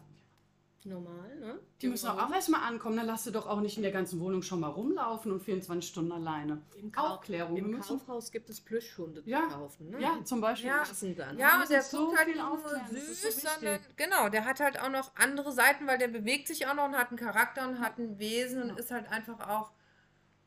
Normal, 0.85 1.39
ne? 1.39 1.61
die 1.81 1.87
müssen 1.87 2.07
doch 2.07 2.19
auch 2.21 2.33
erstmal 2.33 2.63
ankommen. 2.63 2.97
Dann 2.97 3.07
lass 3.07 3.23
sie 3.25 3.31
doch 3.31 3.47
auch 3.47 3.61
nicht 3.61 3.77
in 3.77 3.85
der 3.85 3.93
ganzen 3.93 4.19
Wohnung 4.19 4.43
schon 4.43 4.59
mal 4.59 4.69
rumlaufen 4.69 5.31
und 5.31 5.41
24 5.41 5.89
Stunden 5.89 6.11
alleine. 6.11 6.61
Im, 6.77 6.91
Kau 6.91 7.03
Aufklärung. 7.15 7.57
Im 7.57 7.71
müssen, 7.71 7.99
Kaufhaus 8.01 8.33
gibt 8.33 8.51
es 8.51 8.61
Plüschhunde 8.61 9.23
Ja. 9.25 9.49
zu 9.49 9.57
kaufen. 9.57 9.91
Ne? 9.91 10.01
ja, 10.01 10.19
zum 10.25 10.41
Beispiel. 10.41 10.71
Ja. 10.71 10.83
Dann. 11.17 11.39
Ja, 11.39 11.61
und 11.61 11.71
der 11.71 11.83
so 11.83 12.09
halt 12.17 12.25
viel 12.27 12.35
nicht 12.35 12.45
nur 12.45 12.59
so 12.59 12.69
süß, 12.97 13.25
wichtig. 13.25 13.49
sondern 13.49 13.81
genau, 13.97 14.29
der 14.29 14.45
hat 14.45 14.59
halt 14.59 14.81
auch 14.81 14.91
noch 14.91 15.15
andere 15.15 15.53
Seiten, 15.53 15.87
weil 15.87 15.99
der 15.99 16.09
bewegt 16.09 16.49
sich 16.49 16.67
auch 16.67 16.75
noch 16.75 16.87
und 16.87 16.97
hat 16.99 17.11
einen 17.11 17.19
Charakter 17.19 17.69
und 17.69 17.79
hat 17.79 17.99
ein 17.99 18.19
Wesen 18.19 18.63
und 18.63 18.69
Ja. 18.71 18.77
ist 18.77 18.91
halt 18.91 19.09
einfach 19.09 19.49
auch 19.49 19.71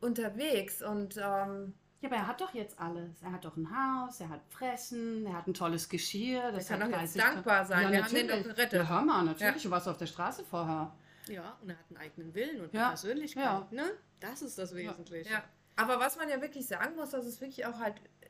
unterwegs. 0.01 0.81
Und 0.81 1.17
ähm, 1.17 1.73
Ja, 2.05 2.11
aber 2.11 2.15
er 2.17 2.27
hat 2.27 2.41
doch 2.41 2.53
jetzt 2.53 2.79
alles. 2.79 3.21
Er 3.23 3.31
hat 3.31 3.43
doch 3.45 3.57
ein 3.57 3.67
Haus, 3.69 4.19
er 4.19 4.29
hat 4.29 4.41
Fressen, 4.49 5.25
er 5.25 5.33
hat 5.33 5.47
ein 5.47 5.53
tolles 5.53 5.89
Geschirr. 5.89 6.51
Das 6.51 6.67
kann 6.67 6.83
hat 6.83 6.91
doch 6.93 7.01
jetzt 7.01 7.15
30 7.15 7.21
dankbar 7.33 7.65
sein. 7.65 7.83
Ja, 7.83 7.91
Wir 7.91 8.03
haben 8.03 8.13
den 8.13 8.27
natürlich. 8.27 8.47
doch 8.47 8.55
gerettet. 8.55 8.79
Ja, 8.83 8.89
hör 8.89 9.01
mal, 9.01 9.23
natürlich. 9.23 9.63
Du 9.63 9.71
warst 9.71 9.87
auf 9.87 9.97
der 9.97 10.05
Straße 10.05 10.43
vorher. 10.43 10.95
Ja, 11.27 11.57
und 11.61 11.69
er 11.69 11.77
hat 11.79 11.85
einen 11.89 11.97
eigenen 11.97 12.33
Willen 12.35 12.61
und 12.61 12.73
Ja, 12.73 12.81
eine 12.81 12.89
Persönlichkeit. 12.89 13.43
ja. 13.43 13.67
Ne? 13.71 13.83
Das 14.19 14.41
ist 14.43 14.57
das 14.59 14.75
Wesentliche. 14.75 15.29
Ja, 15.29 15.43
aber 15.75 15.99
was 15.99 16.17
man 16.17 16.29
ja 16.29 16.39
wirklich 16.41 16.67
sagen 16.67 16.95
muss, 16.95 17.09
dass 17.09 17.25
es 17.25 17.41
wirklich 17.41 17.65
auch 17.65 17.79
halt 17.79 17.95
äh, 18.21 18.27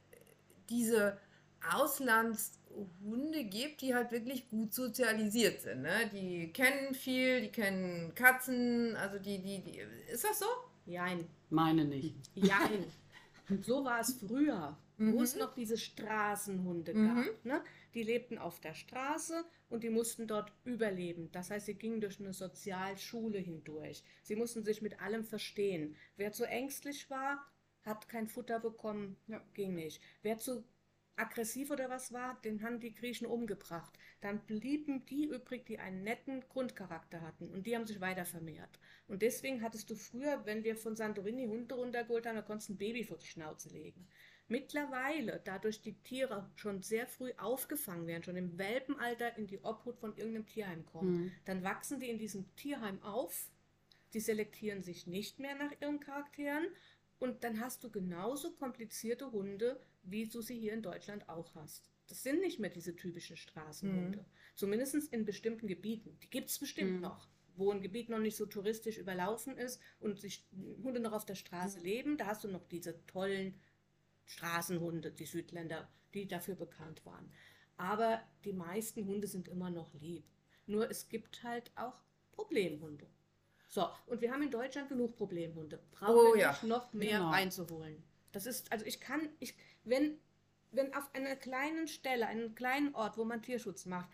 diese 0.69 1.17
Auslandshunde 1.73 3.43
gibt, 3.45 3.81
die 3.81 3.93
halt 3.95 4.11
wirklich 4.11 4.49
gut 4.49 4.73
sozialisiert 4.73 5.61
sind. 5.61 5.81
Ne? 5.81 6.09
Die 6.13 6.51
kennen 6.53 6.93
viel, 6.93 7.41
die 7.41 7.49
kennen 7.51 8.13
Katzen, 8.15 8.95
also 8.95 9.19
die, 9.19 9.39
die, 9.41 9.61
die. 9.63 9.79
Ist 10.11 10.23
das 10.23 10.39
so? 10.39 10.45
Jein. 10.85 11.27
Meine 11.49 11.85
nicht. 11.85 12.15
Jein. 12.35 12.85
So 13.61 13.83
war 13.83 13.99
es 13.99 14.13
früher, 14.13 14.77
Mhm. 14.97 15.13
wo 15.13 15.21
es 15.23 15.35
noch 15.35 15.53
diese 15.53 15.77
Straßenhunde 15.77 16.93
Mhm. 16.93 17.07
gab. 17.07 17.45
Ne? 17.45 17.61
Die 17.93 18.03
lebten 18.03 18.37
auf 18.37 18.59
der 18.61 18.73
Straße 18.73 19.43
und 19.69 19.83
die 19.83 19.89
mussten 19.89 20.27
dort 20.27 20.51
überleben. 20.63 21.29
Das 21.31 21.49
heißt, 21.51 21.65
sie 21.65 21.75
gingen 21.75 22.01
durch 22.01 22.19
eine 22.19 22.33
Sozialschule 22.33 23.39
hindurch. 23.39 24.03
Sie 24.23 24.35
mussten 24.35 24.63
sich 24.63 24.81
mit 24.81 25.01
allem 25.01 25.23
verstehen. 25.23 25.95
Wer 26.15 26.31
zu 26.31 26.45
ängstlich 26.45 27.09
war, 27.09 27.45
hat 27.83 28.07
kein 28.09 28.27
Futter 28.27 28.59
bekommen, 28.59 29.17
Ja. 29.27 29.41
ging 29.53 29.75
nicht. 29.75 30.01
Wer 30.23 30.37
zu 30.37 30.63
aggressiv 31.17 31.71
oder 31.71 31.89
was 31.89 32.11
war, 32.11 32.39
den 32.43 32.63
haben 32.63 32.79
die 32.79 32.93
Griechen 32.93 33.27
umgebracht. 33.27 33.93
Dann 34.21 34.45
blieben 34.45 35.05
die 35.05 35.25
übrig, 35.25 35.65
die 35.65 35.79
einen 35.79 36.03
netten 36.03 36.41
Grundcharakter 36.49 37.21
hatten 37.21 37.49
und 37.49 37.65
die 37.65 37.75
haben 37.75 37.85
sich 37.85 38.01
weiter 38.01 38.25
vermehrt. 38.25 38.79
Und 39.07 39.21
deswegen 39.21 39.61
hattest 39.61 39.89
du 39.89 39.95
früher, 39.95 40.45
wenn 40.45 40.63
wir 40.63 40.75
von 40.75 40.95
Santorini 40.95 41.45
Hunde 41.47 41.75
runtergeholt 41.75 42.25
haben, 42.25 42.35
da 42.35 42.41
konntest 42.41 42.69
du 42.69 42.73
ein 42.73 42.77
Baby 42.77 43.03
vor 43.03 43.17
die 43.17 43.27
Schnauze 43.27 43.69
legen. 43.69 44.07
Mittlerweile, 44.47 45.41
dadurch 45.43 45.81
die 45.81 45.95
Tiere 46.03 46.51
schon 46.55 46.81
sehr 46.83 47.07
früh 47.07 47.31
aufgefangen 47.37 48.05
werden, 48.05 48.23
schon 48.23 48.35
im 48.35 48.57
Welpenalter 48.59 49.35
in 49.37 49.47
die 49.47 49.59
Obhut 49.63 49.97
von 49.97 50.15
irgendeinem 50.15 50.45
Tierheim 50.45 50.85
kommen, 50.85 51.11
Mhm. 51.23 51.31
dann 51.45 51.63
wachsen 51.63 51.99
die 51.99 52.09
in 52.09 52.19
diesem 52.19 52.55
Tierheim 52.55 53.01
auf, 53.01 53.49
die 54.13 54.19
selektieren 54.19 54.83
sich 54.83 55.07
nicht 55.07 55.39
mehr 55.39 55.55
nach 55.55 55.71
ihren 55.81 55.99
Charakteren 55.99 56.65
und 57.19 57.43
dann 57.43 57.59
hast 57.59 57.83
du 57.83 57.89
genauso 57.89 58.51
komplizierte 58.53 59.31
Hunde, 59.31 59.79
wie 60.03 60.27
du 60.27 60.41
sie 60.41 60.59
hier 60.59 60.73
in 60.73 60.81
Deutschland 60.81 61.27
auch 61.29 61.55
hast. 61.55 61.89
Das 62.07 62.21
sind 62.23 62.41
nicht 62.41 62.59
mehr 62.59 62.69
diese 62.69 62.95
typischen 62.95 63.37
Straßenhunde. 63.37 64.25
Zumindest 64.55 64.95
in 65.11 65.25
bestimmten 65.25 65.67
Gebieten. 65.67 66.17
Die 66.21 66.29
gibt 66.29 66.49
es 66.49 66.59
bestimmt 66.59 66.93
Mhm. 66.93 67.01
noch. 67.01 67.27
Wo 67.57 67.71
ein 67.71 67.81
Gebiet 67.81 68.09
noch 68.09 68.19
nicht 68.19 68.35
so 68.35 68.45
touristisch 68.45 68.97
überlaufen 68.97 69.57
ist 69.57 69.81
und 69.99 70.19
sich 70.19 70.45
Hunde 70.83 70.99
noch 70.99 71.13
auf 71.13 71.25
der 71.25 71.35
Straße 71.35 71.79
leben, 71.79 72.17
da 72.17 72.27
hast 72.27 72.43
du 72.43 72.49
noch 72.49 72.65
diese 72.67 73.05
tollen 73.07 73.55
Straßenhunde, 74.25 75.11
die 75.11 75.25
Südländer, 75.25 75.89
die 76.13 76.27
dafür 76.27 76.55
bekannt 76.55 77.05
waren. 77.05 77.31
Aber 77.77 78.21
die 78.43 78.53
meisten 78.53 79.05
Hunde 79.05 79.27
sind 79.27 79.47
immer 79.47 79.69
noch 79.69 79.93
lieb. 79.93 80.25
Nur 80.67 80.89
es 80.89 81.07
gibt 81.09 81.43
halt 81.43 81.71
auch 81.75 82.01
Problemhunde. 82.31 83.07
So, 83.75 83.89
und 84.05 84.21
wir 84.21 84.31
haben 84.31 84.41
in 84.41 84.51
Deutschland 84.51 84.87
genug 84.87 85.17
Problemhunde. 85.17 85.81
Brauchen 85.91 86.15
Oh 86.15 86.33
wir 86.33 86.39
ja. 86.43 86.51
nicht 86.51 86.63
noch 86.63 86.93
mehr 86.93 87.17
Genau. 87.17 87.29
reinzuholen. 87.29 88.01
Das 88.31 88.45
ist, 88.45 88.71
also 88.71 88.85
ich 88.85 89.01
kann, 89.01 89.27
ich, 89.39 89.53
wenn, 89.83 90.17
wenn 90.71 90.93
auf 90.93 91.13
einer 91.13 91.35
kleinen 91.35 91.89
Stelle, 91.89 92.27
einem 92.27 92.55
kleinen 92.55 92.95
Ort, 92.95 93.17
wo 93.17 93.25
man 93.25 93.41
Tierschutz 93.41 93.85
macht, 93.85 94.07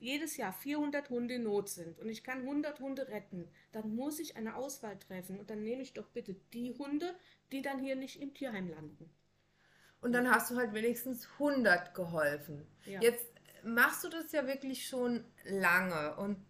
jedes 0.00 0.36
Jahr 0.36 0.52
400 0.52 1.08
Hunde 1.08 1.36
in 1.36 1.44
Not 1.44 1.70
sind 1.70 1.98
und 1.98 2.10
ich 2.10 2.24
kann 2.24 2.42
100 2.42 2.78
Hunde 2.80 3.08
retten, 3.08 3.48
dann 3.72 3.96
muss 3.96 4.18
ich 4.18 4.36
eine 4.36 4.54
Auswahl 4.54 4.98
treffen 4.98 5.40
und 5.40 5.48
dann 5.48 5.62
nehme 5.62 5.80
ich 5.80 5.94
doch 5.94 6.08
bitte 6.08 6.34
die 6.52 6.74
Hunde, 6.74 7.14
die 7.52 7.62
dann 7.62 7.78
hier 7.78 7.96
nicht 7.96 8.20
im 8.20 8.34
Tierheim 8.34 8.68
landen. 8.68 9.08
Und 10.02 10.12
dann 10.12 10.30
hast 10.30 10.50
du 10.50 10.56
halt 10.56 10.74
wenigstens 10.74 11.26
100 11.38 11.94
geholfen. 11.94 12.66
Ja. 12.84 13.00
Jetzt 13.00 13.32
machst 13.64 14.04
du 14.04 14.10
das 14.10 14.30
ja 14.32 14.46
wirklich 14.46 14.86
schon 14.86 15.24
lange. 15.44 16.16
Und 16.16 16.44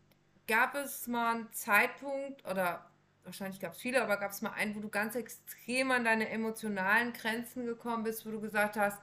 gab 0.48 0.74
es 0.74 1.06
mal 1.06 1.34
einen 1.36 1.52
Zeitpunkt, 1.52 2.44
oder 2.48 2.86
wahrscheinlich 3.24 3.60
gab 3.60 3.72
es 3.72 3.78
viele, 3.80 4.02
aber 4.02 4.16
gab 4.18 4.30
es 4.30 4.42
mal 4.42 4.52
einen, 4.52 4.74
wo 4.76 4.80
du 4.80 4.88
ganz 4.88 5.14
extrem 5.16 5.90
an 5.90 6.04
deine 6.04 6.28
emotionalen 6.28 7.12
Grenzen 7.12 7.66
gekommen 7.66 8.04
bist, 8.04 8.24
wo 8.26 8.30
du 8.30 8.40
gesagt 8.40 8.76
hast, 8.76 8.98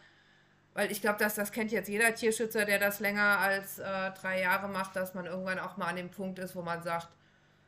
weil 0.74 0.92
ich 0.92 1.02
glaube, 1.02 1.20
dass 1.20 1.36
das 1.36 1.52
kennt 1.52 1.72
jetzt 1.72 1.90
jeder 1.90 2.16
Tierschützer, 2.16 2.66
der 2.66 2.80
das 2.80 3.00
länger 3.00 3.40
als 3.40 3.78
äh, 3.80 4.12
drei 4.12 4.42
Jahre 4.42 4.70
macht, 4.70 4.96
dass 4.96 5.14
man 5.14 5.26
irgendwann 5.26 5.60
auch 5.60 5.78
mal 5.78 5.88
an 5.88 5.98
dem 5.98 6.10
Punkt 6.10 6.40
ist, 6.40 6.56
wo 6.56 6.62
man 6.64 6.82
sagt, 6.82 7.10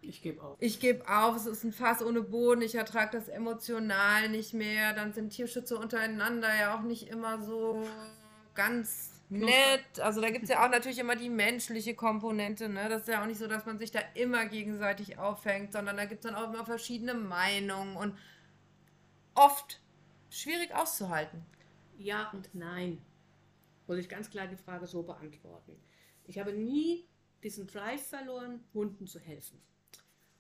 Ich 0.01 0.21
gebe 0.21 0.41
auf. 0.41 0.57
ich 0.59 0.79
gebe 0.79 1.07
auf, 1.07 1.35
es 1.35 1.45
ist 1.45 1.63
ein 1.63 1.71
Fass 1.73 2.01
ohne 2.01 2.21
Boden, 2.21 2.61
ich 2.63 2.75
ertrage 2.75 3.11
das 3.17 3.27
emotional 3.27 4.29
nicht 4.29 4.53
mehr. 4.53 4.93
Dann 4.93 5.13
sind 5.13 5.31
Tierschützer 5.31 5.79
untereinander 5.79 6.49
ja 6.55 6.75
auch 6.75 6.81
nicht 6.81 7.09
immer 7.09 7.41
so 7.43 7.85
ganz 8.55 9.14
nett. 9.29 9.99
Also 9.99 10.21
da 10.21 10.29
gibt 10.29 10.43
es 10.43 10.49
ja 10.49 10.65
auch 10.65 10.69
natürlich 10.69 10.99
immer 10.99 11.15
die 11.15 11.29
menschliche 11.29 11.95
Komponente. 11.95 12.69
Ne? 12.69 12.89
Das 12.89 13.01
ist 13.01 13.07
ja 13.07 13.21
auch 13.21 13.27
nicht 13.27 13.39
so, 13.39 13.47
dass 13.47 13.65
man 13.65 13.79
sich 13.79 13.91
da 13.91 13.99
immer 14.13 14.45
gegenseitig 14.45 15.17
aufhängt, 15.17 15.73
sondern 15.73 15.97
da 15.97 16.05
gibt 16.05 16.23
es 16.23 16.31
dann 16.31 16.39
auch 16.39 16.51
immer 16.51 16.65
verschiedene 16.65 17.13
Meinungen 17.13 17.95
und 17.95 18.17
oft 19.33 19.81
schwierig 20.29 20.73
auszuhalten. 20.73 21.45
Ja 21.97 22.29
und 22.31 22.53
nein. 22.53 23.01
Muss 23.87 23.97
ich 23.97 24.09
ganz 24.09 24.29
klar 24.29 24.47
die 24.47 24.55
Frage 24.55 24.87
so 24.87 25.03
beantworten. 25.03 25.79
Ich 26.25 26.39
habe 26.39 26.53
nie 26.53 27.07
diesen 27.43 27.67
Drive 27.67 28.05
verloren, 28.07 28.63
Hunden 28.73 29.05
zu 29.07 29.19
helfen. 29.19 29.61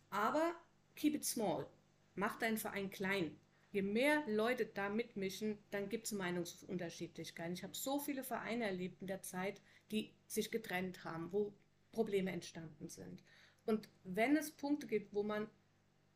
Aber 0.09 0.53
keep 0.95 1.13
it 1.13 1.25
small. 1.25 1.67
Mach 2.15 2.39
deinen 2.39 2.57
Verein 2.57 2.89
klein. 2.89 3.37
Je 3.75 3.81
mehr 3.81 4.23
Leute 4.27 4.65
da 4.65 4.89
mitmischen, 4.89 5.57
dann 5.69 5.89
gibt 5.89 6.05
es 6.05 6.13
Meinungsunterschiedlichkeiten. 6.13 7.53
Ich 7.53 7.63
habe 7.63 7.75
so 7.75 7.99
viele 7.99 8.23
Vereine 8.23 8.63
erlebt 8.63 9.01
in 9.01 9.07
der 9.07 9.21
Zeit, 9.21 9.61
die 9.91 10.13
sich 10.27 10.49
getrennt 10.49 11.03
haben, 11.03 11.31
wo 11.33 11.53
Probleme 11.91 12.31
entstanden 12.31 12.87
sind. 12.87 13.21
Und 13.65 13.89
wenn 14.03 14.37
es 14.37 14.51
Punkte 14.51 14.87
gibt, 14.87 15.13
wo 15.13 15.23
man 15.23 15.47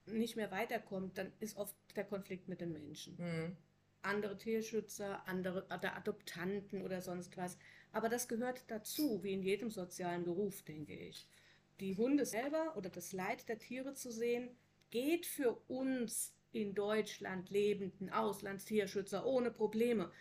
nicht 0.06 0.38
mehr 0.38 0.52
weiterkommt, 0.52 1.18
dann 1.18 1.32
ist 1.40 1.58
oft 1.58 1.76
der 1.96 2.06
Konflikt 2.06 2.48
mit 2.48 2.62
den 2.62 2.72
Menschen. 2.72 3.18
Mhm. 3.18 3.58
Andere 4.02 4.38
Tierschützer, 4.38 5.28
andere 5.28 5.66
oder 5.66 5.98
Adoptanten 5.98 6.82
oder 6.82 7.02
sonst 7.02 7.36
was. 7.36 7.58
Aber 7.92 8.08
das 8.08 8.30
gehört 8.30 8.64
dazu, 8.68 9.22
wie 9.24 9.34
in 9.34 9.44
jedem 9.44 9.70
sozialen 9.70 10.24
Beruf, 10.24 10.64
denke 10.64 10.96
ich. 10.96 11.28
Die 11.82 11.96
Hunde 11.98 12.26
selber 12.26 12.78
oder 12.78 12.90
das 12.90 13.12
Leid 13.12 13.50
der 13.50 13.60
Tiere 13.60 13.94
zu 13.94 14.12
sehen, 14.12 14.50
geht 14.90 15.26
für 15.26 15.62
uns 15.68 16.34
in 16.52 16.74
Deutschland 16.74 17.50
lebenden 17.50 18.10
Auslandstierschützer 18.10 19.26
ohne 19.26 19.52
Probleme. 19.52 20.12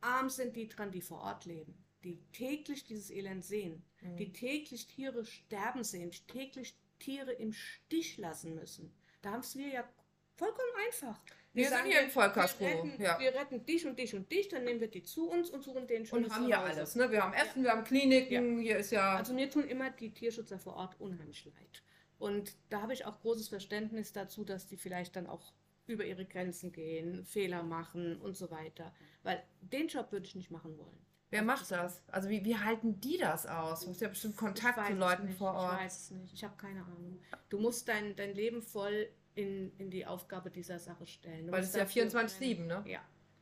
Arm 0.00 0.28
sind 0.30 0.56
die 0.56 0.68
dran, 0.68 0.90
die 0.90 1.02
vor 1.02 1.20
Ort 1.20 1.44
leben, 1.44 1.74
die 2.04 2.18
täglich 2.32 2.84
dieses 2.84 3.10
Elend 3.10 3.44
sehen, 3.44 3.82
Mhm. 4.00 4.16
die 4.16 4.32
täglich 4.32 4.86
Tiere 4.86 5.24
sterben 5.24 5.84
sehen, 5.84 6.10
täglich 6.28 6.74
Tiere 6.98 7.32
im 7.32 7.52
Stich 7.52 8.16
lassen 8.18 8.54
müssen. 8.54 8.92
Da 9.22 9.32
haben 9.32 9.40
es 9.40 9.56
wir 9.56 9.68
ja 9.68 9.88
vollkommen 10.36 10.72
einfach. 10.86 11.20
Wir 11.52 11.64
sind 11.64 11.74
sagen, 11.78 11.90
hier 11.90 12.00
im 12.02 12.10
Vollkasko, 12.10 12.60
Wir 12.64 12.68
retten, 12.68 13.02
ja. 13.02 13.18
wir 13.18 13.34
retten 13.34 13.66
dich 13.66 13.84
und 13.86 13.98
dich 13.98 14.14
und 14.14 14.30
dich, 14.30 14.48
dann 14.48 14.64
nehmen 14.64 14.80
wir 14.80 14.88
die 14.88 15.02
zu 15.02 15.28
uns 15.28 15.50
und 15.50 15.62
suchen 15.62 15.86
den 15.86 16.02
Und 16.02 16.06
schönes 16.06 16.32
haben 16.32 16.46
hier 16.46 16.60
alles. 16.60 16.94
Ne? 16.94 17.10
Wir 17.10 17.22
haben 17.24 17.34
Essen, 17.34 17.62
wir 17.64 17.72
haben 17.72 17.84
Kliniken, 17.84 18.60
hier 18.60 18.78
ist 18.78 18.92
ja. 18.92 19.16
Also 19.16 19.34
mir 19.34 19.50
tun 19.50 19.64
immer 19.64 19.90
die 19.90 20.12
Tierschützer 20.14 20.58
vor 20.58 20.76
Ort 20.76 21.00
unheimlich 21.00 21.44
leid. 21.44 21.82
Und 22.18 22.54
da 22.68 22.82
habe 22.82 22.92
ich 22.92 23.04
auch 23.04 23.20
großes 23.20 23.48
Verständnis 23.48 24.12
dazu, 24.12 24.44
dass 24.44 24.66
die 24.66 24.76
vielleicht 24.76 25.16
dann 25.16 25.26
auch 25.26 25.52
über 25.90 26.04
ihre 26.04 26.24
Grenzen 26.24 26.72
gehen, 26.72 27.24
Fehler 27.24 27.62
machen 27.62 28.16
und 28.20 28.36
so 28.36 28.50
weiter. 28.50 28.92
Weil 29.22 29.42
den 29.60 29.88
Job 29.88 30.12
würde 30.12 30.26
ich 30.26 30.34
nicht 30.34 30.50
machen 30.50 30.76
wollen. 30.78 30.98
wer 31.30 31.42
macht 31.42 31.70
das? 31.70 32.02
Also 32.08 32.28
wie, 32.28 32.44
wie 32.44 32.56
halten 32.56 33.00
die 33.00 33.18
das 33.18 33.46
aus? 33.46 33.80
Du 33.84 33.90
hast 33.90 34.00
ja 34.00 34.08
bestimmt 34.08 34.36
Kontakt 34.36 34.84
zu 34.86 34.94
Leuten 34.94 35.26
nicht. 35.26 35.38
vor 35.38 35.52
Ort. 35.54 35.74
Ich 35.74 35.84
weiß 35.84 36.00
es 36.00 36.10
nicht. 36.12 36.34
Ich 36.34 36.42
habe 36.44 36.56
keine 36.56 36.82
Ahnung. 36.84 37.20
Du 37.48 37.58
musst 37.58 37.88
dein, 37.88 38.16
dein 38.16 38.34
Leben 38.34 38.62
voll 38.62 39.08
in, 39.34 39.72
in 39.78 39.90
die 39.90 40.06
Aufgabe 40.06 40.50
dieser 40.50 40.78
Sache 40.78 41.06
stellen. 41.06 41.46
Du 41.46 41.52
Weil 41.52 41.60
es 41.62 41.68
ist 41.68 41.76
ja 41.76 41.84
dafür 41.84 42.04
24-7, 42.04 42.38
brennen. 42.56 42.66
ne? 42.66 42.84
Ja. 42.86 43.00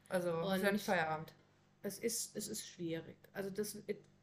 Also 0.08 0.28
ist 0.28 0.62
ja 0.62 0.68
Und- 0.68 0.72
nicht 0.72 0.84
Feierabend. 0.84 1.34
es 1.82 1.98
ist, 1.98 2.36
es 2.36 2.48
ist 2.48 2.66
schwierig. 2.66 3.16
Also 3.32 3.48
das, 3.50 3.78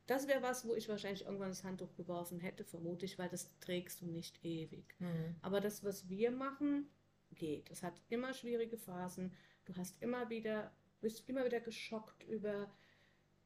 das 0.07 0.27
wäre 0.27 0.41
was, 0.43 0.67
wo 0.67 0.75
ich 0.75 0.87
wahrscheinlich 0.89 1.25
irgendwann 1.25 1.49
das 1.49 1.63
Handtuch 1.63 1.95
geworfen 1.95 2.39
hätte, 2.39 2.63
vermute 2.63 3.05
ich, 3.05 3.17
weil 3.17 3.29
das 3.29 3.49
trägst 3.59 4.01
du 4.01 4.05
nicht 4.05 4.43
ewig. 4.45 4.95
Mhm. 4.99 5.35
Aber 5.41 5.59
das, 5.61 5.83
was 5.83 6.07
wir 6.09 6.29
machen, 6.31 6.87
geht. 7.35 7.69
Es 7.71 7.83
hat 7.83 8.01
immer 8.09 8.33
schwierige 8.33 8.77
Phasen. 8.77 9.33
Du 9.65 9.75
hast 9.75 10.01
immer 10.01 10.29
wieder, 10.29 10.71
bist 11.01 11.27
immer 11.27 11.45
wieder 11.45 11.59
geschockt 11.59 12.23
über 12.23 12.69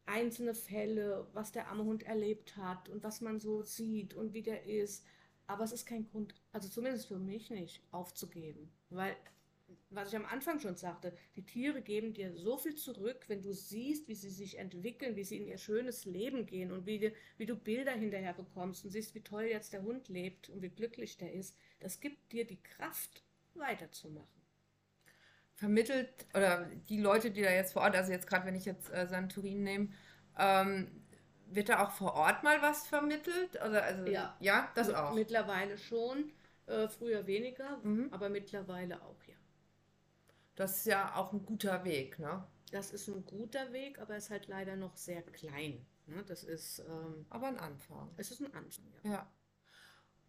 einzelne 0.10 0.56
Fälle, 0.56 1.28
was 1.34 1.52
der 1.52 1.68
arme 1.68 1.84
Hund 1.84 2.04
erlebt 2.04 2.58
hat 2.58 2.90
und 2.90 3.04
was 3.04 3.22
man 3.22 3.40
so 3.40 3.62
sieht 3.62 4.14
und 4.14 4.34
wie 4.34 4.42
der 4.42 4.66
ist. 4.66 5.06
Aber 5.48 5.64
es 5.64 5.72
ist 5.72 5.86
kein 5.86 6.08
Grund, 6.10 6.36
also 6.52 6.68
zumindest 6.68 7.08
für 7.08 7.20
mich 7.20 7.50
nicht, 7.50 7.82
aufzugeben. 7.92 8.72
Weil, 8.90 9.16
was 9.90 10.10
ich 10.10 10.16
am 10.16 10.26
Anfang 10.26 10.60
schon 10.60 10.76
sagte, 10.76 11.16
die 11.36 11.46
Tiere 11.46 11.82
geben 11.82 12.14
dir 12.14 12.34
so 12.34 12.58
viel 12.58 12.76
zurück, 12.76 13.26
wenn 13.28 13.42
du 13.42 13.54
siehst, 13.54 14.08
wie 14.08 14.16
sie 14.16 14.30
sich 14.30 14.58
entwickeln, 14.58 15.16
wie 15.16 15.24
sie 15.24 15.38
in 15.38 15.48
ihr 15.48 15.58
schönes 15.58 16.06
Leben 16.06 16.46
gehen 16.46 16.72
und 16.72 16.86
wie, 16.86 17.14
wie 17.38 17.46
du 17.46 17.56
Bilder 17.56 17.94
hinterher 17.94 18.34
bekommst 18.34 18.86
und 18.86 18.92
siehst, 18.92 19.16
wie 19.16 19.22
toll 19.22 19.44
jetzt 19.44 19.74
der 19.74 19.84
Hund 19.84 20.10
lebt 20.10 20.50
und 20.50 20.62
wie 20.62 20.70
glücklich 20.70 21.18
der 21.18 21.34
ist. 21.34 21.56
Das 21.80 22.00
gibt 22.00 22.32
dir 22.32 22.46
die 22.46 22.62
Kraft, 22.62 23.24
weiterzumachen. 23.60 24.42
Vermittelt, 25.56 26.26
oder 26.34 26.66
die 26.88 27.02
Leute, 27.02 27.32
die 27.32 27.42
da 27.42 27.52
jetzt 27.52 27.74
vor 27.74 27.82
Ort, 27.82 27.96
also 27.96 28.12
jetzt 28.14 28.28
gerade 28.28 28.46
wenn 28.46 28.56
ich 28.56 28.64
jetzt 28.66 28.90
äh, 28.94 29.08
Santorin 29.08 29.64
nehme, 29.64 29.90
ähm, 30.38 31.04
wird 31.48 31.68
da 31.68 31.84
auch 31.84 31.92
vor 31.92 32.14
Ort 32.14 32.44
mal 32.44 32.62
was 32.62 32.88
vermittelt? 32.88 33.56
Oder 33.56 33.84
also, 33.84 34.06
Ja. 34.06 34.38
ja, 34.40 34.72
das 34.76 34.94
auch. 34.94 35.14
Mittlerweile 35.14 35.78
schon, 35.78 36.32
äh, 36.68 36.88
früher 36.88 37.28
weniger, 37.28 37.78
Mhm. 37.84 38.08
aber 38.14 38.30
mittlerweile 38.30 39.02
auch, 39.02 39.22
ja. 39.28 39.36
Das 40.56 40.78
ist 40.78 40.86
ja 40.86 41.16
auch 41.16 41.34
ein 41.34 41.46
guter 41.46 41.84
Weg, 41.84 42.20
ne? 42.20 42.46
Das 42.72 42.92
ist 42.92 43.08
ein 43.08 43.26
guter 43.26 43.74
Weg, 43.74 44.00
aber 44.00 44.16
ist 44.18 44.30
halt 44.30 44.48
leider 44.48 44.76
noch 44.76 44.96
sehr 44.96 45.22
klein. 45.24 45.86
Ne? 46.06 46.24
Das 46.28 46.44
ist, 46.44 46.80
ähm, 46.80 47.26
Aber 47.30 47.48
ein 47.48 47.58
Anfang. 47.58 48.12
es 48.18 48.32
ist 48.32 48.42
ein 48.42 48.54
Anfang, 48.54 48.86
ja. 49.04 49.12
Ja. 49.12 49.28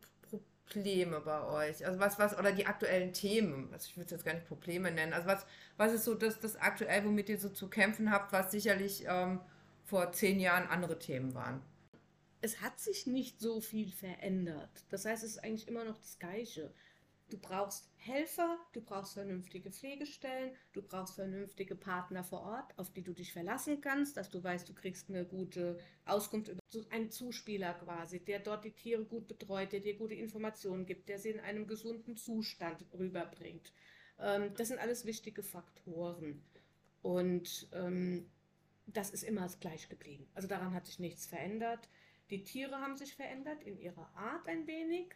Probleme 0.68 1.20
bei 1.20 1.44
euch? 1.44 1.84
Also 1.84 1.98
was, 1.98 2.18
was, 2.18 2.38
oder 2.38 2.52
die 2.52 2.66
aktuellen 2.66 3.12
Themen, 3.12 3.72
also 3.72 3.86
ich 3.88 3.96
würde 3.96 4.06
es 4.06 4.10
jetzt 4.12 4.24
gar 4.24 4.34
nicht 4.34 4.46
Probleme 4.46 4.90
nennen, 4.90 5.12
also 5.12 5.26
was, 5.26 5.46
was 5.76 5.92
ist 5.92 6.04
so 6.04 6.14
das, 6.14 6.40
das 6.40 6.56
aktuell, 6.56 7.04
womit 7.04 7.28
ihr 7.28 7.38
so 7.38 7.48
zu 7.48 7.68
kämpfen 7.68 8.10
habt, 8.10 8.32
was 8.32 8.50
sicherlich 8.50 9.04
ähm, 9.08 9.40
vor 9.84 10.12
zehn 10.12 10.40
Jahren 10.40 10.68
andere 10.68 10.98
Themen 10.98 11.34
waren? 11.34 11.62
Es 12.40 12.60
hat 12.60 12.78
sich 12.78 13.06
nicht 13.06 13.40
so 13.40 13.60
viel 13.60 13.90
verändert. 13.90 14.70
Das 14.90 15.04
heißt, 15.04 15.24
es 15.24 15.30
ist 15.30 15.44
eigentlich 15.44 15.66
immer 15.66 15.84
noch 15.84 15.98
das 15.98 16.20
Gleiche. 16.20 16.72
Du 17.28 17.36
brauchst 17.36 17.90
Helfer, 17.96 18.58
du 18.72 18.80
brauchst 18.80 19.12
vernünftige 19.12 19.70
Pflegestellen, 19.70 20.52
du 20.72 20.80
brauchst 20.80 21.16
vernünftige 21.16 21.74
Partner 21.74 22.24
vor 22.24 22.40
Ort, 22.40 22.78
auf 22.78 22.90
die 22.92 23.02
du 23.02 23.12
dich 23.12 23.34
verlassen 23.34 23.82
kannst, 23.82 24.16
dass 24.16 24.30
du 24.30 24.42
weißt, 24.42 24.66
du 24.66 24.72
kriegst 24.72 25.10
eine 25.10 25.26
gute 25.26 25.78
Auskunft 26.06 26.48
über 26.48 26.62
einen 26.90 27.10
Zuspieler 27.10 27.74
quasi, 27.74 28.20
der 28.20 28.38
dort 28.38 28.64
die 28.64 28.72
Tiere 28.72 29.04
gut 29.04 29.28
betreut, 29.28 29.72
der 29.72 29.80
dir 29.80 29.96
gute 29.96 30.14
Informationen 30.14 30.86
gibt, 30.86 31.10
der 31.10 31.18
sie 31.18 31.30
in 31.30 31.40
einem 31.40 31.66
gesunden 31.66 32.16
Zustand 32.16 32.86
rüberbringt. 32.94 33.72
Ähm, 34.18 34.54
das 34.56 34.68
sind 34.68 34.80
alles 34.80 35.04
wichtige 35.04 35.42
Faktoren. 35.42 36.42
Und 37.02 37.68
ähm, 37.72 38.30
das 38.86 39.10
ist 39.10 39.22
immer 39.22 39.46
gleich 39.60 39.88
geblieben. 39.88 40.26
Also 40.34 40.48
daran 40.48 40.72
hat 40.72 40.86
sich 40.86 40.98
nichts 40.98 41.26
verändert. 41.26 41.88
Die 42.30 42.42
Tiere 42.42 42.76
haben 42.80 42.96
sich 42.96 43.14
verändert 43.14 43.62
in 43.62 43.78
ihrer 43.78 44.10
Art 44.16 44.48
ein 44.48 44.66
wenig. 44.66 45.14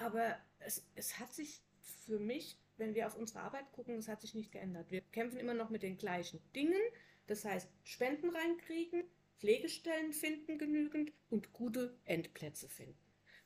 Aber 0.00 0.36
es, 0.58 0.84
es 0.94 1.18
hat 1.18 1.32
sich 1.32 1.62
für 2.06 2.18
mich, 2.18 2.58
wenn 2.76 2.94
wir 2.94 3.06
auf 3.06 3.16
unsere 3.16 3.40
Arbeit 3.40 3.70
gucken, 3.72 3.96
es 3.96 4.08
hat 4.08 4.20
sich 4.20 4.34
nicht 4.34 4.52
geändert. 4.52 4.90
Wir 4.90 5.00
kämpfen 5.00 5.38
immer 5.38 5.54
noch 5.54 5.70
mit 5.70 5.82
den 5.82 5.96
gleichen 5.96 6.40
Dingen. 6.54 6.80
Das 7.26 7.44
heißt, 7.44 7.68
Spenden 7.84 8.30
reinkriegen, 8.30 9.04
Pflegestellen 9.38 10.12
finden 10.12 10.58
genügend 10.58 11.12
und 11.30 11.52
gute 11.52 11.96
Endplätze 12.04 12.68
finden. 12.68 12.98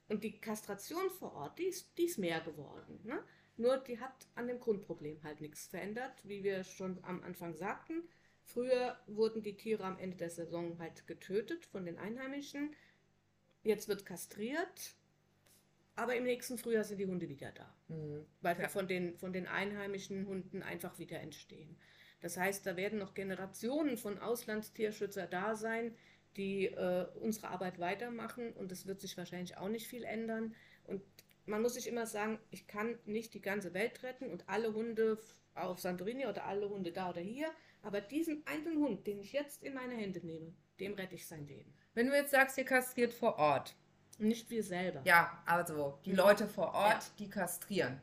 Und 0.09 0.25
die 0.25 0.41
Kastration 0.41 1.11
vor 1.11 1.35
Ort, 1.35 1.59
die 1.59 1.65
ist, 1.65 1.97
die 1.99 2.05
ist 2.05 2.19
mehr 2.19 2.41
geworden. 2.41 3.01
Ne? 3.05 3.23
Nur 3.57 3.77
die 3.79 4.01
hat 4.01 4.27
an 4.35 4.49
dem 4.49 4.59
Grundproblem 4.59 5.23
halt 5.23 5.41
nichts 5.41 5.67
verändert, 5.67 6.27
wie 6.27 6.43
wir 6.43 6.65
schon 6.65 7.03
am 7.05 7.23
Anfang 7.23 7.55
sagten. 7.55 8.09
Früher 8.43 8.99
wurden 9.07 9.43
die 9.43 9.57
Tiere 9.57 9.85
am 9.85 9.99
Ende 9.99 10.17
der 10.17 10.31
Saison 10.31 10.79
halt 10.79 11.07
getötet 11.07 11.67
von 11.67 11.85
den 11.85 11.99
Einheimischen. 11.99 12.75
Jetzt 13.63 13.89
wird 13.89 14.07
kastriert, 14.07 14.95
aber 15.99 16.15
im 16.17 16.25
nächsten 16.25 16.59
Frühjahr 16.59 16.85
sind 16.85 16.99
die 16.99 17.07
Hunde 17.07 17.29
wieder 17.29 17.51
da, 17.53 17.75
Mhm. 17.89 18.25
weil 18.41 18.57
wir 18.57 18.65
Ja. 18.65 18.69
von 18.69 18.87
den, 18.87 19.17
von 19.19 19.33
den 19.33 19.47
einheimischen 19.47 20.27
Hunden 20.27 20.63
einfach 20.63 20.99
wieder 20.99 21.19
entstehen. 21.21 21.77
Das 22.21 22.37
heißt, 22.37 22.67
da 22.67 22.77
werden 22.77 22.99
noch 22.99 23.15
Generationen 23.15 23.97
von 23.97 24.19
Auslandstierschützer 24.19 25.27
da 25.27 25.55
sein, 25.57 25.95
die 26.37 26.67
äh, 26.67 27.07
unsere 27.21 27.49
Arbeit 27.49 27.79
weitermachen 27.79 28.53
und 28.53 28.71
es 28.73 28.87
wird 28.87 29.01
sich 29.01 29.17
wahrscheinlich 29.17 29.57
auch 29.57 29.69
nicht 29.69 29.89
viel 29.89 30.05
ändern. 30.05 30.55
Und 30.85 31.03
man 31.47 31.63
muss 31.63 31.75
sich 31.75 31.87
immer 31.89 32.07
sagen, 32.07 32.39
ich 32.51 32.67
kann 32.67 32.99
nicht 33.05 33.35
die 33.35 33.41
ganze 33.41 33.75
Welt 33.75 34.03
retten 34.03 34.31
und 34.31 34.49
alle 34.49 34.73
Hunde 34.75 35.19
auf 35.55 35.81
Santorini 35.81 36.27
oder 36.27 36.45
alle 36.47 36.69
Hunde 36.69 36.93
da 36.93 37.11
oder 37.11 37.21
hier, 37.21 37.51
aber 37.83 38.01
diesen 38.01 38.47
einen 38.47 38.79
Hund, 38.79 39.07
den 39.07 39.19
ich 39.19 39.33
jetzt 39.33 39.63
in 39.65 39.75
meine 39.75 39.95
Hände 39.95 40.25
nehme, 40.25 40.55
dem 40.79 40.95
rette 40.95 41.17
ich 41.17 41.27
sein 41.27 41.47
Leben. 41.49 41.75
Wenn 41.95 42.07
du 42.09 42.15
jetzt 42.15 42.31
sagst, 42.31 42.57
ihr 42.59 42.65
kastriert 42.65 43.13
vor 43.13 43.37
Ort, 43.39 43.75
nicht 44.19 44.51
wir 44.51 44.63
selber. 44.63 45.01
Ja, 45.05 45.43
also 45.47 45.99
die. 46.05 46.13
Leute 46.13 46.47
vor 46.49 46.73
Ort, 46.75 46.93
Ja. 47.05 47.11
die 47.19 47.29
kastrieren. 47.29 48.01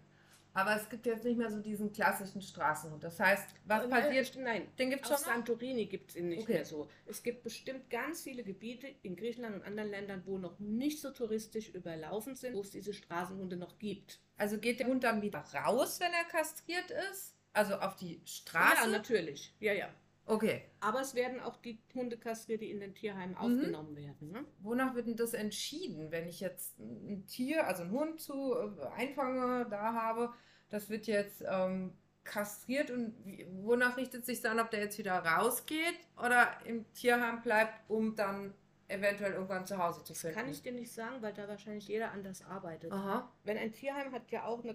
Aber 0.53 0.73
es 0.77 0.87
gibt 0.87 1.05
jetzt 1.05 1.25
nicht 1.25 1.37
mehr 1.37 1.49
so 1.51 1.59
diesen 1.59 1.91
klassischen 1.91 2.41
Straßenhund. 2.41 3.03
Das 3.03 3.19
heißt, 3.19 3.45
was 3.65 3.83
Äh, 3.83 3.89
passiert? 3.89 4.37
Nein, 4.37 4.71
Den 4.79 4.89
gibt 4.89 5.05
es 5.05 5.11
auf 5.11 5.17
schon 5.19 5.27
noch? 5.27 5.33
Santorini 5.35 5.85
gibt 5.87 6.11
es 6.11 6.15
ihn 6.15 6.29
nicht 6.29 6.43
Okay. 6.43 6.53
mehr 6.53 6.65
so. 6.65 6.87
Es 7.05 7.21
gibt 7.23 7.43
bestimmt 7.43 7.89
ganz 7.89 8.21
viele 8.21 8.41
Gebiete 8.41 8.87
in 9.03 9.17
Griechenland 9.17 9.55
und 9.55 9.63
anderen 9.63 9.89
Ländern, 9.89 10.23
wo 10.25 10.37
noch 10.37 10.57
nicht 10.59 11.01
so 11.01 11.11
touristisch 11.11 11.67
überlaufen 11.69 12.37
sind, 12.37 12.55
wo 12.55 12.61
es 12.61 12.71
diese 12.71 12.93
Straßenhunde 12.93 13.57
noch 13.57 13.77
gibt. 13.79 14.21
Also 14.37 14.57
geht 14.57 14.79
der 14.79 14.87
Hund 14.87 15.03
dann 15.03 15.21
wieder 15.21 15.39
raus, 15.39 15.99
wenn 15.99 16.13
er 16.13 16.23
kastriert 16.23 16.89
ist? 17.11 17.35
Also 17.51 17.75
auf 17.75 17.97
die 17.97 18.15
Ja, 18.15 18.21
Straße? 18.25 18.89
natürlich. 18.91 19.53
Ja, 19.59 19.73
ja. 19.73 19.89
Okay. 20.25 20.63
Aber 20.79 21.01
es 21.01 21.15
werden 21.15 21.39
auch 21.39 21.57
die 21.57 21.79
Hunde 21.93 22.17
kastriert, 22.17 22.61
die 22.61 22.71
in 22.71 22.79
den 22.79 22.93
Tierheimen 22.93 23.31
Mhm. 23.35 23.37
aufgenommen 23.37 23.95
werden. 23.95 24.31
Ne? 24.31 24.45
Wonach 24.59 24.95
wird 24.95 25.07
denn 25.07 25.15
das 25.15 25.33
entschieden, 25.33 26.11
wenn 26.11 26.27
ich 26.27 26.39
jetzt 26.39 26.79
ein 26.79 27.25
Tier, 27.27 27.67
also 27.67 27.83
einen 27.83 27.91
Hund 27.91 28.19
zu 28.21 28.53
äh, 28.53 28.85
einfange, 28.95 29.67
da 29.69 29.93
habe? 29.93 30.33
Das 30.69 30.89
wird 30.89 31.07
jetzt 31.07 31.43
ähm, 31.47 31.93
kastriert 32.23 32.89
und 32.91 33.13
wie, 33.25 33.45
wonach 33.51 33.97
richtet 33.97 34.25
sich 34.25 34.41
dann, 34.41 34.59
ob 34.59 34.71
der 34.71 34.79
jetzt 34.81 34.97
wieder 34.97 35.13
rausgeht 35.19 35.99
oder 36.17 36.47
im 36.65 36.91
Tierheim 36.93 37.41
bleibt, 37.41 37.87
um 37.89 38.15
dann 38.15 38.53
eventuell 38.87 39.33
irgendwann 39.33 39.65
zu 39.65 39.77
Hause 39.77 40.03
zu 40.03 40.13
finden? 40.13 40.35
Kann 40.35 40.49
ich 40.49 40.61
dir 40.61 40.71
nicht 40.71 40.91
sagen, 40.91 41.21
weil 41.21 41.33
da 41.33 41.47
wahrscheinlich 41.47 41.87
jeder 41.87 42.11
anders 42.11 42.43
arbeitet. 42.43 42.91
Aha. 42.91 43.31
Wenn 43.43 43.57
ein 43.57 43.73
Tierheim 43.73 44.11
hat 44.11 44.29
ja 44.31 44.45
auch 44.45 44.63
eine 44.63 44.73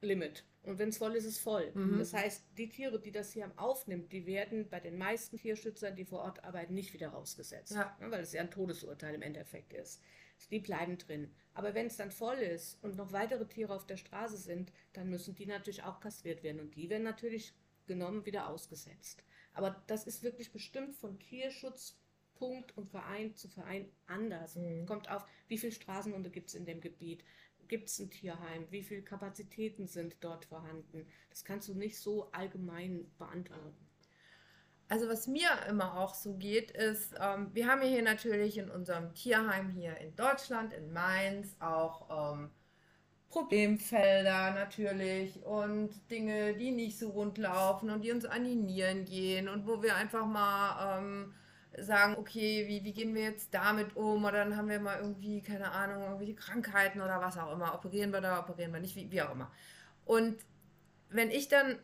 Kapazitätslimit. 0.00 0.44
Und 0.62 0.78
wenn 0.78 0.90
es 0.90 0.98
voll 0.98 1.14
ist, 1.16 1.24
ist 1.24 1.36
es 1.36 1.38
voll. 1.38 1.70
Mhm. 1.74 1.98
Das 1.98 2.12
heißt, 2.12 2.44
die 2.58 2.68
Tiere, 2.68 3.00
die 3.00 3.12
das 3.12 3.30
Tierheim 3.30 3.56
aufnimmt, 3.56 4.12
die 4.12 4.26
werden 4.26 4.68
bei 4.68 4.80
den 4.80 4.98
meisten 4.98 5.38
Tierschützern, 5.38 5.96
die 5.96 6.04
vor 6.04 6.20
Ort 6.20 6.44
arbeiten, 6.44 6.74
nicht 6.74 6.92
wieder 6.92 7.08
rausgesetzt. 7.08 7.72
Ja. 7.72 7.96
weil 8.00 8.22
es 8.22 8.32
ja 8.32 8.42
ein 8.42 8.50
Todesurteil 8.50 9.14
im 9.14 9.22
Endeffekt 9.22 9.72
ist. 9.72 10.02
Die 10.50 10.58
bleiben 10.58 10.98
drin. 10.98 11.30
Aber 11.54 11.74
wenn 11.74 11.86
es 11.86 11.96
dann 11.96 12.10
voll 12.10 12.38
ist 12.38 12.82
und 12.82 12.96
noch 12.96 13.12
weitere 13.12 13.46
Tiere 13.46 13.74
auf 13.74 13.86
der 13.86 13.96
Straße 13.96 14.36
sind, 14.36 14.72
dann 14.92 15.08
müssen 15.08 15.34
die 15.34 15.46
natürlich 15.46 15.82
auch 15.82 16.00
kastriert 16.00 16.42
werden. 16.42 16.60
Und 16.60 16.76
die 16.76 16.88
werden 16.88 17.04
natürlich 17.04 17.54
genommen, 17.86 18.24
wieder 18.26 18.48
ausgesetzt. 18.48 19.24
Aber 19.52 19.82
das 19.86 20.06
ist 20.06 20.22
wirklich 20.22 20.52
bestimmt 20.52 20.94
von 20.94 21.18
Tierschutzpunkt 21.18 22.76
und 22.76 22.88
Verein 22.88 23.34
zu 23.34 23.48
Verein 23.48 23.90
anders. 24.06 24.56
Mhm. 24.56 24.86
Kommt 24.86 25.10
auf, 25.10 25.26
wie 25.48 25.58
viele 25.58 25.72
Straßenhunde 25.72 26.30
gibt 26.30 26.48
es 26.48 26.54
in 26.54 26.66
dem 26.66 26.80
Gebiet? 26.80 27.24
Gibt 27.70 27.88
es 27.88 28.00
ein 28.00 28.10
Tierheim? 28.10 28.66
Wie 28.70 28.82
viele 28.82 29.02
Kapazitäten 29.02 29.86
sind 29.86 30.16
dort 30.22 30.44
vorhanden? 30.44 31.06
Das 31.28 31.44
kannst 31.44 31.68
du 31.68 31.74
nicht 31.74 32.00
so 32.00 32.28
allgemein 32.32 33.08
beantworten. 33.16 33.86
Also 34.88 35.08
was 35.08 35.28
mir 35.28 35.50
immer 35.68 35.96
auch 35.96 36.16
so 36.16 36.34
geht, 36.34 36.72
ist, 36.72 37.14
ähm, 37.20 37.50
wir 37.52 37.68
haben 37.68 37.80
hier 37.82 38.02
natürlich 38.02 38.58
in 38.58 38.68
unserem 38.70 39.14
Tierheim 39.14 39.70
hier 39.70 39.96
in 39.98 40.16
Deutschland, 40.16 40.72
in 40.72 40.92
Mainz, 40.92 41.54
auch 41.60 42.34
ähm, 42.34 42.50
Problemfelder 43.28 44.50
natürlich 44.50 45.40
und 45.44 45.90
Dinge, 46.10 46.54
die 46.54 46.72
nicht 46.72 46.98
so 46.98 47.10
rund 47.10 47.38
laufen 47.38 47.90
und 47.90 48.02
die 48.02 48.10
uns 48.10 48.24
an 48.24 48.44
die 48.44 48.56
Nieren 48.56 49.04
gehen 49.04 49.48
und 49.48 49.68
wo 49.68 49.80
wir 49.80 49.94
einfach 49.94 50.26
mal 50.26 50.98
ähm, 50.98 51.34
sagen, 51.78 52.16
okay, 52.18 52.66
wie, 52.66 52.84
wie 52.84 52.92
gehen 52.92 53.14
wir 53.14 53.22
jetzt 53.22 53.54
damit 53.54 53.96
um? 53.96 54.24
Oder 54.24 54.44
dann 54.44 54.56
haben 54.56 54.68
wir 54.68 54.80
mal 54.80 54.98
irgendwie, 54.98 55.42
keine 55.42 55.70
Ahnung, 55.70 56.02
irgendwelche 56.02 56.34
Krankheiten 56.34 57.00
oder 57.00 57.20
was 57.20 57.38
auch 57.38 57.52
immer. 57.52 57.74
Operieren 57.74 58.12
wir 58.12 58.20
da, 58.20 58.40
operieren 58.40 58.72
wir 58.72 58.80
nicht, 58.80 58.96
wie, 58.96 59.10
wie 59.10 59.22
auch 59.22 59.32
immer. 59.32 59.50
Und 60.04 60.36
wenn 61.10 61.30
ich 61.30 61.48
dann 61.48 61.78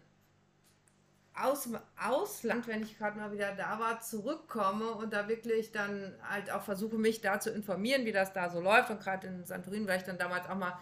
aus 1.35 1.65
dem 1.65 1.79
Ausland, 2.03 2.67
wenn 2.67 2.83
ich 2.83 2.97
gerade 2.97 3.19
mal 3.19 3.31
wieder 3.31 3.55
da 3.55 3.79
war, 3.79 4.01
zurückkomme 4.01 4.91
und 4.93 5.13
da 5.13 5.29
wirklich 5.29 5.71
dann 5.71 6.15
halt 6.23 6.51
auch 6.51 6.63
versuche, 6.63 6.97
mich 6.97 7.21
da 7.21 7.39
zu 7.39 7.51
informieren, 7.51 8.07
wie 8.07 8.13
das 8.13 8.33
da 8.33 8.49
so 8.49 8.61
läuft. 8.61 8.91
Und 8.91 9.01
gerade 9.01 9.27
in 9.27 9.45
Santorin 9.45 9.87
war 9.87 9.97
ich 9.97 10.03
dann 10.03 10.19
damals 10.19 10.49
auch 10.49 10.57
mal 10.57 10.79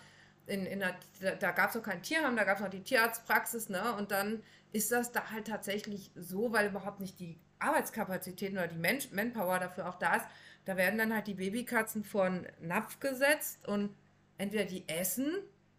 in, 0.46 0.64
in 0.66 0.80
der, 0.80 0.94
da, 1.20 1.34
da 1.34 1.50
gab 1.50 1.70
es 1.70 1.76
noch 1.76 1.82
kein 1.82 2.02
Tierheim, 2.02 2.36
da 2.36 2.44
gab 2.44 2.56
es 2.56 2.62
noch 2.62 2.70
die 2.70 2.82
Tierarztpraxis, 2.82 3.68
ne? 3.68 3.94
Und 3.96 4.10
dann 4.10 4.42
ist 4.72 4.92
das 4.92 5.10
da 5.10 5.30
halt 5.30 5.48
tatsächlich 5.48 6.10
so, 6.14 6.52
weil 6.52 6.68
überhaupt 6.68 7.00
nicht 7.00 7.18
die 7.18 7.38
Arbeitskapazitäten 7.64 8.58
oder 8.58 8.68
die 8.68 8.76
Mensch 8.76 9.10
Manpower 9.10 9.58
dafür 9.58 9.88
auch 9.88 9.98
da 9.98 10.16
ist. 10.16 10.26
Da 10.64 10.76
werden 10.76 10.98
dann 10.98 11.12
halt 11.12 11.26
die 11.26 11.34
Babykatzen 11.34 12.04
vor 12.04 12.24
einen 12.24 12.46
Napf 12.60 13.00
gesetzt 13.00 13.66
und 13.68 13.94
entweder 14.38 14.64
die 14.64 14.88
essen 14.88 15.30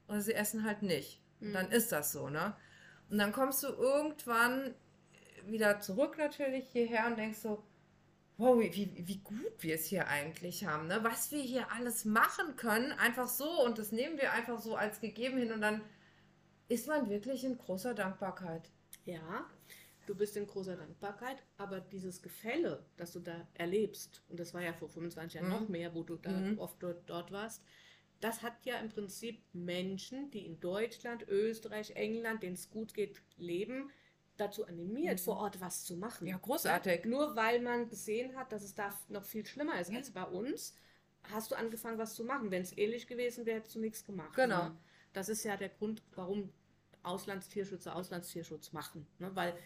oder 0.07 0.21
sie 0.21 0.33
essen 0.33 0.63
halt 0.63 0.81
nicht. 0.81 1.21
Und 1.41 1.53
dann 1.53 1.71
ist 1.71 1.91
das 1.91 2.11
so, 2.11 2.29
ne? 2.29 2.55
Und 3.09 3.17
dann 3.17 3.31
kommst 3.31 3.63
du 3.63 3.67
irgendwann 3.67 4.73
wieder 5.45 5.79
zurück 5.79 6.17
natürlich 6.17 6.67
hierher 6.69 7.07
und 7.07 7.17
denkst 7.17 7.39
so, 7.39 7.63
wow, 8.37 8.59
wie, 8.59 8.73
wie, 8.73 9.07
wie 9.07 9.17
gut 9.19 9.53
wir 9.59 9.75
es 9.75 9.85
hier 9.85 10.07
eigentlich 10.07 10.65
haben, 10.65 10.87
ne? 10.87 10.99
Was 11.03 11.31
wir 11.31 11.41
hier 11.41 11.71
alles 11.71 12.05
machen 12.05 12.55
können, 12.55 12.91
einfach 12.93 13.27
so 13.27 13.63
und 13.63 13.77
das 13.77 13.91
nehmen 13.91 14.17
wir 14.17 14.31
einfach 14.33 14.59
so 14.59 14.75
als 14.75 14.99
gegeben 14.99 15.37
hin 15.37 15.51
und 15.51 15.61
dann 15.61 15.81
ist 16.67 16.87
man 16.87 17.09
wirklich 17.09 17.43
in 17.43 17.57
großer 17.57 17.93
Dankbarkeit. 17.93 18.69
Ja, 19.05 19.45
du 20.05 20.15
bist 20.15 20.37
in 20.37 20.47
großer 20.47 20.75
Dankbarkeit, 20.75 21.43
aber 21.57 21.79
dieses 21.79 22.21
Gefälle, 22.21 22.85
das 22.97 23.11
du 23.13 23.19
da 23.19 23.47
erlebst, 23.53 24.21
und 24.29 24.39
das 24.39 24.53
war 24.53 24.61
ja 24.61 24.73
vor 24.73 24.89
25 24.89 25.35
Jahren 25.35 25.47
Mhm. 25.47 25.53
noch 25.53 25.69
mehr, 25.69 25.93
wo 25.95 26.03
du 26.03 26.15
da 26.17 26.31
Mhm. 26.31 26.59
oft 26.59 26.81
dort, 26.81 27.09
dort 27.09 27.31
warst, 27.31 27.61
das 28.21 28.41
hat 28.41 28.65
ja 28.65 28.79
im 28.79 28.89
Prinzip 28.89 29.41
Menschen, 29.53 30.31
die 30.31 30.45
in 30.45 30.59
Deutschland, 30.59 31.27
Österreich, 31.27 31.91
England, 31.91 32.43
denen 32.43 32.55
es 32.55 32.69
gut 32.69 32.93
geht, 32.93 33.21
leben, 33.37 33.91
dazu 34.37 34.65
animiert, 34.65 35.19
Mhm. 35.19 35.23
vor 35.23 35.37
Ort 35.37 35.61
was 35.61 35.85
zu 35.85 35.95
machen. 35.97 36.27
Ja, 36.27 36.37
großartig. 36.37 37.05
Nur 37.05 37.35
weil 37.35 37.61
man 37.61 37.89
gesehen 37.89 38.35
hat, 38.35 38.51
dass 38.51 38.63
es 38.63 38.73
da 38.75 38.97
noch 39.09 39.23
viel 39.23 39.45
schlimmer 39.45 39.79
ist 39.79 39.91
Ja. 39.91 39.97
als 39.97 40.11
bei 40.11 40.23
uns, 40.23 40.75
hast 41.23 41.51
du 41.51 41.55
angefangen, 41.55 41.97
was 41.97 42.15
zu 42.15 42.23
machen. 42.23 42.51
Wenn 42.51 42.61
es 42.61 42.77
ähnlich 42.77 43.07
gewesen 43.07 43.45
wäre, 43.45 43.57
hättest 43.57 43.75
du 43.75 43.79
nichts 43.79 44.03
gemacht. 44.03 44.35
Genau. 44.35 44.65
Ne? 44.65 44.77
Das 45.13 45.29
ist 45.29 45.43
ja 45.43 45.55
der 45.57 45.69
Grund, 45.69 46.03
warum 46.15 46.51
Auslandstierschützer 47.03 47.95
Auslandstierschutz 47.95 48.71
machen. 48.73 49.07
Ne? 49.19 49.33
Weil 49.35 49.57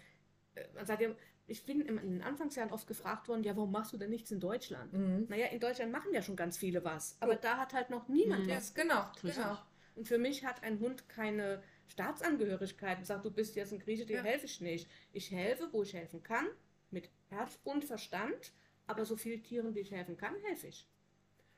man 0.76 0.86
sagt 0.86 1.02
ja, 1.02 1.10
ich 1.48 1.66
bin 1.66 1.82
in 1.82 1.98
den 1.98 2.22
Anfangsjahren 2.22 2.72
oft 2.72 2.88
gefragt 2.88 3.28
worden, 3.28 3.44
ja, 3.44 3.56
warum 3.56 3.72
machst 3.72 3.92
du 3.94 3.98
denn 3.98 4.10
nichts 4.12 4.30
in 4.32 4.40
Deutschland? 4.40 4.94
Mhm. 4.94 5.26
Naja, 5.30 5.48
in 5.48 5.60
Deutschland 5.60 5.92
machen 5.92 6.14
ja 6.14 6.22
schon 6.22 6.36
ganz 6.36 6.58
viele 6.58 6.84
was, 6.84 7.18
aber 7.20 7.34
Ja. 7.34 7.40
da 7.40 7.58
hat 7.58 7.74
halt 7.74 7.90
noch 7.90 8.08
niemand 8.08 8.46
Mhm. 8.46 8.52
was. 8.52 8.74
Genau, 8.74 9.06
genau. 9.22 9.58
Und 9.96 10.08
für 10.08 10.18
mich 10.18 10.46
hat 10.46 10.64
ein 10.64 10.80
Hund 10.80 11.10
keine 11.10 11.62
Staatsangehörigkeit 11.88 13.00
und 13.00 13.06
sagt, 13.06 13.26
du 13.26 13.32
bist 13.32 13.56
jetzt 13.56 13.74
ein 13.74 13.80
Grieche, 13.80 14.06
dir 14.06 14.18
Ja. 14.18 14.24
helfe 14.24 14.46
ich 14.46 14.62
nicht. 14.62 14.90
Ich 15.12 15.32
helfe, 15.32 15.70
wo 15.72 15.84
ich 15.84 15.94
helfen 15.94 16.22
kann, 16.24 16.48
mit 16.92 17.10
Herz 17.30 17.60
und 17.64 17.84
Verstand, 17.84 18.54
aber 18.88 19.06
so 19.06 19.18
vielen 19.18 19.44
Tieren, 19.44 19.76
wie 19.76 19.80
ich 19.80 19.92
helfen 19.92 20.18
kann, 20.18 20.36
helfe 20.44 20.68
ich. 20.68 20.88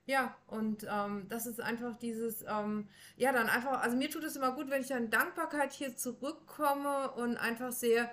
Ja, 0.06 0.36
und 0.48 0.86
ähm, 0.90 1.28
das 1.30 1.46
ist 1.46 1.62
einfach 1.62 1.98
dieses, 2.00 2.44
ähm, 2.48 2.90
ja, 3.18 3.32
dann 3.32 3.48
einfach, 3.50 3.82
also 3.82 3.96
mir 3.96 4.10
tut 4.10 4.24
es 4.24 4.36
immer 4.36 4.54
gut, 4.54 4.70
wenn 4.70 4.82
ich 4.82 4.88
dann 4.88 5.10
Dankbarkeit 5.12 5.72
hier 5.74 5.96
zurückkomme 5.96 7.12
und 7.12 7.38
einfach 7.38 7.72
sehe, 7.72 8.10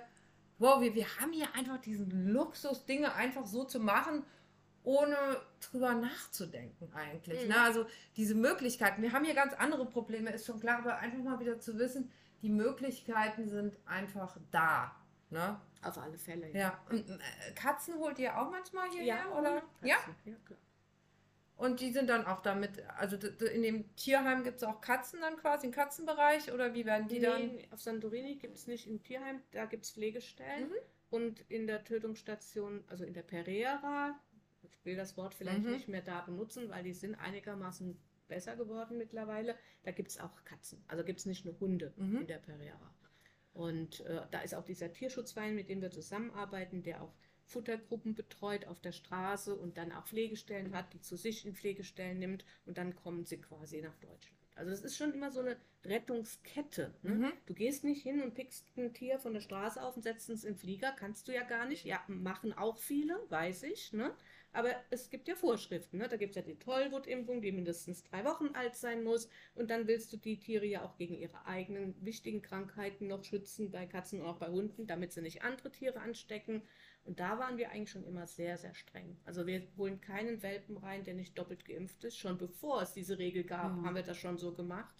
wow, 0.59 0.81
wir, 0.81 0.93
wir 0.93 1.07
haben 1.19 1.31
hier 1.31 1.53
einfach 1.55 1.79
diesen 1.79 2.31
Luxus, 2.31 2.85
Dinge 2.85 3.13
einfach 3.13 3.45
so 3.45 3.63
zu 3.63 3.79
machen, 3.79 4.23
ohne 4.83 5.15
drüber 5.59 5.93
nachzudenken 5.93 6.91
eigentlich. 6.93 7.43
Mhm. 7.43 7.49
Ne? 7.49 7.61
Also 7.61 7.85
diese 8.15 8.35
Möglichkeiten, 8.35 9.01
wir 9.01 9.11
haben 9.13 9.25
hier 9.25 9.35
ganz 9.35 9.53
andere 9.53 9.85
Probleme, 9.85 10.31
ist 10.31 10.45
schon 10.45 10.59
klar, 10.59 10.79
aber 10.79 10.97
einfach 10.97 11.19
mal 11.19 11.39
wieder 11.39 11.59
zu 11.59 11.77
wissen, 11.77 12.11
die 12.41 12.49
Möglichkeiten 12.49 13.49
sind 13.49 13.77
einfach 13.85 14.37
da. 14.51 14.95
Ne? 15.29 15.59
Auf 15.81 15.97
alle 15.97 16.17
Fälle. 16.17 16.51
Ja. 16.51 16.79
Und, 16.89 17.09
äh, 17.09 17.17
Katzen 17.55 17.95
holt 17.95 18.19
ihr 18.19 18.37
auch 18.37 18.49
manchmal 18.49 18.89
hierher, 18.89 19.25
Ja, 19.29 19.37
oder? 19.37 19.61
Ja. 19.81 19.97
Katzen. 19.97 20.15
ja 20.25 20.35
klar. 20.45 20.59
Und 21.59 21.81
die 21.81 21.91
sind 21.91 22.09
dann 22.09 22.25
auch 22.25 22.39
damit, 22.41 22.81
also 22.97 23.17
in 23.53 23.61
dem 23.63 23.93
Tierheim 23.97 24.45
gibt 24.45 24.57
es 24.57 24.63
auch 24.63 24.79
Katzen 24.79 25.19
dann 25.19 25.35
quasi, 25.35 25.67
im 25.67 25.73
Katzenbereich 25.73 26.53
oder 26.53 26.73
wie 26.73 26.85
werden 26.85 27.09
die 27.09 27.19
dann? 27.19 27.55
Nee, 27.55 27.67
auf 27.71 27.81
Santorini 27.81 28.35
gibt 28.35 28.55
es 28.55 28.65
nicht 28.65 28.87
im 28.87 29.03
Tierheim, 29.03 29.41
da 29.51 29.65
gibt 29.65 29.83
es 29.83 29.91
Pflegestellen. 29.91 30.69
Mhm. 30.69 30.73
Und 31.09 31.41
in 31.49 31.67
der 31.67 31.83
Tötungsstation, 31.83 32.85
also 32.87 33.03
in 33.03 33.13
der 33.13 33.23
Pereira, 33.23 34.17
ich 34.61 34.85
will 34.85 34.95
das 34.95 35.17
Wort 35.17 35.35
vielleicht 35.35 35.63
Mhm. 35.65 35.71
nicht 35.71 35.89
mehr 35.89 36.01
da 36.01 36.21
benutzen, 36.21 36.69
weil 36.69 36.83
die 36.83 36.93
sind 36.93 37.15
einigermaßen 37.15 37.99
besser 38.29 38.55
geworden 38.55 38.97
mittlerweile. 38.97 39.57
Da 39.83 39.91
gibt 39.91 40.11
es 40.11 40.19
auch 40.19 40.45
Katzen. 40.45 40.81
Also 40.87 41.03
gibt 41.03 41.19
es 41.19 41.25
nicht 41.25 41.43
nur 41.43 41.59
Hunde 41.59 41.91
Mhm. 41.97 42.21
in 42.21 42.27
der 42.27 42.37
Pereira. 42.37 42.95
Und 43.51 43.99
äh, 44.05 44.21
da 44.31 44.39
ist 44.41 44.55
auch 44.55 44.63
dieser 44.63 44.93
Tierschutzverein, 44.93 45.55
mit 45.55 45.67
dem 45.67 45.81
wir 45.81 45.91
zusammenarbeiten, 45.91 46.83
der 46.83 47.01
auch 47.01 47.11
Futtergruppen 47.49 48.15
betreut 48.15 48.65
auf 48.67 48.79
der 48.79 48.91
Straße 48.91 49.55
und 49.55 49.77
dann 49.77 49.91
auch 49.91 50.05
Pflegestellen 50.05 50.75
hat, 50.75 50.93
die 50.93 51.01
zu 51.01 51.17
sich 51.17 51.45
in 51.45 51.55
Pflegestellen 51.55 52.19
nimmt 52.19 52.45
und 52.65 52.77
dann 52.77 52.95
kommen 52.95 53.25
sie 53.25 53.41
quasi 53.41 53.81
nach 53.81 53.95
Deutschland. 53.95 54.39
Also 54.59 54.71
das 54.71 54.81
ist 54.81 54.97
schon 54.97 55.13
immer 55.13 55.31
so 55.31 55.39
eine 55.39 55.55
Rettungskette. 55.85 56.93
Ne? 57.01 57.13
Mhm. 57.15 57.31
Du 57.45 57.53
gehst 57.53 57.85
nicht 57.85 58.03
hin 58.03 58.21
und 58.21 58.33
pickst 58.33 58.67
ein 58.77 58.93
Tier 58.93 59.17
von 59.17 59.33
der 59.33 59.39
Straße 59.39 59.81
auf 59.81 59.95
und 59.95 60.03
setzt 60.03 60.29
es 60.29 60.43
in 60.43 60.53
den 60.53 60.59
Flieger, 60.59 60.91
kannst 60.91 61.27
du 61.27 61.33
ja 61.33 61.43
gar 61.43 61.65
nicht. 61.65 61.85
Ja, 61.85 62.03
machen 62.07 62.51
auch 62.51 62.77
viele, 62.77 63.17
weiß 63.29 63.63
ich. 63.63 63.93
Ne? 63.93 64.13
Aber 64.51 64.75
es 64.89 65.09
gibt 65.09 65.29
ja 65.29 65.35
Vorschriften. 65.35 65.99
Ne? 65.99 66.09
Da 66.09 66.17
gibt 66.17 66.31
es 66.31 66.35
ja 66.35 66.41
die 66.41 66.59
Tollwutimpfung, 66.59 67.41
die 67.41 67.53
mindestens 67.53 68.03
drei 68.03 68.25
Wochen 68.25 68.49
alt 68.53 68.75
sein 68.75 69.03
muss. 69.03 69.29
Und 69.55 69.69
dann 69.69 69.87
willst 69.87 70.11
du 70.11 70.17
die 70.17 70.39
Tiere 70.39 70.65
ja 70.65 70.83
auch 70.83 70.97
gegen 70.97 71.15
ihre 71.15 71.45
eigenen 71.45 71.95
wichtigen 72.03 72.41
Krankheiten 72.41 73.07
noch 73.07 73.23
schützen, 73.23 73.71
bei 73.71 73.85
Katzen 73.85 74.19
und 74.19 74.27
auch 74.27 74.39
bei 74.39 74.49
Hunden, 74.49 74.87
damit 74.87 75.13
sie 75.13 75.21
nicht 75.21 75.43
andere 75.43 75.71
Tiere 75.71 76.01
anstecken. 76.01 76.63
Und 77.05 77.19
da 77.19 77.39
waren 77.39 77.57
wir 77.57 77.71
eigentlich 77.71 77.89
schon 77.91 78.05
immer 78.05 78.27
sehr, 78.27 78.57
sehr 78.57 78.73
streng. 78.75 79.17
Also 79.25 79.47
wir 79.47 79.63
holen 79.77 79.99
keinen 79.99 80.43
Welpen 80.43 80.77
rein, 80.77 81.03
der 81.03 81.15
nicht 81.15 81.37
doppelt 81.37 81.65
geimpft 81.65 82.03
ist. 82.03 82.17
Schon 82.17 82.37
bevor 82.37 82.81
es 82.83 82.93
diese 82.93 83.17
Regel 83.17 83.43
gab, 83.43 83.71
Mhm. 83.75 83.85
haben 83.85 83.95
wir 83.95 84.03
das 84.03 84.17
schon 84.17 84.37
so 84.37 84.53
gemacht. 84.53 84.95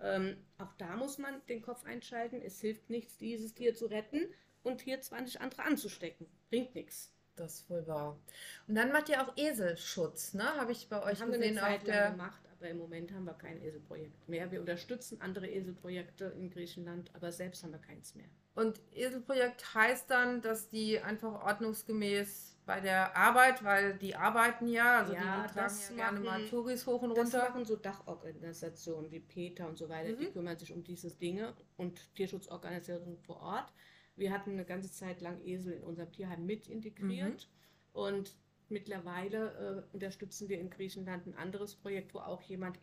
Ähm, 0.00 0.36
auch 0.58 0.72
da 0.74 0.96
muss 0.96 1.18
man 1.18 1.40
den 1.48 1.62
Kopf 1.62 1.84
einschalten. 1.84 2.40
Es 2.42 2.60
hilft 2.60 2.90
nichts, 2.90 3.16
dieses 3.16 3.54
Tier 3.54 3.74
zu 3.74 3.86
retten 3.86 4.28
und 4.62 4.80
hier 4.82 5.00
20 5.00 5.40
andere 5.40 5.62
anzustecken. 5.64 6.26
Bringt 6.50 6.74
nichts. 6.74 7.12
Das 7.34 7.54
ist 7.60 7.70
wohl 7.70 7.86
wahr. 7.86 8.18
Und 8.66 8.74
dann 8.74 8.90
macht 8.92 9.08
ihr 9.08 9.22
auch 9.22 9.36
Eselschutz, 9.36 10.34
ne? 10.34 10.44
Habe 10.56 10.72
ich 10.72 10.88
bei 10.88 11.02
euch 11.02 11.20
haben 11.22 11.28
wir 11.30 11.36
eine 11.36 11.48
gesehen 11.48 11.58
auf 11.58 11.64
Zeit 11.64 11.86
lang 11.86 11.96
der. 11.96 12.10
gemacht, 12.10 12.42
aber 12.52 12.68
im 12.68 12.78
Moment 12.78 13.12
haben 13.12 13.24
wir 13.24 13.34
kein 13.34 13.62
Eselprojekt 13.62 14.28
mehr. 14.28 14.50
Wir 14.50 14.60
unterstützen 14.60 15.20
andere 15.20 15.48
Eselprojekte 15.48 16.24
in 16.36 16.50
Griechenland, 16.50 17.14
aber 17.14 17.30
selbst 17.32 17.62
haben 17.62 17.70
wir 17.72 17.78
keins 17.78 18.14
mehr. 18.16 18.28
Und 18.58 18.80
Eselprojekt 18.92 19.74
heißt 19.74 20.10
dann, 20.10 20.40
dass 20.42 20.68
die 20.68 20.98
einfach 21.00 21.44
ordnungsgemäß 21.44 22.56
bei 22.66 22.80
der 22.80 23.16
Arbeit, 23.16 23.62
weil 23.64 23.96
die 23.96 24.14
arbeiten 24.16 24.66
ja, 24.68 24.98
also 24.98 25.14
Ja, 25.14 25.20
die 25.20 25.52
tragen 25.52 25.54
das 25.54 25.90
ja 25.90 25.96
gerne 25.96 26.20
mal 26.20 26.38
machen- 26.40 26.50
Touris 26.50 26.86
hoch 26.86 27.00
und 27.02 27.10
Das 27.16 27.32
runter. 27.32 27.48
machen 27.48 27.64
so 27.64 27.76
Dachorganisationen 27.76 29.10
wie 29.10 29.20
PETA 29.20 29.66
und 29.66 29.78
so 29.78 29.88
weiter, 29.88 30.12
die 30.12 30.26
Mhm. 30.26 30.32
kümmern 30.32 30.58
sich 30.58 30.72
um 30.72 30.82
diese 30.84 31.10
Dinge 31.10 31.54
und 31.76 32.14
Tierschutzorganisationen 32.14 33.18
vor 33.18 33.40
Ort. 33.40 33.72
Wir 34.16 34.32
hatten 34.32 34.50
eine 34.50 34.64
ganze 34.64 34.90
Zeit 34.92 35.20
lang 35.20 35.40
Esel 35.44 35.74
in 35.74 35.84
unserem 35.84 36.10
Tierheim 36.12 36.44
mit 36.44 36.66
integriert 36.68 37.48
und 37.92 38.36
mittlerweile 38.68 39.86
äh, 39.90 39.94
unterstützen 39.94 40.48
wir 40.48 40.58
in 40.60 40.68
Griechenland 40.68 41.26
ein 41.26 41.36
anderes 41.36 41.74
Projekt, 41.76 42.12
wo 42.12 42.18
auch 42.18 42.42
jemand 42.42 42.78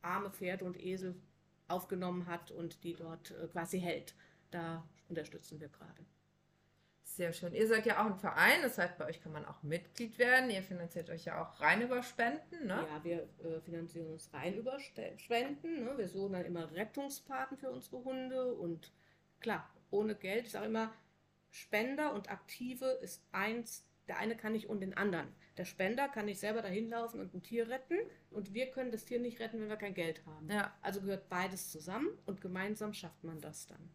arme 0.00 0.30
Pferde 0.30 0.64
und 0.64 0.78
Esel 0.80 1.14
aufgenommen 1.68 2.26
hat 2.26 2.50
und 2.50 2.82
die 2.84 2.94
dort 2.94 3.32
äh, 3.32 3.48
quasi 3.48 3.80
hält. 3.80 4.14
Da 4.50 4.84
unterstützen 5.12 5.60
wir 5.60 5.68
gerade. 5.68 6.04
Sehr 7.04 7.34
schön. 7.34 7.52
Ihr 7.54 7.68
seid 7.68 7.84
ja 7.84 8.00
auch 8.00 8.06
ein 8.06 8.16
Verein, 8.16 8.62
das 8.62 8.78
heißt, 8.78 8.96
bei 8.96 9.04
euch 9.04 9.22
kann 9.22 9.32
man 9.32 9.44
auch 9.44 9.62
Mitglied 9.62 10.18
werden. 10.18 10.48
Ihr 10.48 10.62
finanziert 10.62 11.10
euch 11.10 11.26
ja 11.26 11.42
auch 11.42 11.60
rein 11.60 11.82
über 11.82 12.02
Spenden, 12.02 12.66
ne? 12.66 12.86
Ja, 12.88 13.04
wir 13.04 13.28
äh, 13.44 13.60
finanzieren 13.60 14.10
uns 14.10 14.32
rein 14.32 14.54
über 14.54 14.78
Spenden. 14.80 15.84
Ne? 15.84 15.92
Wir 15.98 16.08
suchen 16.08 16.32
dann 16.32 16.46
immer 16.46 16.72
Rettungspaten 16.72 17.58
für 17.58 17.70
unsere 17.70 18.02
Hunde 18.02 18.54
und 18.54 18.90
klar, 19.40 19.68
ohne 19.90 20.14
Geld. 20.14 20.46
Ich 20.46 20.52
sage 20.52 20.66
immer, 20.66 20.90
Spender 21.50 22.14
und 22.14 22.30
Aktive 22.30 22.86
ist 23.02 23.22
eins, 23.30 23.84
der 24.08 24.16
eine 24.16 24.34
kann 24.34 24.52
nicht 24.52 24.70
ohne 24.70 24.80
den 24.80 24.96
anderen. 24.96 25.28
Der 25.58 25.66
Spender 25.66 26.08
kann 26.08 26.24
nicht 26.24 26.40
selber 26.40 26.62
dahin 26.62 26.88
laufen 26.88 27.20
und 27.20 27.34
ein 27.34 27.42
Tier 27.42 27.68
retten 27.68 27.98
und 28.30 28.54
wir 28.54 28.70
können 28.70 28.90
das 28.90 29.04
Tier 29.04 29.20
nicht 29.20 29.38
retten, 29.38 29.60
wenn 29.60 29.68
wir 29.68 29.76
kein 29.76 29.92
Geld 29.92 30.24
haben. 30.24 30.48
Ja. 30.50 30.74
Also 30.80 31.02
gehört 31.02 31.28
beides 31.28 31.70
zusammen 31.70 32.08
und 32.24 32.40
gemeinsam 32.40 32.94
schafft 32.94 33.22
man 33.22 33.38
das 33.42 33.66
dann. 33.66 33.90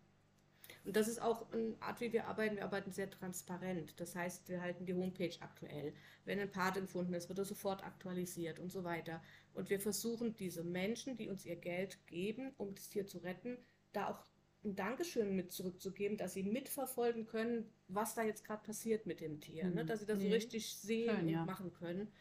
Und 0.87 0.95
das 0.95 1.07
ist 1.09 1.21
auch 1.21 1.51
eine 1.51 1.75
Art, 1.81 1.99
wie 2.01 2.13
wir 2.13 2.27
arbeiten. 2.27 2.55
Wir 2.55 2.63
arbeiten 2.63 2.91
sehr 2.93 3.09
transparent. 3.09 3.99
Das 3.99 4.15
heißt, 4.15 4.47
wir 4.47 4.61
halten 4.61 4.85
die 4.85 4.93
Homepage 4.93 5.35
aktuell. 5.41 5.93
Wenn 6.25 6.39
ein 6.39 6.49
Pate 6.49 6.79
gefunden 6.81 7.13
ist, 7.13 7.27
wird 7.27 7.39
er 7.39 7.45
sofort 7.45 7.83
aktualisiert 7.83 8.57
und 8.59 8.71
so 8.71 8.83
weiter. 8.85 9.21
Und 9.53 9.69
wir 9.69 9.79
versuchen, 9.81 10.35
diese 10.37 10.63
Menschen, 10.63 11.17
die 11.17 11.27
uns 11.27 11.45
ihr 11.45 11.57
Geld 11.57 12.07
geben, 12.07 12.53
um 12.57 12.73
das 12.73 12.89
Tier 12.89 13.05
zu 13.05 13.17
retten, 13.19 13.57
da 13.91 14.07
auch 14.11 14.25
ein 14.63 14.75
Dankeschön 14.77 15.35
mit 15.35 15.51
zurückzugeben, 15.51 16.17
dass 16.17 16.33
sie 16.33 16.43
mitverfolgen 16.43 17.25
können, 17.27 17.69
was 17.89 18.15
da 18.15 18.23
jetzt 18.23 18.45
gerade 18.45 18.63
passiert 18.65 19.05
mit 19.05 19.19
dem 19.21 19.41
Tier. 19.41 19.65
Ne? 19.65 19.83
Mhm. 19.83 19.87
Dass 19.87 19.99
sie 19.99 20.05
das 20.05 20.19
so 20.21 20.25
Mhm. 20.27 20.33
richtig 20.33 20.73
sehen 20.77 21.09
Schön, 21.09 21.19
und 21.25 21.29
ja. 21.29 21.45
machen 21.45 21.71
können. 21.73 22.11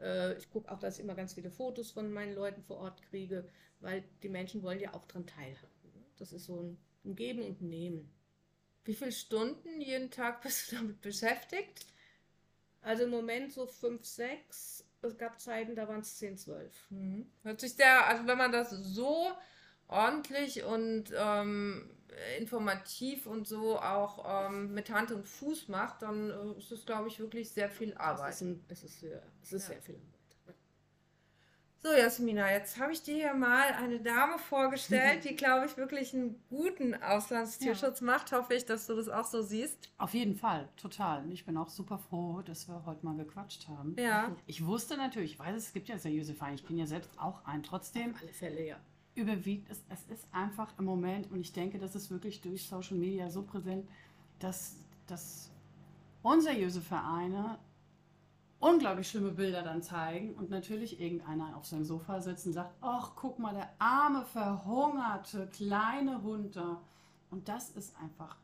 Äh, 0.00 0.36
ich 0.38 0.50
gucke 0.50 0.72
auch, 0.72 0.78
dass 0.78 0.96
ich 0.98 1.04
immer 1.04 1.14
ganz 1.14 1.34
viele 1.34 1.50
Fotos 1.50 1.90
von 1.92 2.10
meinen 2.12 2.34
Leuten 2.34 2.62
vor 2.62 2.78
Ort 2.78 3.02
kriege, 3.02 3.46
weil 3.80 4.02
die 4.22 4.28
Menschen 4.30 4.62
wollen 4.62 4.80
ja 4.80 4.94
auch 4.94 5.04
dran 5.04 5.26
teilhaben. 5.26 5.92
ne? 5.94 6.04
Das 6.18 6.32
ist 6.32 6.44
so 6.46 6.60
ein, 6.62 6.78
ein 7.04 7.16
Geben 7.16 7.42
und 7.42 7.62
Nehmen. 7.62 8.10
Wie 8.84 8.94
viele 8.94 9.12
Stunden 9.12 9.80
jeden 9.80 10.10
Tag 10.10 10.40
bist 10.42 10.70
du 10.72 10.76
damit 10.76 11.00
beschäftigt? 11.00 11.86
Also 12.82 13.04
im 13.04 13.10
Moment 13.10 13.52
so 13.52 13.66
fünf, 13.66 14.04
sechs. 14.04 14.84
Es 15.02 15.16
gab 15.18 15.40
Zeiten, 15.40 15.74
da 15.74 15.88
waren 15.88 16.00
es 16.00 16.16
10, 16.18 16.36
12. 16.38 16.72
Mhm. 16.90 17.26
Hört 17.42 17.60
sich 17.60 17.74
sehr, 17.74 18.06
also 18.06 18.26
wenn 18.26 18.38
man 18.38 18.52
das 18.52 18.70
so 18.70 19.30
ordentlich 19.88 20.62
und 20.64 21.12
ähm, 21.16 21.90
informativ 22.38 23.26
und 23.26 23.46
so 23.46 23.78
auch 23.78 24.46
ähm, 24.48 24.72
mit 24.72 24.90
Hand 24.90 25.10
und 25.12 25.26
Fuß 25.26 25.68
macht, 25.68 26.02
dann 26.02 26.30
äh, 26.30 26.58
ist 26.58 26.70
es, 26.72 26.86
glaube 26.86 27.08
ich, 27.08 27.18
wirklich 27.20 27.50
sehr 27.50 27.68
viel 27.70 27.92
Es 27.92 27.96
Arbeit. 27.98 28.34
ist, 28.34 28.40
ein, 28.42 28.64
es 28.68 28.84
ist, 28.84 29.00
sehr, 29.00 29.22
es 29.42 29.52
ist 29.52 29.62
Ja. 29.62 29.68
sehr 29.68 29.82
viel 29.82 29.96
Arbeit. 29.96 30.13
So, 31.84 31.92
Jasmina, 31.92 32.50
jetzt 32.50 32.80
habe 32.80 32.92
ich 32.92 33.02
dir 33.02 33.14
hier 33.14 33.34
mal 33.34 33.74
eine 33.74 34.00
Dame 34.00 34.38
vorgestellt, 34.38 35.22
die, 35.28 35.36
glaube 35.36 35.66
ich, 35.66 35.76
wirklich 35.76 36.14
einen 36.14 36.42
guten 36.48 36.94
Auslandstierschutz 36.94 38.00
macht. 38.00 38.32
Hoffe 38.32 38.54
ich, 38.54 38.64
dass 38.64 38.86
du 38.86 38.96
das 38.96 39.10
auch 39.10 39.26
so 39.26 39.42
siehst. 39.42 39.90
Auf 39.98 40.14
jeden 40.14 40.34
Fall, 40.34 40.66
total. 40.78 41.30
Ich 41.30 41.44
bin 41.44 41.58
auch 41.58 41.68
super 41.68 41.98
froh, 41.98 42.40
dass 42.40 42.68
wir 42.68 42.86
heute 42.86 43.04
mal 43.04 43.14
gequatscht 43.16 43.68
haben. 43.68 43.94
Ja. 43.98 44.34
Ich 44.46 44.64
wusste 44.64 44.96
natürlich, 44.96 45.32
ich 45.32 45.38
weiß, 45.38 45.54
es 45.54 45.74
gibt 45.74 45.88
ja 45.90 45.98
seriöse 45.98 46.32
Vereine, 46.32 46.54
ich 46.54 46.64
bin 46.64 46.78
ja 46.78 46.86
selbst 46.86 47.10
auch 47.18 47.44
ein. 47.44 47.62
Trotzdem 47.62 48.14
Auf 48.14 48.22
alle 48.22 48.32
Fälle, 48.32 48.66
ja. 48.66 48.76
überwiegt 49.14 49.70
es, 49.70 49.84
es 49.90 50.04
ist 50.04 50.26
einfach 50.32 50.72
im 50.78 50.86
Moment, 50.86 51.30
und 51.30 51.38
ich 51.38 51.52
denke, 51.52 51.78
das 51.78 51.94
ist 51.94 52.10
wirklich 52.10 52.40
durch 52.40 52.66
Social 52.66 52.96
Media 52.96 53.28
so 53.28 53.42
präsent, 53.42 53.86
dass, 54.38 54.76
dass 55.06 55.50
unseriöse 56.22 56.80
Vereine 56.80 57.58
unglaublich 58.64 59.10
schlimme 59.10 59.30
Bilder 59.30 59.62
dann 59.62 59.82
zeigen 59.82 60.34
und 60.34 60.48
natürlich 60.48 60.98
irgendeiner 60.98 61.54
auf 61.54 61.66
seinem 61.66 61.84
Sofa 61.84 62.20
sitzt 62.20 62.46
und 62.46 62.54
sagt, 62.54 62.74
ach, 62.80 63.12
guck 63.14 63.38
mal, 63.38 63.52
der 63.52 63.68
arme, 63.78 64.24
verhungerte, 64.24 65.48
kleine 65.48 66.22
Hund 66.22 66.56
da. 66.56 66.80
Und 67.30 67.48
das 67.48 67.68
ist 67.70 67.94
einfach, 68.00 68.38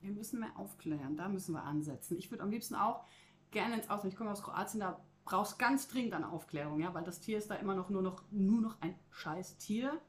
wir 0.00 0.12
müssen 0.12 0.38
mehr 0.38 0.56
aufklären, 0.56 1.16
da 1.16 1.28
müssen 1.28 1.52
wir 1.52 1.64
ansetzen. 1.64 2.16
Ich 2.16 2.30
würde 2.30 2.44
am 2.44 2.50
liebsten 2.50 2.76
auch 2.76 3.04
gerne 3.50 3.74
ins 3.74 3.90
Ausland, 3.90 4.12
ich 4.12 4.16
komme 4.16 4.30
aus 4.30 4.42
Kroatien, 4.42 4.80
da 4.80 5.00
brauchst 5.24 5.58
ganz 5.58 5.88
dringend 5.88 6.14
eine 6.14 6.30
Aufklärung, 6.30 6.78
ja, 6.78 6.94
weil 6.94 7.02
das 7.02 7.18
Tier 7.18 7.38
ist 7.38 7.50
da 7.50 7.56
immer 7.56 7.74
noch 7.74 7.90
nur 7.90 8.02
noch, 8.02 8.22
nur 8.30 8.60
noch 8.60 8.80
ein 8.80 8.94
scheiß 9.10 9.56
Tier. 9.56 10.00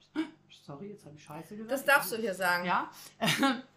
Sorry, 0.64 0.90
jetzt 0.90 1.06
habe 1.06 1.16
ich 1.16 1.24
Scheiße 1.24 1.56
gesagt. 1.56 1.72
Das 1.72 1.86
darfst 1.86 2.12
du 2.12 2.18
hier 2.18 2.36
sagen. 2.36 2.66
Ja. 2.66 2.92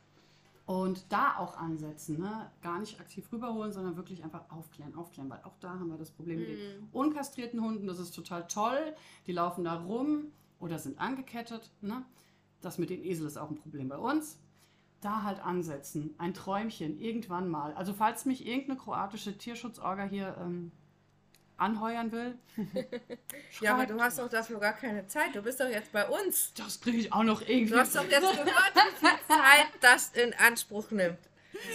Und 0.66 1.12
da 1.12 1.36
auch 1.36 1.58
ansetzen, 1.58 2.18
ne? 2.20 2.50
gar 2.62 2.78
nicht 2.78 2.98
aktiv 2.98 3.30
rüberholen, 3.30 3.70
sondern 3.72 3.96
wirklich 3.96 4.24
einfach 4.24 4.50
aufklären, 4.50 4.94
aufklären, 4.94 5.28
weil 5.28 5.42
auch 5.44 5.56
da 5.60 5.70
haben 5.70 5.90
wir 5.90 5.98
das 5.98 6.10
Problem 6.10 6.38
mit 6.40 6.48
den 6.48 6.56
Mhm. 6.80 6.88
unkastrierten 6.92 7.60
Hunden, 7.60 7.86
das 7.86 7.98
ist 7.98 8.12
total 8.12 8.46
toll, 8.46 8.94
die 9.26 9.32
laufen 9.32 9.64
da 9.64 9.74
rum 9.82 10.28
oder 10.58 10.78
sind 10.78 10.98
angekettet. 10.98 11.70
Ne? 11.82 12.02
Das 12.62 12.78
mit 12.78 12.88
den 12.88 13.04
Esel 13.04 13.26
ist 13.26 13.36
auch 13.36 13.50
ein 13.50 13.56
Problem 13.56 13.88
bei 13.88 13.98
uns. 13.98 14.38
Da 15.02 15.22
halt 15.22 15.44
ansetzen, 15.44 16.14
ein 16.16 16.32
Träumchen, 16.32 16.98
irgendwann 16.98 17.46
mal. 17.50 17.74
Also 17.74 17.92
falls 17.92 18.24
mich 18.24 18.46
irgendeine 18.46 18.78
kroatische 18.78 19.36
Tierschutzorga 19.36 20.04
hier 20.04 20.34
ähm, 20.40 20.72
anheuern 21.56 22.10
will. 22.12 22.38
Ja, 23.60 23.74
aber 23.74 23.86
du 23.86 24.00
hast 24.00 24.18
doch 24.18 24.28
dafür 24.28 24.58
gar 24.58 24.72
keine 24.72 25.06
Zeit. 25.06 25.34
Du 25.34 25.40
bist 25.42 25.60
doch 25.60 25.68
jetzt 25.68 25.92
bei 25.92 26.06
uns. 26.08 26.52
Das 26.54 26.80
kriege 26.80 26.98
ich 26.98 27.12
auch 27.12 27.22
noch 27.22 27.40
irgendwie. 27.42 27.72
Du 27.72 27.78
hast 27.78 27.94
doch 27.94 28.02
jetzt 28.04 28.20
gehört, 28.32 28.48
wie 28.74 28.96
viel 29.06 29.18
Zeit 29.28 29.66
das 29.80 30.08
in 30.10 30.34
Anspruch 30.34 30.90
nimmt. 30.90 31.18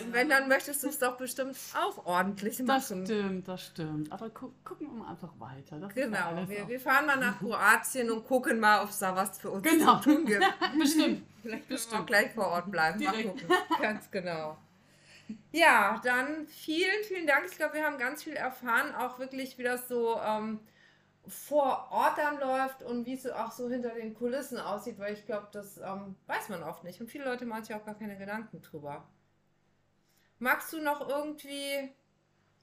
Und 0.03 0.11
wenn, 0.13 0.27
dann 0.29 0.49
möchtest 0.49 0.83
du 0.83 0.89
es 0.89 0.99
doch 0.99 1.15
bestimmt 1.17 1.55
auch 1.73 2.05
ordentlich 2.05 2.57
Das 2.57 2.65
machen. 2.89 3.05
stimmt, 3.05 3.47
das 3.47 3.65
stimmt. 3.67 4.11
Aber 4.11 4.29
gu 4.29 4.51
gucken 4.65 4.87
wir 4.87 4.93
mal 5.03 5.09
einfach 5.11 5.31
weiter. 5.39 5.77
Das 5.79 5.93
Genau, 5.95 6.43
wir, 6.47 6.67
wir 6.67 6.79
fahren 6.81 7.05
mal 7.05 7.15
nach 7.17 7.39
Kroatien 7.39 8.11
und 8.11 8.27
gucken 8.27 8.59
mal, 8.59 8.83
ob 8.83 8.89
es 8.89 8.99
da 8.99 9.15
was 9.15 9.37
für 9.39 9.49
uns 9.51 9.63
Genau. 9.63 9.99
zu 9.99 10.09
tun 10.15 10.25
gibt. 10.25 10.43
Bestimmt. 10.77 11.23
Vielleicht 11.41 11.69
müssen 11.69 11.91
wir 11.93 11.99
auch 12.01 12.05
gleich 12.05 12.31
vor 12.33 12.47
Ort 12.49 12.69
bleiben. 12.69 13.01
Mal 13.01 13.23
gucken. 13.23 13.47
Ganz 13.81 14.11
genau. 14.11 14.57
Ja, 15.51 15.99
dann 16.03 16.47
vielen, 16.47 17.03
vielen 17.03 17.27
Dank. 17.27 17.45
Ich 17.49 17.57
glaube, 17.57 17.75
wir 17.75 17.85
haben 17.85 17.97
ganz 17.97 18.23
viel 18.23 18.33
erfahren, 18.33 18.93
auch 18.95 19.19
wirklich, 19.19 19.57
wie 19.57 19.63
das 19.63 19.87
so 19.87 20.19
ähm, 20.21 20.59
vor 21.27 21.89
Ort 21.91 22.17
dann 22.17 22.39
läuft 22.39 22.83
und 22.83 23.05
wie 23.05 23.13
es 23.13 23.25
auch 23.27 23.51
so 23.51 23.69
hinter 23.69 23.91
den 23.95 24.13
Kulissen 24.13 24.57
aussieht, 24.57 24.99
weil 24.99 25.13
ich 25.13 25.25
glaube, 25.25 25.47
das 25.51 25.77
ähm, 25.77 26.15
weiß 26.27 26.49
man 26.49 26.63
oft 26.63 26.83
nicht. 26.83 27.01
Und 27.01 27.09
viele 27.09 27.25
Leute 27.25 27.45
machen 27.45 27.63
sich 27.63 27.75
auch 27.75 27.85
gar 27.85 27.97
keine 27.97 28.17
Gedanken 28.17 28.61
drüber. 28.61 29.07
Magst 30.39 30.71
du 30.73 30.81
noch 30.81 31.07
irgendwie 31.07 31.91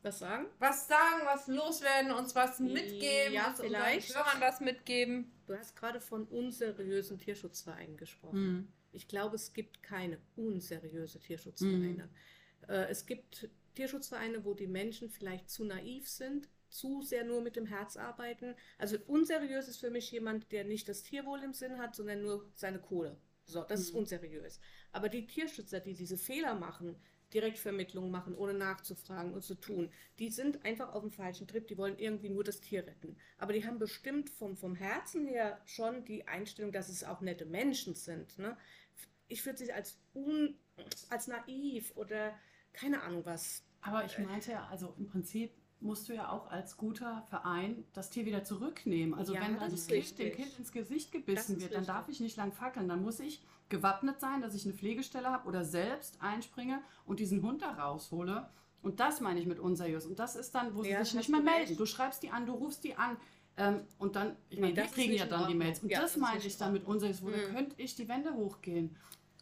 Was 0.02 0.18
sagen? 0.20 0.46
was 0.58 0.88
sagen, 0.88 1.22
was 1.24 1.46
loswerden, 1.46 2.12
uns 2.12 2.34
was 2.34 2.58
mitgeben, 2.60 3.34
Ja, 3.34 3.48
uns 3.48 3.60
unseren 3.60 3.82
vielleicht. 3.82 4.14
Hörern 4.16 4.40
was 4.40 4.60
mitgeben? 4.60 5.30
Du 5.46 5.56
hast 5.56 5.76
gerade 5.76 6.00
von 6.00 6.24
unseriösen 6.24 7.18
Tierschutzvereinen 7.18 7.96
gesprochen. 7.96 8.40
Mhm. 8.40 8.72
Ich 8.92 9.08
glaube, 9.08 9.36
es 9.36 9.52
gibt 9.52 9.82
keine 9.82 10.18
unseriöse 10.36 11.20
Tierschutzvereine. 11.20 12.04
Äh, 12.04 12.08
es 12.74 13.06
gibt 13.06 13.48
Tierschutzvereine, 13.74 14.44
wo 14.44 14.54
die 14.54 14.66
Menschen 14.66 15.10
vielleicht 15.10 15.50
zu 15.50 15.64
naiv 15.64 16.08
sind, 16.08 16.48
zu 16.68 17.02
sehr 17.02 17.24
nur 17.24 17.40
mit 17.42 17.56
dem 17.56 17.66
Herz 17.66 17.96
arbeiten. 17.96 18.54
Also 18.78 18.96
unseriös 19.06 19.68
ist 19.68 19.78
für 19.78 19.90
mich 19.90 20.10
jemand, 20.10 20.50
der 20.52 20.64
nicht 20.64 20.88
das 20.88 21.02
Tierwohl 21.02 21.42
im 21.42 21.52
Sinn 21.54 21.78
hat, 21.78 21.94
sondern 21.94 22.22
nur 22.22 22.50
seine 22.54 22.78
Kohle. 22.80 23.16
So, 23.44 23.62
das 23.62 23.80
ist 23.80 23.92
Mhm. 23.92 24.00
unseriös. 24.00 24.60
Aber 24.92 25.08
die 25.08 25.26
Tierschützer, 25.26 25.80
die 25.80 25.94
diese 25.94 26.18
Fehler 26.18 26.54
machen, 26.54 26.96
Direktvermittlung 27.32 28.10
machen, 28.10 28.34
ohne 28.34 28.54
nachzufragen 28.54 29.32
und 29.34 29.42
zu 29.42 29.54
tun, 29.56 29.90
die 30.18 30.30
sind 30.30 30.64
einfach 30.64 30.92
auf 30.94 31.02
dem 31.02 31.10
falschen 31.10 31.46
Trip, 31.46 31.66
die 31.66 31.76
wollen 31.76 31.98
irgendwie 31.98 32.30
nur 32.30 32.44
das 32.44 32.60
Tier 32.60 32.86
retten. 32.86 33.16
Aber 33.38 33.52
die 33.52 33.66
haben 33.66 33.78
bestimmt 33.78 34.30
vom, 34.30 34.56
vom 34.56 34.74
Herzen 34.74 35.26
her 35.26 35.60
schon 35.64 36.04
die 36.04 36.26
Einstellung, 36.26 36.72
dass 36.72 36.88
es 36.88 37.04
auch 37.04 37.20
nette 37.20 37.44
Menschen 37.44 37.94
sind. 37.94 38.38
Ne? 38.38 38.56
Ich 39.28 39.44
würde 39.44 39.58
sie 39.58 39.72
als, 39.72 39.98
un, 40.14 40.56
als 41.10 41.26
naiv 41.26 41.92
oder 41.96 42.34
keine 42.76 43.02
Ahnung 43.02 43.24
was. 43.24 43.62
Aber 43.82 44.04
ich 44.04 44.18
meinte 44.18 44.52
ja, 44.52 44.66
also 44.70 44.94
im 44.98 45.06
Prinzip 45.06 45.52
musst 45.80 46.08
du 46.08 46.14
ja 46.14 46.30
auch 46.30 46.50
als 46.50 46.76
guter 46.76 47.22
Verein 47.28 47.84
das 47.92 48.10
Tier 48.10 48.24
wieder 48.26 48.42
zurücknehmen. 48.44 49.14
Also 49.14 49.34
Ja, 49.34 49.42
wenn 49.42 49.58
das 49.58 49.86
Kind, 49.86 50.18
dem. 50.18 50.32
Kind 50.32 50.58
ins 50.58 50.72
Gesicht 50.72 51.12
gebissen 51.12 51.60
wird, 51.60 51.72
dann 51.72 51.80
richtig. 51.80 51.94
darf 51.94 52.08
ich 52.08 52.20
nicht 52.20 52.36
lang 52.36 52.52
fackeln. 52.52 52.88
Dann 52.88 53.02
muss 53.02 53.20
ich 53.20 53.42
gewappnet 53.68 54.20
sein, 54.20 54.40
dass 54.40 54.54
ich 54.54 54.64
eine 54.64 54.74
Pflegestelle 54.74 55.28
habe 55.30 55.46
oder 55.46 55.64
selbst 55.64 56.20
einspringe 56.22 56.80
und 57.04 57.20
diesen 57.20 57.42
Hund 57.42 57.62
da 57.62 57.72
raushole. 57.72 58.48
Und 58.82 59.00
das 59.00 59.20
meine 59.20 59.38
ich 59.40 59.46
mit 59.46 59.58
unseriös. 59.58 60.06
Und 60.06 60.18
das 60.18 60.34
ist 60.36 60.54
dann, 60.54 60.74
wo 60.74 60.82
sie 60.82 60.90
Ja, 60.90 61.04
sich 61.04 61.14
nicht 61.14 61.28
mehr 61.28 61.40
melden. 61.40 61.68
recht. 61.68 61.80
Du 61.80 61.86
schreibst 61.86 62.22
die 62.22 62.30
an, 62.30 62.46
du 62.46 62.52
rufst 62.54 62.82
die 62.84 62.94
an. 62.96 63.16
Ähm, 63.58 63.80
und 63.98 64.16
dann, 64.16 64.36
ich 64.48 64.56
Nee, 64.56 64.62
meine, 64.62 64.74
das 64.74 64.86
ist 64.86 64.94
kriegen 64.94 65.14
ja 65.14 65.26
dann 65.26 65.48
die. 65.48 65.54
Mails. 65.54 65.80
Und 65.80 65.90
Ja, 65.90 66.00
das 66.02 66.12
das 66.12 66.20
meine 66.20 66.44
ich 66.44 66.56
dann 66.56 66.72
mit 66.72 66.84
unseriös, 66.86 67.22
wo 67.22 67.30
da 67.30 67.36
Mhm. 67.36 67.54
könnte 67.54 67.74
ich 67.82 67.94
die 67.96 68.08
Wände 68.08 68.32
hochgehen. 68.34 68.96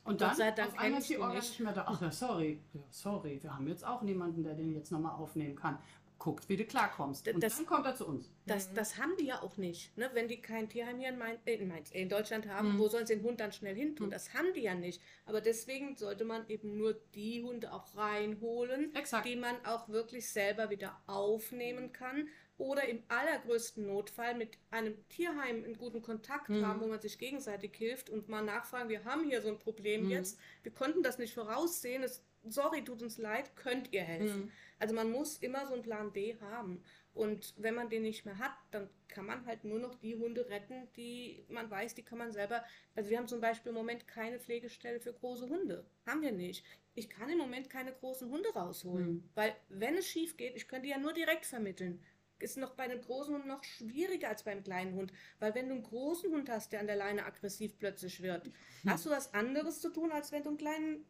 Und 0.05 0.19
Gott 0.19 0.29
dann 0.31 0.37
sei 0.37 0.51
Dank 0.51 0.73
auf 0.73 0.79
einmal 0.79 1.01
ist 1.01 1.09
die 1.11 1.19
Orga 1.19 1.35
nicht. 1.35 1.61
mehr 1.61 1.73
da. 1.73 1.85
Ach 1.89 2.01
ja, 2.01 2.11
sorry. 2.11 2.61
Ja, 2.75 2.81
sorry, 2.91 3.43
wir 3.43 3.55
haben 3.55 3.67
jetzt 3.69 3.87
auch 3.87 4.03
niemanden, 4.03 4.43
der 4.45 4.55
den 4.55 4.75
jetzt 4.75 4.93
nochmal 4.93 5.15
aufnehmen 5.15 5.55
kann. 5.57 5.79
Guckt, 6.19 6.49
wie 6.49 6.57
du 6.57 6.65
klarkommst. 6.65 7.27
Und 7.29 7.43
Das- 7.43 7.57
dann 7.57 7.67
kommt 7.67 7.85
er 7.87 7.97
zu 7.97 8.07
uns. 8.07 8.31
Das, 8.47 8.73
das 8.73 8.99
haben 8.99 9.13
die 9.19 9.27
ja 9.27 9.43
auch 9.43 9.57
nicht. 9.57 9.95
Ne? 9.99 10.09
Wenn 10.15 10.29
die 10.29 10.41
kein 10.41 10.69
Tierheim 10.69 10.99
hier 10.99 11.09
in, 11.09 11.19
Main, 11.19 11.39
in, 11.45 11.69
Mainz, 11.69 11.91
äh, 11.91 12.01
in 12.03 12.09
Deutschland 12.09 12.49
haben, 12.49 12.75
Mhm. 12.75 12.79
wo 12.79 12.89
sollen 12.89 13.07
sie 13.07 13.17
den 13.17 13.25
Hund 13.25 13.41
dann 13.41 13.53
schnell 13.53 13.75
hin 13.75 13.97
tun? 13.97 14.07
Mhm. 14.07 14.11
Das 14.13 14.33
haben 14.33 14.53
die 14.55 14.61
ja 14.63 14.75
nicht. 14.75 15.03
Aber 15.27 15.41
deswegen 15.41 15.97
sollte 15.97 16.25
man 16.25 16.49
eben 16.49 16.79
nur 16.79 16.95
die 17.15 17.43
Hunde 17.43 17.73
auch 17.73 17.95
reinholen, 17.97 18.95
Exakt. 18.95 19.27
die 19.27 19.37
man 19.37 19.57
auch 19.67 19.89
wirklich 19.89 20.29
selber 20.31 20.71
wieder 20.71 20.97
aufnehmen 21.07 21.93
kann. 21.93 22.29
Oder 22.57 22.89
im 22.89 23.03
allergrößten 23.09 23.85
Notfall 23.87 24.35
mit 24.37 24.59
einem 24.71 24.97
Tierheim 25.09 25.65
in 25.65 25.77
guten 25.77 26.03
Kontakt 26.03 26.49
Mhm. 26.51 26.65
haben, 26.67 26.81
wo 26.81 26.87
man 26.87 27.01
sich 27.01 27.19
gegenseitig 27.19 27.75
hilft 27.77 28.11
und 28.11 28.29
mal 28.29 28.43
nachfragen, 28.43 28.89
wir 28.89 29.05
haben 29.05 29.25
hier 29.25 29.43
so 29.43 29.49
ein 29.49 29.59
Problem 29.59 30.05
Mhm. 30.05 30.11
jetzt, 30.11 30.39
wir 30.63 30.73
konnten 30.73 31.03
das 31.03 31.19
nicht 31.19 31.35
voraussehen, 31.35 32.03
es, 32.05 32.23
sorry, 32.49 32.85
tut 32.85 33.03
uns 33.03 33.19
leid, 33.19 33.57
könnt 33.57 33.93
ihr 33.93 34.03
helfen? 34.03 34.43
Mhm. 34.43 34.53
Also 34.79 34.95
man 34.95 35.11
muss 35.11 35.39
immer 35.39 35.67
so 35.67 35.75
einen 35.75 35.83
Plan 35.83 36.13
B 36.13 36.37
haben. 36.41 36.83
Und 37.13 37.55
wenn 37.57 37.75
man 37.75 37.89
den 37.89 38.03
nicht 38.03 38.25
mehr 38.25 38.39
hat, 38.39 38.53
dann 38.73 38.89
kann 39.09 39.25
man 39.27 39.47
halt 39.47 39.65
nur 39.65 39.79
noch 39.79 39.95
die 39.95 40.17
Hunde 40.17 40.49
retten, 40.49 40.89
die 40.97 41.45
man 41.49 41.71
weiß, 41.71 41.95
die 41.95 42.03
kann 42.03 42.19
man 42.19 42.33
selber. 42.33 42.65
Also 42.97 43.09
wir 43.11 43.19
haben 43.19 43.29
zum 43.29 43.41
Beispiel 43.41 43.71
im 43.71 43.77
Moment 43.77 44.09
keine 44.09 44.41
Pflegestelle 44.41 45.01
für 45.01 45.13
große 45.13 45.49
Hunde. 45.49 45.87
Haben 46.07 46.23
wir 46.23 46.33
nicht. 46.33 46.65
Ich 46.97 47.09
kann 47.09 47.31
im 47.31 47.39
Moment 47.39 47.71
keine 47.71 47.93
großen 47.93 48.29
Hunde 48.31 48.49
rausholen. 48.53 49.13
Mhm. 49.15 49.31
Weil 49.35 49.55
wenn 49.69 49.97
es 49.97 50.09
schief 50.09 50.37
geht, 50.37 50.57
ich 50.57 50.67
könnte 50.69 50.89
ja 50.89 50.99
nur 50.99 51.13
direkt 51.13 51.47
vermitteln. 51.47 52.03
Ist 52.39 52.57
noch 52.59 52.75
bei 52.75 52.85
einem 52.85 53.01
großen 53.01 53.35
Hund 53.35 53.47
noch 53.47 53.63
schwieriger 53.65 54.29
als 54.29 54.43
beim 54.43 54.63
kleinen 54.63 54.95
Hund. 54.95 55.13
Weil 55.39 55.55
wenn 55.55 55.69
du 55.69 55.75
einen 55.75 55.85
großen 55.85 56.31
Hund 56.33 56.51
hast, 56.51 56.73
der 56.73 56.81
an 56.81 56.87
der 56.87 56.97
Leine 56.97 57.25
aggressiv 57.25 57.79
plötzlich 57.79 58.21
wird, 58.23 58.51
hast 58.87 59.07
du 59.07 59.11
was 59.11 59.33
anderes 59.35 59.81
zu 59.81 59.91
tun, 59.91 60.11
als 60.13 60.33
wenn 60.33 60.43
du 60.43 60.49
einen 60.51 60.59
kleinen 60.59 61.05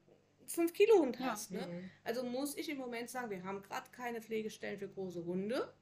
5-Kilo-Hund 0.47 1.19
Ja. 1.19 1.33
hast. 1.33 1.51
Ne? 1.51 1.67
Mhm. 1.67 1.91
Also 2.05 2.25
muss 2.25 2.57
ich 2.57 2.69
im 2.69 2.79
Moment 2.79 3.09
sagen, 3.09 3.31
wir 3.31 3.43
haben 3.43 3.63
gerade 3.63 3.91
keine 3.91 4.21
Pflegestellen 4.21 4.79
für 4.79 4.89
große 4.89 5.25
Hunde. 5.25 5.73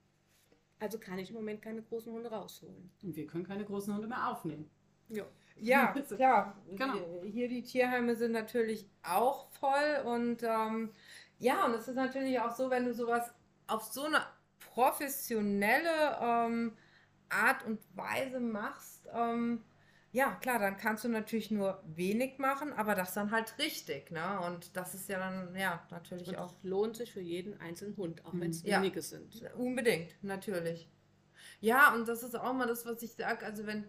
Also 0.78 0.98
kann 0.98 1.18
ich 1.18 1.30
im 1.30 1.36
Moment 1.36 1.62
keine 1.62 1.82
großen 1.82 2.12
Hunde 2.12 2.30
rausholen. 2.30 2.90
Und 3.02 3.14
wir 3.16 3.26
können 3.26 3.44
keine 3.46 3.64
großen 3.64 3.92
Hunde 3.94 4.08
mehr 4.08 4.28
aufnehmen. 4.28 4.70
Ja. 5.08 5.26
Ja, 5.56 5.92
klar. 6.16 6.56
Genau. 6.70 7.22
Hier 7.24 7.48
die 7.48 7.62
Tierheime 7.62 8.16
sind 8.16 8.32
natürlich 8.32 8.88
auch 9.02 9.50
voll 9.50 10.02
und 10.06 10.42
ähm, 10.42 10.92
ja, 11.38 11.66
und 11.66 11.74
es 11.74 11.88
ist 11.88 11.94
natürlich 11.96 12.40
auch 12.40 12.54
so, 12.54 12.70
wenn 12.70 12.86
du 12.86 12.94
sowas 12.94 13.32
auf 13.66 13.82
so 13.84 14.04
eine 14.04 14.24
professionelle 14.74 16.18
ähm, 16.20 16.72
Art 17.28 17.64
und 17.66 17.80
Weise 17.94 18.40
machst, 18.40 19.08
ähm, 19.14 19.62
ja, 20.12 20.34
klar, 20.42 20.58
dann 20.58 20.76
kannst 20.76 21.04
du 21.04 21.08
natürlich 21.08 21.50
nur 21.50 21.82
wenig 21.86 22.38
machen, 22.38 22.72
aber 22.74 22.94
das 22.94 23.14
dann 23.14 23.30
halt 23.30 23.56
richtig, 23.58 24.10
ne? 24.10 24.40
Und 24.40 24.76
das 24.76 24.94
ist 24.94 25.08
ja 25.08 25.18
dann, 25.18 25.56
ja, 25.56 25.86
natürlich 25.90 26.28
Und 26.28 26.36
auch 26.36 26.54
lohnt 26.62 26.96
sich 26.96 27.12
für 27.12 27.22
jeden 27.22 27.58
einzelnen 27.60 27.96
Hund, 27.96 28.24
auch 28.26 28.34
wenn 28.38 28.50
es 28.50 28.62
Mhm. 28.62 28.68
Ja. 28.68 28.82
wenige 28.82 29.00
sind. 29.00 29.42
Unbedingt, 29.56 30.14
natürlich. 30.22 30.88
Ja, 31.60 31.94
und 31.94 32.06
das 32.08 32.22
ist 32.22 32.34
auch 32.36 32.52
mal 32.52 32.66
das, 32.66 32.84
was 32.86 33.02
ich 33.02 33.12
sage. 33.14 33.44
Also 33.46 33.66
wenn, 33.66 33.84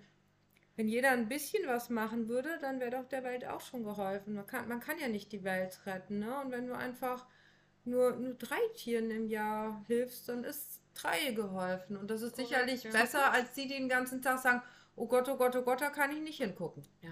wenn 0.75 0.87
jeder 0.87 1.11
ein 1.11 1.29
bisschen 1.29 1.67
was 1.67 1.89
machen 1.89 2.27
würde, 2.29 2.59
dann 2.61 2.79
wäre 2.79 2.91
doch 2.91 3.07
der 3.09 3.23
Welt 3.23 3.45
auch 3.47 3.61
schon 3.61 3.83
geholfen. 3.83 4.35
Man 4.35 4.47
kann, 4.47 4.67
man 4.67 4.79
kann 4.79 4.99
ja 4.99 5.07
nicht 5.09 5.31
die 5.31 5.43
Welt 5.43 5.79
retten, 5.85 6.19
ne? 6.19 6.39
Und 6.41 6.51
wenn 6.51 6.67
du 6.67 6.75
einfach 6.75 7.27
nur, 7.85 8.15
nur 8.15 8.33
drei 8.35 8.59
Tieren 8.75 9.11
im 9.11 9.27
Jahr 9.27 9.83
hilfst, 9.87 10.29
dann 10.29 10.43
ist 10.43 10.81
drei 10.93 11.31
geholfen. 11.31 11.97
Und 11.97 12.09
das 12.09 12.21
ist 12.21 12.35
Korrekt, 12.35 12.49
sicherlich 12.49 12.83
ja. 12.83 12.91
besser, 12.91 13.31
als 13.31 13.53
die, 13.53 13.67
die 13.67 13.75
den 13.75 13.89
ganzen 13.89 14.21
Tag 14.21 14.39
sagen, 14.39 14.61
oh 14.95 15.07
Gott, 15.07 15.27
oh 15.29 15.37
Gott, 15.37 15.55
oh 15.55 15.61
Gott, 15.61 15.81
da 15.81 15.89
kann 15.89 16.11
ich 16.11 16.21
nicht 16.21 16.37
hingucken. 16.37 16.83
Ja. 17.01 17.11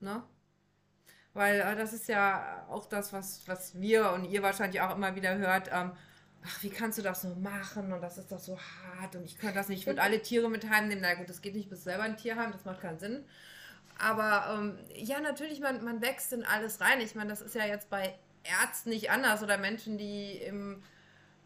Ne? 0.00 0.22
Weil 1.32 1.60
äh, 1.60 1.76
das 1.76 1.92
ist 1.92 2.08
ja 2.08 2.66
auch 2.68 2.86
das, 2.86 3.12
was, 3.12 3.46
was 3.46 3.80
wir 3.80 4.10
und 4.12 4.24
ihr 4.24 4.42
wahrscheinlich 4.42 4.80
auch 4.80 4.94
immer 4.94 5.14
wieder 5.14 5.36
hört. 5.36 5.68
Ähm, 5.72 5.92
ach, 6.44 6.62
wie 6.62 6.70
kannst 6.70 6.98
du 6.98 7.02
das 7.02 7.22
so 7.22 7.28
machen? 7.34 7.92
Und 7.92 8.00
das 8.00 8.18
ist 8.18 8.32
doch 8.32 8.38
so 8.38 8.58
hart 8.58 9.16
und 9.16 9.24
ich 9.24 9.38
könnte 9.38 9.56
das 9.56 9.68
nicht. 9.68 9.80
Ich 9.80 9.86
würde 9.86 10.02
alle 10.02 10.20
Tiere 10.20 10.48
mit 10.50 10.68
heimnehmen. 10.68 11.02
Na 11.02 11.14
gut, 11.14 11.28
das 11.28 11.42
geht 11.42 11.54
nicht 11.54 11.70
bis 11.70 11.84
selber 11.84 12.04
ein 12.04 12.16
Tierheim, 12.16 12.52
das 12.52 12.64
macht 12.64 12.80
keinen 12.80 12.98
Sinn. 12.98 13.24
Aber 13.98 14.54
ähm, 14.54 14.78
ja, 14.94 15.20
natürlich, 15.20 15.60
man, 15.60 15.82
man 15.82 16.02
wächst 16.02 16.32
in 16.32 16.44
alles 16.44 16.80
rein. 16.80 17.00
Ich 17.00 17.14
meine, 17.14 17.30
das 17.30 17.40
ist 17.40 17.54
ja 17.54 17.64
jetzt 17.64 17.88
bei 17.88 18.14
Ärzten 18.62 18.90
nicht 18.90 19.10
anders 19.10 19.42
oder 19.42 19.58
Menschen, 19.58 19.98
die 19.98 20.32
im 20.38 20.82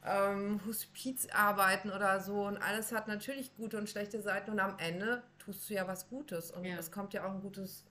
ähm, 0.05 0.61
Hospiz 0.66 1.28
arbeiten 1.32 1.90
oder 1.90 2.20
so. 2.20 2.44
Und 2.46 2.59
alles 2.59 2.92
hat 2.92 3.09
natürlich 3.09 3.55
gute 3.57 3.78
und 3.78 3.88
schlechte 3.88 4.20
Seiten. 4.22 4.51
Und 4.51 4.61
am 4.61 4.78
Ende 4.78 5.22
tust 5.38 5.68
du 5.68 5.74
ja 5.74 5.86
was 5.86 6.09
Gutes. 6.09 6.51
Und 6.51 6.64
Ja. 6.64 6.76
es 6.78 6.90
kommt 6.90 7.12
ja 7.14 7.24
auch 7.24 7.32
ein 7.32 7.40
gutes 7.40 7.84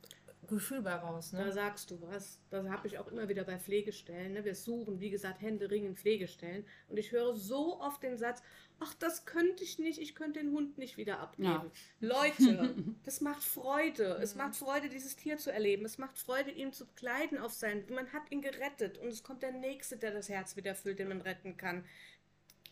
Gefühl 0.50 0.82
bei 0.82 0.94
raus. 0.96 1.32
Da 1.32 1.46
Ne? 1.46 1.52
sagst 1.52 1.92
du 1.92 2.02
was. 2.02 2.40
Das 2.50 2.68
habe 2.68 2.88
ich 2.88 2.98
auch 2.98 3.08
immer 3.08 3.30
wieder 3.30 3.44
bei 3.44 3.58
Pflegestellen. 3.58 4.34
Ne? 4.34 4.44
Wir 4.46 4.56
suchen, 4.56 5.00
wie 5.00 5.10
gesagt, 5.10 5.42
händeringend 5.42 5.98
Pflegestellen. 6.00 6.66
Und 6.88 6.98
ich 6.98 7.12
höre 7.12 7.36
so 7.36 7.80
oft 7.80 8.04
den 8.04 8.18
Satz, 8.18 8.42
ach, 8.80 8.94
das 8.96 9.26
könnte 9.26 9.64
ich 9.64 9.80
nicht, 9.80 10.00
ich 10.00 10.16
könnte 10.16 10.40
den 10.40 10.52
Hund 10.52 10.78
nicht 10.78 10.98
wieder 10.98 11.20
abgeben. 11.20 11.50
Ja. 11.50 11.66
Leute, 12.00 12.76
das 13.04 13.22
macht 13.22 13.44
Freude. 13.44 14.18
Es 14.22 14.36
Mhm. 14.36 14.42
macht 14.42 14.56
Freude, 14.56 14.90
dieses 14.90 15.16
Tier 15.16 15.38
zu 15.38 15.52
erleben. 15.52 15.86
Es 15.86 15.98
macht 15.98 16.18
Freude, 16.18 16.52
ihn 16.52 16.74
zu 16.74 16.86
kleiden 16.96 17.38
auf 17.38 17.54
sein. 17.54 17.86
Man 17.90 18.12
hat 18.14 18.32
ihn 18.32 18.42
gerettet 18.42 18.98
und 18.98 19.08
es 19.10 19.24
kommt 19.24 19.44
der 19.44 19.52
Nächste, 19.52 19.98
der 19.98 20.12
das 20.12 20.30
Herz 20.30 20.56
wieder 20.56 20.76
füllt, 20.76 21.00
den 21.00 21.10
man 21.10 21.22
retten 21.22 21.58
kann. 21.58 21.86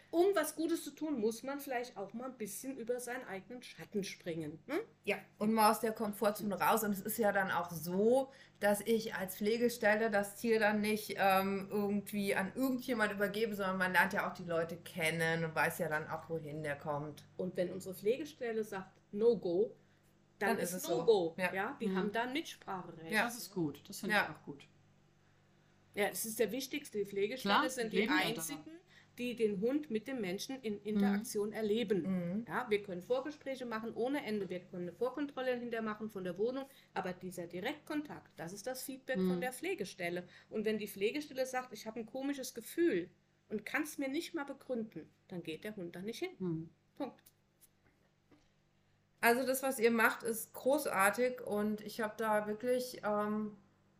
Um 0.09 0.27
was 0.35 0.55
Gutes 0.55 0.83
zu 0.85 0.91
tun, 0.91 1.19
muss 1.19 1.43
man 1.43 1.59
vielleicht 1.59 1.97
auch 1.97 2.13
mal 2.13 2.25
ein 2.29 2.37
bisschen 2.37 2.77
über 2.77 2.99
seinen 2.99 3.25
eigenen 3.27 3.61
Schatten 3.61 4.03
springen. 4.05 4.57
Ne? 4.65 4.79
Ja, 5.03 5.17
und 5.37 5.51
mal 5.53 5.69
aus 5.71 5.81
der 5.81 5.91
Komfortzone 5.91 6.57
raus. 6.59 6.83
Und 6.83 6.91
es 6.91 7.01
ist 7.01 7.17
ja 7.17 7.31
dann 7.33 7.51
auch 7.51 7.71
so, 7.71 8.31
dass 8.61 8.81
ich 8.81 9.15
als 9.15 9.35
Pflegestelle 9.35 10.09
das 10.09 10.35
Tier 10.37 10.59
dann 10.59 10.79
nicht 10.81 11.15
ähm, 11.17 11.67
irgendwie 11.69 12.35
an 12.35 12.51
irgendjemand 12.55 13.11
übergebe, 13.11 13.53
sondern 13.53 13.77
man 13.77 13.91
lernt 13.91 14.13
ja 14.13 14.29
auch 14.29 14.33
die 14.33 14.45
Leute 14.45 14.77
kennen 14.77 15.43
und 15.43 15.53
weiß 15.53 15.79
ja 15.79 15.89
dann 15.89 16.07
auch, 16.07 16.29
wohin 16.29 16.63
der 16.63 16.77
kommt. 16.77 17.25
Und 17.35 17.57
wenn 17.57 17.71
unsere 17.71 17.93
Pflegestelle 17.93 18.63
sagt 18.63 18.91
No-Go, 19.11 19.75
dann, 20.39 20.49
Dann 20.51 20.57
ist 20.59 20.69
ist 20.69 20.75
es 20.77 20.81
es 20.83 20.87
so. 20.89 20.97
No-Go. 20.99 21.35
Ja. 21.37 21.53
Ja. 21.53 21.77
die 21.81 21.87
Mhm. 21.87 21.97
haben 21.97 22.11
da 22.13 22.21
ein 22.23 22.33
Mitspracherecht. 22.33 23.11
Ja. 23.11 23.25
Das 23.25 23.37
ist 23.37 23.51
gut. 23.51 23.81
Das 23.89 23.99
finde 23.99 24.15
Ja. 24.15 24.23
ich 24.29 24.35
auch 24.37 24.43
gut. 24.45 24.67
Ja, 25.95 26.09
das 26.09 26.25
ist 26.25 26.39
der 26.39 26.51
wichtigste. 26.51 26.99
Die 26.99 27.05
Pflegestelle 27.05 27.55
Klar, 27.55 27.69
sind 27.69 27.91
die 27.91 28.07
einzigen, 28.07 28.59
die 29.17 29.35
den 29.35 29.61
Hund 29.61 29.89
mit 29.91 30.07
dem 30.07 30.21
Menschen 30.21 30.61
in 30.61 30.81
Interaktion 30.83 31.51
erleben. 31.53 32.01
Mhm. 32.03 32.45
Ja, 32.47 32.65
wir 32.69 32.83
können 32.83 33.01
Vorgespräche 33.01 33.65
machen 33.65 33.93
ohne 33.93 34.23
Ende. 34.25 34.49
Wir 34.49 34.59
können 34.61 34.83
eine 34.83 34.93
Vorkontrolle 34.93 35.55
hinterher 35.57 35.83
machen 35.83 36.09
von 36.09 36.23
der 36.23 36.37
Wohnung. 36.37 36.65
Aber 36.93 37.13
dieser 37.13 37.47
Direktkontakt, 37.47 38.31
das 38.37 38.53
ist 38.53 38.67
das 38.67 38.83
Feedback 38.83 39.17
Mhm. 39.17 39.29
von 39.29 39.41
der 39.41 39.53
Pflegestelle. 39.53 40.27
Und 40.49 40.65
wenn 40.65 40.77
die 40.77 40.87
Pflegestelle 40.87 41.45
sagt, 41.45 41.73
ich 41.73 41.85
habe 41.87 41.99
ein 41.99 42.05
komisches 42.05 42.53
Gefühl 42.53 43.09
und 43.49 43.65
kann 43.65 43.83
es 43.83 43.97
mir 43.97 44.09
nicht 44.09 44.33
mal 44.33 44.45
begründen, 44.45 45.09
dann 45.27 45.43
geht 45.43 45.63
der 45.63 45.75
Hund 45.75 45.95
da 45.95 46.01
nicht 46.01 46.19
hin. 46.19 46.31
Hm. 46.39 46.69
Punkt. 46.95 47.21
Also 49.21 49.45
das, 49.45 49.63
was 49.63 49.79
ihr 49.79 49.91
macht, 49.91 50.23
ist 50.23 50.53
großartig 50.53 51.41
und 51.41 51.81
ich 51.81 52.01
habe 52.01 52.13
da 52.17 52.47
wirklich 52.47 53.01
ähm, 53.03 53.55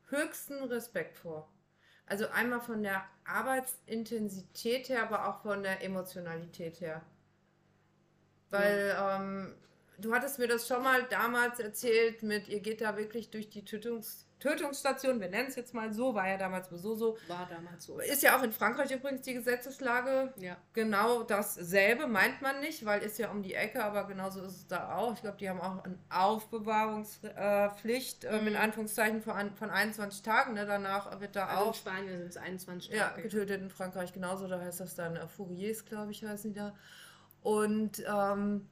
höchsten 0.10 0.64
Respekt 0.64 1.18
vor. 1.18 1.52
Also 2.08 2.28
einmal 2.30 2.62
von 2.62 2.84
der 2.84 3.04
Arbeitsintensität 3.26 4.90
her, 4.90 5.04
aber 5.04 5.28
auch 5.28 5.42
von 5.42 5.62
der 5.62 5.84
Emotionalität 5.84 6.80
her. 6.80 7.02
Weil 8.50 8.96
ähm, 8.98 9.56
du 9.98 10.14
hattest 10.14 10.40
mir 10.40 10.48
das 10.48 10.68
schon 10.68 10.84
mal 10.84 11.04
damals 11.10 11.60
erzählt 11.60 12.24
mit, 12.24 12.48
ihr 12.48 12.60
geht 12.60 12.82
da 12.82 12.98
wirklich 12.98 13.30
durch 13.30 13.50
die 13.50 13.64
Tötungs 13.66 14.24
Tötungsstation, 14.40 15.20
wir 15.20 15.30
nennen 15.30 15.48
es 15.48 15.56
jetzt 15.56 15.74
mal 15.74 15.92
so, 15.92 16.14
war 16.14 16.28
ja 16.30 16.38
damals 16.38 16.70
sowieso 16.70 16.94
so. 16.94 17.18
War 17.28 17.48
damals 17.50 17.86
so. 17.86 17.98
Ist 17.98 18.22
ja 18.22 18.38
auch 18.38 18.44
in 18.44 18.52
Frankreich 18.54 18.92
übrigens 18.92 19.24
die 19.24 19.34
Gesetzeslage 19.34 20.32
Ja. 20.38 20.58
genau 20.74 21.24
dasselbe, 21.24 22.06
meint 22.06 22.40
man 22.44 22.60
nicht, 22.60 22.86
weil 22.86 23.02
ist 23.02 23.18
ja 23.18 23.32
um 23.32 23.42
die 23.42 23.56
Ecke, 23.56 23.84
aber 23.84 24.06
genauso 24.06 24.42
ist 24.44 24.56
es 24.56 24.68
da 24.68 24.96
auch. 24.96 25.16
Ich 25.16 25.22
glaube, 25.22 25.38
die 25.38 25.50
haben 25.50 25.60
auch 25.60 25.84
eine 25.84 25.98
Aufbewahrungspflicht, 26.12 28.26
äh, 28.26 28.40
Mhm. 28.42 28.48
in 28.48 28.56
Anführungszeichen, 28.56 29.22
von, 29.22 29.56
von 29.56 29.70
21 29.72 30.22
Tagen. 30.22 30.54
Ne? 30.54 30.66
Danach 30.68 31.20
wird 31.20 31.36
da 31.36 31.48
Also 31.48 31.64
in 31.64 31.70
auch 31.72 31.76
Spanien 31.76 32.20
sind 32.20 32.28
es 32.30 32.38
21 32.38 32.92
ja, 32.92 33.10
Tage. 33.10 33.24
getötet, 33.24 33.60
in 33.62 33.70
Frankreich 33.72 34.14
genauso. 34.14 34.48
Da 34.48 34.60
heißt 34.60 34.80
das 34.80 34.94
dann 34.96 35.16
äh, 35.16 35.28
Fouriers, 35.28 35.84
glaube 35.86 36.12
ich, 36.12 36.24
heißen 36.24 36.54
die 36.54 36.60
da. 36.60 36.76
Und 37.42 38.04
ähm, 38.08 38.68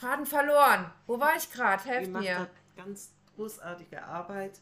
Faden 0.00 0.24
verloren. 0.24 0.90
Wo 1.06 1.20
war 1.20 1.36
ich 1.36 1.52
gerade? 1.52 1.84
Helft 1.84 2.10
mir. 2.10 2.48
da 2.76 2.82
ganz 2.82 3.12
großartige 3.36 4.02
Arbeit. 4.02 4.60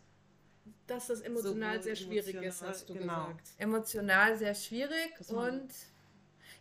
Dass 0.89 1.07
das 1.07 1.21
emotional 1.21 1.75
Sowohl 1.75 1.83
sehr 1.83 1.97
schwierig 1.97 2.35
ist, 2.35 2.63
emotional, 2.63 2.71
hast 2.71 2.89
du 2.89 2.95
genau. 2.95 3.27
gesagt. 3.27 3.49
emotional 3.59 4.37
sehr 4.37 4.55
schwierig 4.55 5.15
Das 5.19 5.31
und 5.31 5.69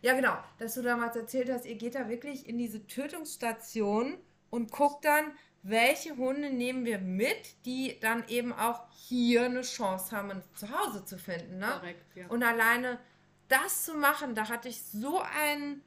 ja 0.02 0.14
genau, 0.14 0.36
dass 0.58 0.74
du 0.74 0.82
damals 0.82 1.16
erzählt 1.16 1.50
hast, 1.50 1.64
ihr 1.66 1.74
geht 1.74 1.94
da 1.94 2.08
wirklich 2.08 2.46
in 2.46 2.58
diese 2.58 2.86
Tötungsstation 2.86 4.18
und 4.50 4.70
guckt 4.70 5.04
dann, 5.04 5.32
welche 5.62 6.16
Hunde 6.16 6.50
nehmen 6.50 6.84
wir 6.84 6.98
mit, 6.98 7.64
die 7.64 7.98
dann 8.00 8.26
eben 8.28 8.52
auch 8.52 8.82
hier 8.92 9.46
eine 9.46 9.62
Chance 9.62 10.14
haben, 10.14 10.30
ein 10.30 10.42
Zuhause 10.54 11.04
zu 11.04 11.18
finden. 11.18 11.58
Ne? 11.58 11.72
Korrekt, 11.80 12.16
ja. 12.16 12.26
Und 12.28 12.42
alleine 12.42 12.98
das 13.48 13.84
zu 13.84 13.94
machen, 13.94 14.34
da 14.34 14.48
hatte 14.48 14.68
ich 14.68 14.82
so 14.82 15.20
einen 15.20 15.82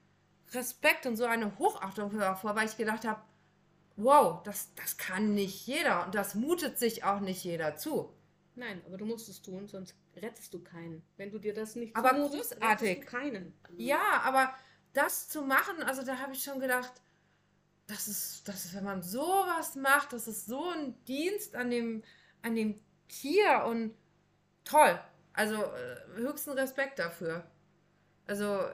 Respekt 0.54 1.06
und 1.06 1.18
so 1.18 1.26
eine 1.26 1.58
Hochachtung 1.58 2.18
davor, 2.18 2.56
weil 2.56 2.68
ich 2.68 2.78
gedacht 2.78 3.06
habe, 3.06 3.22
wow, 3.95 4.41
das, 4.43 4.74
das 4.76 4.97
kann 4.97 5.34
nicht 5.34 5.68
jeder 5.68 6.06
und 6.06 6.16
das 6.16 6.36
mutet 6.36 6.80
sich 6.80 7.04
auch 7.04 7.20
nicht 7.20 7.43
jeder 7.43 7.76
zu. 7.78 8.14
Nein, 8.56 8.82
aber 8.86 8.97
du 8.97 9.06
musst 9.06 9.30
es 9.30 9.41
tun, 9.41 9.68
sonst 9.68 9.95
rettest 10.16 10.54
du 10.54 10.60
keinen. 10.62 11.04
Wenn 11.18 11.32
du 11.32 11.39
dir 11.39 11.54
das 11.54 11.76
nicht 11.76 11.95
Aber 11.95 12.10
zumutest, 12.10 12.52
großartig. 12.60 12.89
rettest 12.89 13.14
du 13.14 13.18
keinen. 13.18 13.54
Ja, 13.78 14.22
aber 14.24 14.54
das 14.93 15.30
zu 15.30 15.41
machen, 15.43 15.82
also 15.84 16.04
da 16.04 16.18
habe 16.18 16.34
ich 16.34 16.43
schon 16.43 16.60
gedacht, 16.60 16.91
das 17.88 18.08
ist, 18.08 18.47
das 18.47 18.66
ist, 18.66 18.76
wenn 18.76 18.84
man 18.84 19.02
sowas 19.02 19.76
macht, 19.76 20.14
das 20.14 20.28
ist 20.28 20.45
so 20.45 20.70
ein 20.72 20.95
Dienst 21.06 21.56
an 21.56 21.70
dem, 21.70 22.04
an 22.41 22.56
dem 22.56 22.80
Tier 23.08 23.66
und 23.68 23.93
toll. 24.64 24.99
Also 25.34 25.56
äh, 25.56 25.95
höchsten 26.16 26.52
Respekt 26.52 26.99
dafür. 26.99 27.45
Also 28.28 28.66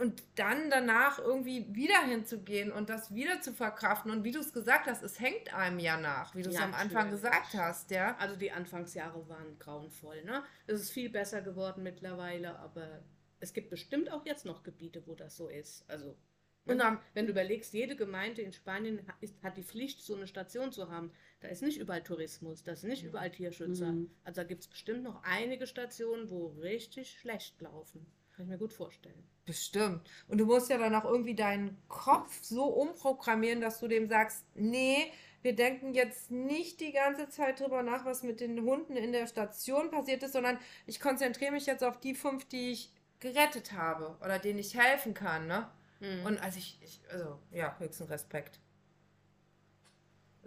und 0.00 0.22
dann 0.36 0.70
danach 0.70 1.18
irgendwie 1.18 1.74
wieder 1.74 2.00
hinzugehen 2.04 2.70
und 2.72 2.88
das 2.88 3.14
wieder 3.14 3.40
zu 3.40 3.52
verkraften 3.52 4.10
und 4.10 4.24
wie 4.24 4.32
du 4.32 4.40
es 4.40 4.52
gesagt 4.52 4.86
hast, 4.86 5.02
es 5.02 5.18
hängt 5.20 5.52
einem 5.54 5.78
ja 5.78 5.96
nach, 5.98 6.34
wie 6.34 6.42
du 6.42 6.48
es 6.50 6.54
Ja, 6.56 6.62
am 6.64 6.74
Anfang 6.74 7.10
natürlich. 7.10 7.22
gesagt 7.22 7.54
hast, 7.54 7.90
ja. 7.90 8.16
Also 8.18 8.36
die 8.36 8.50
Anfangsjahre 8.52 9.28
waren 9.28 9.58
grauenvoll. 9.58 10.24
Ne? 10.24 10.42
Es 10.66 10.80
ist 10.80 10.90
viel 10.90 11.10
besser 11.10 11.42
geworden 11.42 11.82
mittlerweile, 11.82 12.58
aber 12.58 13.02
es 13.40 13.52
gibt 13.52 13.70
bestimmt 13.70 14.10
auch 14.10 14.24
jetzt 14.26 14.44
noch 14.44 14.62
Gebiete, 14.62 15.06
wo 15.06 15.14
das 15.14 15.36
so 15.36 15.48
ist. 15.48 15.88
Also 15.88 16.10
Und 16.10 16.16
wenn, 16.64 16.80
am- 16.80 17.00
wenn 17.14 17.26
du 17.26 17.32
überlegst, 17.32 17.72
jede 17.72 17.96
Gemeinde 17.96 18.42
in 18.42 18.52
Spanien 18.52 19.00
ist, 19.20 19.42
hat 19.42 19.56
die 19.56 19.62
Pflicht, 19.62 20.02
so 20.02 20.14
eine 20.16 20.26
Station 20.26 20.72
zu 20.72 20.90
haben. 20.90 21.12
Da 21.40 21.48
ist 21.48 21.62
nicht 21.62 21.78
überall 21.78 22.02
Tourismus, 22.02 22.62
da 22.64 22.74
sind 22.76 22.90
nicht 22.90 23.04
überall 23.04 23.30
Tierschützer. 23.30 23.92
Mhm. 23.92 24.10
Also 24.24 24.40
da 24.42 24.46
gibt 24.46 24.62
es 24.62 24.68
bestimmt 24.68 25.02
noch 25.04 25.22
einige 25.22 25.66
Stationen, 25.66 26.30
wo 26.30 26.48
richtig 26.48 27.18
schlecht 27.18 27.60
laufen. 27.60 28.06
Kann 28.38 28.44
ich 28.44 28.50
mir 28.50 28.58
gut 28.58 28.72
vorstellen. 28.72 29.20
Bestimmt. 29.46 30.08
Und 30.28 30.38
du 30.38 30.46
musst 30.46 30.70
ja 30.70 30.78
dann 30.78 30.94
auch 30.94 31.04
irgendwie 31.04 31.34
deinen 31.34 31.76
Kopf 31.88 32.38
so 32.40 32.66
umprogrammieren, 32.66 33.60
dass 33.60 33.80
du 33.80 33.88
dem 33.88 34.08
sagst, 34.08 34.44
nee, 34.54 35.12
wir 35.42 35.56
denken 35.56 35.92
jetzt 35.92 36.30
nicht 36.30 36.78
die 36.78 36.92
ganze 36.92 37.28
Zeit 37.30 37.58
drüber 37.58 37.82
nach, 37.82 38.04
was 38.04 38.22
mit 38.22 38.38
den 38.38 38.62
Hunden 38.62 38.96
in 38.96 39.10
der 39.10 39.26
Station 39.26 39.90
passiert 39.90 40.22
ist, 40.22 40.34
sondern 40.34 40.56
ich 40.86 41.00
konzentriere 41.00 41.50
mich 41.50 41.66
jetzt 41.66 41.82
auf 41.82 41.98
die 41.98 42.14
fünf, 42.14 42.44
die 42.44 42.70
ich 42.70 42.92
gerettet 43.18 43.72
habe 43.72 44.16
oder 44.24 44.38
denen 44.38 44.60
ich 44.60 44.78
helfen 44.78 45.14
kann, 45.14 45.48
ne? 45.48 45.68
Mhm. 45.98 46.24
Und 46.24 46.38
also 46.40 46.58
ich, 46.58 46.78
ich 46.80 47.00
also 47.10 47.40
ja, 47.50 47.74
höchsten 47.80 48.04
Respekt. 48.04 48.60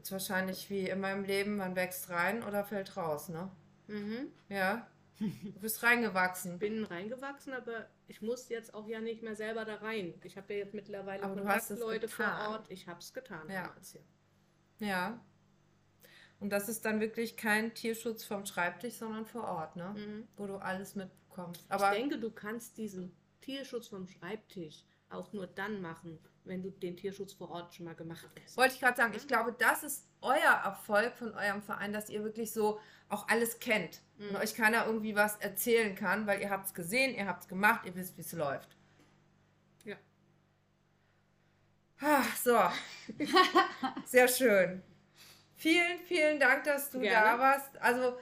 Ist 0.02 0.14
wahrscheinlich 0.14 0.70
wie 0.70 0.88
in 0.88 1.02
meinem 1.02 1.26
Leben, 1.26 1.58
man 1.58 1.76
wächst 1.76 2.10
rein 2.10 2.42
oder 2.42 2.64
fällt 2.64 2.96
raus, 2.96 3.28
ne? 3.28 3.52
mhm. 3.88 4.32
Ja. 4.48 4.88
Du 5.22 5.60
bist 5.60 5.84
reingewachsen. 5.84 6.58
bin 6.58 6.84
reingewachsen, 6.84 7.54
aber 7.54 7.88
ich 8.08 8.22
muss 8.22 8.50
jetzt 8.50 8.74
auch 8.74 8.88
ja 8.88 9.00
nicht 9.00 9.22
mehr 9.22 9.36
selber 9.36 9.66
da 9.66 9.76
rein. 9.76 10.14
Ich 10.24 10.36
habe 10.36 10.54
ja 10.54 10.60
jetzt 10.60 10.74
mittlerweile 10.74 11.24
Aber 11.24 11.36
Kontaktleute 11.36 12.08
vor. 12.08 12.26
Ort. 12.50 12.72
Ich 12.72 12.88
habe 12.88 13.00
es 13.00 13.14
getan. 13.14 13.48
Ja. 13.50 13.64
damals, 13.68 13.94
ja. 13.94 14.02
Ja. 14.80 15.26
Und 16.40 16.50
das 16.50 16.70
ist 16.70 16.86
dann 16.86 17.00
wirklich 17.00 17.38
kein 17.38 17.76
Tierschutz 17.76 18.24
vom 18.24 18.48
Schreibtisch, 18.48 18.96
sondern 18.96 19.28
vor 19.28 19.44
Ort, 19.44 19.76
ne? 19.76 19.94
Mhm. 19.96 20.28
Wo 20.38 20.48
du 20.48 20.56
alles 20.56 20.96
mitbekommst. 20.96 21.64
Aber 21.70 21.92
ich 21.92 22.00
denke, 22.00 22.18
du 22.18 22.32
kannst 22.32 22.78
diesen 22.78 23.16
Tierschutz 23.42 23.90
vom 23.90 24.08
Schreibtisch 24.08 24.84
auch 25.10 25.34
nur 25.34 25.46
dann 25.46 25.82
machen, 25.82 26.18
wenn 26.46 26.62
du 26.64 26.70
den 26.72 26.98
Tierschutz 26.98 27.34
vor 27.34 27.50
Ort 27.52 27.74
schon 27.76 27.86
mal 27.86 27.96
gemacht 27.96 28.28
hast. 28.44 28.58
wollte 28.58 28.74
ich 28.74 28.80
gerade 28.80 28.98
sagen, 28.98 29.14
ich 29.16 29.28
glaube, 29.28 29.54
das 29.58 29.84
ist 29.84 30.08
euer 30.22 30.62
Erfolg 30.64 31.16
von 31.16 31.34
eurem 31.36 31.62
Verein, 31.62 31.94
dass 31.94 32.10
ihr 32.10 32.24
wirklich 32.24 32.52
so 32.52 32.80
auch 33.10 33.28
alles 33.28 33.60
kennt 33.60 34.02
Mhm. 34.18 34.30
und 34.30 34.36
euch 34.38 34.56
keiner 34.56 34.86
irgendwie 34.86 35.16
was 35.16 35.36
erzählen 35.38 35.96
kann, 35.96 36.28
weil 36.28 36.42
ihr 36.42 36.50
habt 36.50 36.68
es 36.68 36.74
gesehen, 36.74 37.16
ihr 37.16 37.26
habt 37.28 37.44
es 37.44 37.48
gemacht, 37.48 37.86
ihr 37.86 37.96
wisst, 37.96 38.16
wie 38.18 38.22
es 38.22 38.32
läuft. 38.34 38.76
Ja. 39.84 39.96
Ah, 42.00 42.24
so. 42.44 42.58
Sehr 44.06 44.28
schön. 44.28 44.82
Vielen, 45.56 46.00
vielen 46.08 46.40
Dank, 46.40 46.64
dass 46.64 46.90
du 46.90 47.00
Gerne. 47.00 47.26
da 47.32 47.40
warst. 47.40 47.78
Also, 47.82 48.18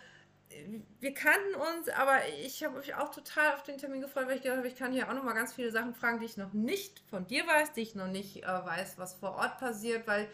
wir 0.99 1.13
kannten 1.13 1.55
uns, 1.55 1.89
aber 1.89 2.19
ich 2.43 2.63
habe 2.63 2.77
mich 2.77 2.95
auch 2.95 3.11
total 3.11 3.53
auf 3.53 3.63
den 3.63 3.77
Termin 3.77 4.01
gefreut, 4.01 4.27
weil 4.27 4.37
ich 4.37 4.41
gedacht 4.41 4.57
habe, 4.57 4.67
ich 4.67 4.75
kann 4.75 4.91
hier 4.91 5.07
auch 5.07 5.13
noch 5.13 5.23
mal 5.23 5.33
ganz 5.33 5.53
viele 5.53 5.71
Sachen 5.71 5.93
fragen, 5.93 6.19
die 6.19 6.25
ich 6.25 6.37
noch 6.37 6.53
nicht 6.53 7.01
von 7.09 7.27
dir 7.27 7.45
weiß, 7.45 7.73
die 7.73 7.81
ich 7.81 7.95
noch 7.95 8.07
nicht 8.07 8.43
äh, 8.43 8.47
weiß, 8.47 8.97
was 8.97 9.13
vor 9.13 9.35
Ort 9.35 9.59
passiert, 9.59 10.07
weil 10.07 10.27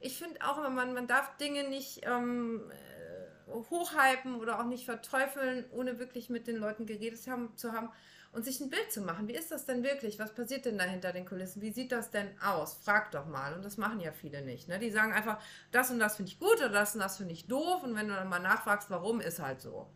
ich 0.00 0.18
finde 0.18 0.40
auch 0.44 0.58
immer, 0.58 0.70
man, 0.70 0.94
man 0.94 1.06
darf 1.06 1.36
Dinge 1.36 1.68
nicht 1.68 2.02
ähm, 2.04 2.70
äh, 2.70 3.52
hochhypen 3.70 4.36
oder 4.36 4.60
auch 4.60 4.66
nicht 4.66 4.84
verteufeln, 4.84 5.64
ohne 5.72 5.98
wirklich 5.98 6.28
mit 6.28 6.46
den 6.46 6.56
Leuten 6.56 6.86
geredet 6.86 7.26
haben, 7.26 7.56
zu 7.56 7.72
haben 7.72 7.90
und 8.32 8.44
sich 8.44 8.60
ein 8.60 8.70
Bild 8.70 8.90
zu 8.90 9.02
machen. 9.02 9.28
Wie 9.28 9.34
ist 9.34 9.52
das 9.52 9.66
denn 9.66 9.82
wirklich? 9.82 10.18
Was 10.18 10.34
passiert 10.34 10.64
denn 10.64 10.78
da 10.78 10.84
hinter 10.84 11.12
den 11.12 11.26
Kulissen? 11.26 11.60
Wie 11.60 11.70
sieht 11.70 11.92
das 11.92 12.10
denn 12.10 12.28
aus? 12.40 12.74
Frag 12.74 13.10
doch 13.10 13.26
mal. 13.26 13.54
Und 13.54 13.64
das 13.64 13.76
machen 13.76 14.00
ja 14.00 14.12
viele 14.12 14.42
nicht. 14.42 14.68
Ne? 14.68 14.78
Die 14.78 14.90
sagen 14.90 15.12
einfach, 15.12 15.38
das 15.70 15.90
und 15.90 15.98
das 15.98 16.16
finde 16.16 16.32
ich 16.32 16.38
gut 16.38 16.56
oder 16.56 16.70
das 16.70 16.94
und 16.94 17.00
das 17.00 17.18
finde 17.18 17.34
ich 17.34 17.46
doof. 17.46 17.82
Und 17.82 17.94
wenn 17.94 18.08
du 18.08 18.14
dann 18.14 18.28
mal 18.28 18.40
nachfragst, 18.40 18.90
warum, 18.90 19.20
ist 19.20 19.38
halt 19.38 19.60
so. 19.60 19.86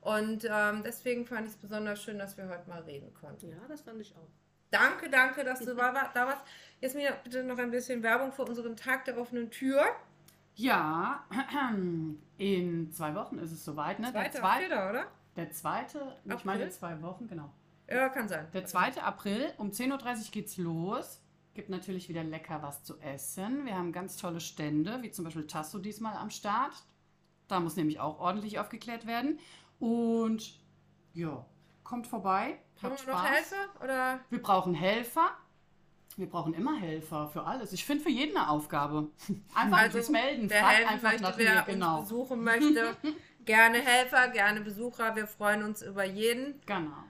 Und 0.00 0.46
ähm, 0.50 0.82
deswegen 0.82 1.26
fand 1.26 1.46
ich 1.46 1.52
es 1.52 1.58
besonders 1.58 2.02
schön, 2.02 2.18
dass 2.18 2.36
wir 2.36 2.48
heute 2.48 2.68
mal 2.68 2.82
reden 2.82 3.12
konnten. 3.14 3.50
Ja, 3.50 3.56
das 3.68 3.82
fand 3.82 4.00
ich 4.00 4.14
auch. 4.16 4.28
Danke, 4.70 5.10
danke, 5.10 5.44
dass 5.44 5.60
du 5.60 5.74
da 5.74 5.94
warst. 5.94 6.42
Jetzt 6.80 6.96
mir 6.96 7.12
bitte 7.22 7.44
noch 7.44 7.58
ein 7.58 7.70
bisschen 7.70 8.02
Werbung 8.02 8.32
für 8.32 8.44
unseren 8.44 8.76
Tag 8.76 9.04
der 9.04 9.18
offenen 9.18 9.50
Tür. 9.50 9.84
Ja, 10.56 11.24
in 12.38 12.92
zwei 12.92 13.14
Wochen 13.14 13.38
ist 13.38 13.52
es 13.52 13.64
soweit, 13.64 13.98
ne? 13.98 14.10
Der 14.12 14.30
Zweiter, 14.30 14.38
zweite, 14.38 14.88
oder? 14.90 15.06
der 15.36 15.50
zweite 15.50 16.16
ich 16.24 16.44
meine 16.44 16.68
zwei 16.70 17.00
Wochen, 17.02 17.26
genau. 17.26 17.50
Ja, 17.88 18.08
kann 18.08 18.28
sein. 18.28 18.46
Der 18.52 18.64
2. 18.64 19.02
April 19.02 19.52
um 19.58 19.70
10.30 19.70 19.92
Uhr 19.92 20.30
geht's 20.32 20.56
los. 20.56 21.20
Gibt 21.54 21.68
natürlich 21.68 22.08
wieder 22.08 22.24
lecker 22.24 22.62
was 22.62 22.82
zu 22.82 22.98
essen. 23.00 23.64
Wir 23.64 23.76
haben 23.76 23.92
ganz 23.92 24.16
tolle 24.16 24.40
Stände, 24.40 25.02
wie 25.02 25.10
zum 25.10 25.24
Beispiel 25.24 25.46
Tasso 25.46 25.78
diesmal 25.78 26.16
am 26.16 26.30
Start. 26.30 26.74
Da 27.46 27.60
muss 27.60 27.76
nämlich 27.76 28.00
auch 28.00 28.18
ordentlich 28.18 28.58
aufgeklärt 28.58 29.06
werden. 29.06 29.38
Und 29.78 30.58
ja, 31.12 31.44
kommt 31.84 32.06
vorbei. 32.06 32.58
Habt 32.82 33.06
wir 33.06 33.12
noch 33.12 33.20
Spaß. 33.20 33.30
Helfer? 33.30 33.84
Oder? 33.84 34.20
Wir 34.30 34.42
brauchen 34.42 34.74
Helfer. 34.74 35.30
Wir 36.16 36.28
brauchen 36.28 36.54
immer 36.54 36.76
Helfer 36.76 37.28
für 37.28 37.44
alles. 37.44 37.72
Ich 37.72 37.84
finde 37.84 38.02
für 38.02 38.10
jeden 38.10 38.36
eine 38.36 38.48
Aufgabe. 38.48 39.10
Einfach 39.54 39.90
sich 39.90 40.08
melden. 40.08 40.48
wer 40.48 40.68
helfen 40.68 40.88
einfach 40.88 41.10
möchte, 41.10 41.22
nach 41.22 41.38
wer 41.38 41.54
mir. 41.54 41.62
Genau. 41.72 41.98
uns 42.00 42.08
besuchen 42.08 42.44
möchte, 42.44 42.96
gerne 43.44 43.78
Helfer, 43.78 44.28
gerne 44.28 44.60
Besucher. 44.60 45.14
Wir 45.16 45.26
freuen 45.26 45.64
uns 45.64 45.82
über 45.82 46.04
jeden. 46.04 46.60
Genau. 46.66 47.04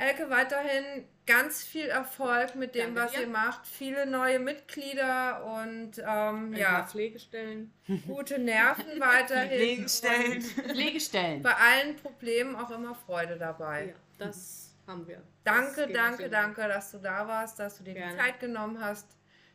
Elke, 0.00 0.30
weiterhin 0.30 1.04
ganz 1.26 1.62
viel 1.62 1.86
Erfolg 1.86 2.54
mit 2.54 2.74
dem, 2.74 2.94
Danke 2.94 3.00
was 3.00 3.12
dir. 3.12 3.20
ihr 3.22 3.26
macht. 3.28 3.66
Viele 3.66 4.06
neue 4.06 4.38
Mitglieder 4.38 5.44
und 5.44 5.92
ähm, 6.04 6.54
ja, 6.54 6.86
Pflegestellen. 6.86 7.72
gute 8.06 8.38
Nerven 8.38 8.98
weiterhin. 8.98 9.58
Pflegestellen. 9.60 10.42
Pflegestellen. 10.42 11.42
Bei 11.42 11.54
allen 11.54 11.96
Problemen 11.96 12.56
auch 12.56 12.70
immer 12.70 12.94
Freude 12.94 13.36
dabei. 13.36 13.88
Ja, 13.88 13.94
das 14.18 14.74
haben 14.86 15.06
wir. 15.06 15.22
Danke, 15.44 15.88
danke, 15.88 16.28
danke, 16.30 16.66
dass 16.66 16.92
du 16.92 16.98
da 16.98 17.28
warst, 17.28 17.58
dass 17.58 17.78
du 17.78 17.84
dir 17.84 17.94
die 17.94 18.00
Gerne. 18.00 18.16
Zeit 18.16 18.40
genommen 18.40 18.82
hast. 18.82 19.06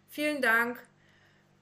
Vielen 0.08 0.42
Dank. 0.42 0.78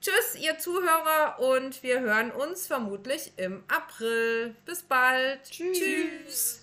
Tschüss, 0.01 0.35
ihr 0.37 0.59
Zuhörer, 0.59 1.39
und 1.39 1.81
wir 1.81 2.01
hören 2.01 2.29
uns 2.31 2.67
vermutlich 2.67 3.31
im 3.37 3.63
April. 3.69 4.53
Bis 4.65 4.83
bald. 4.83 5.41
Tschüss. 5.49 6.59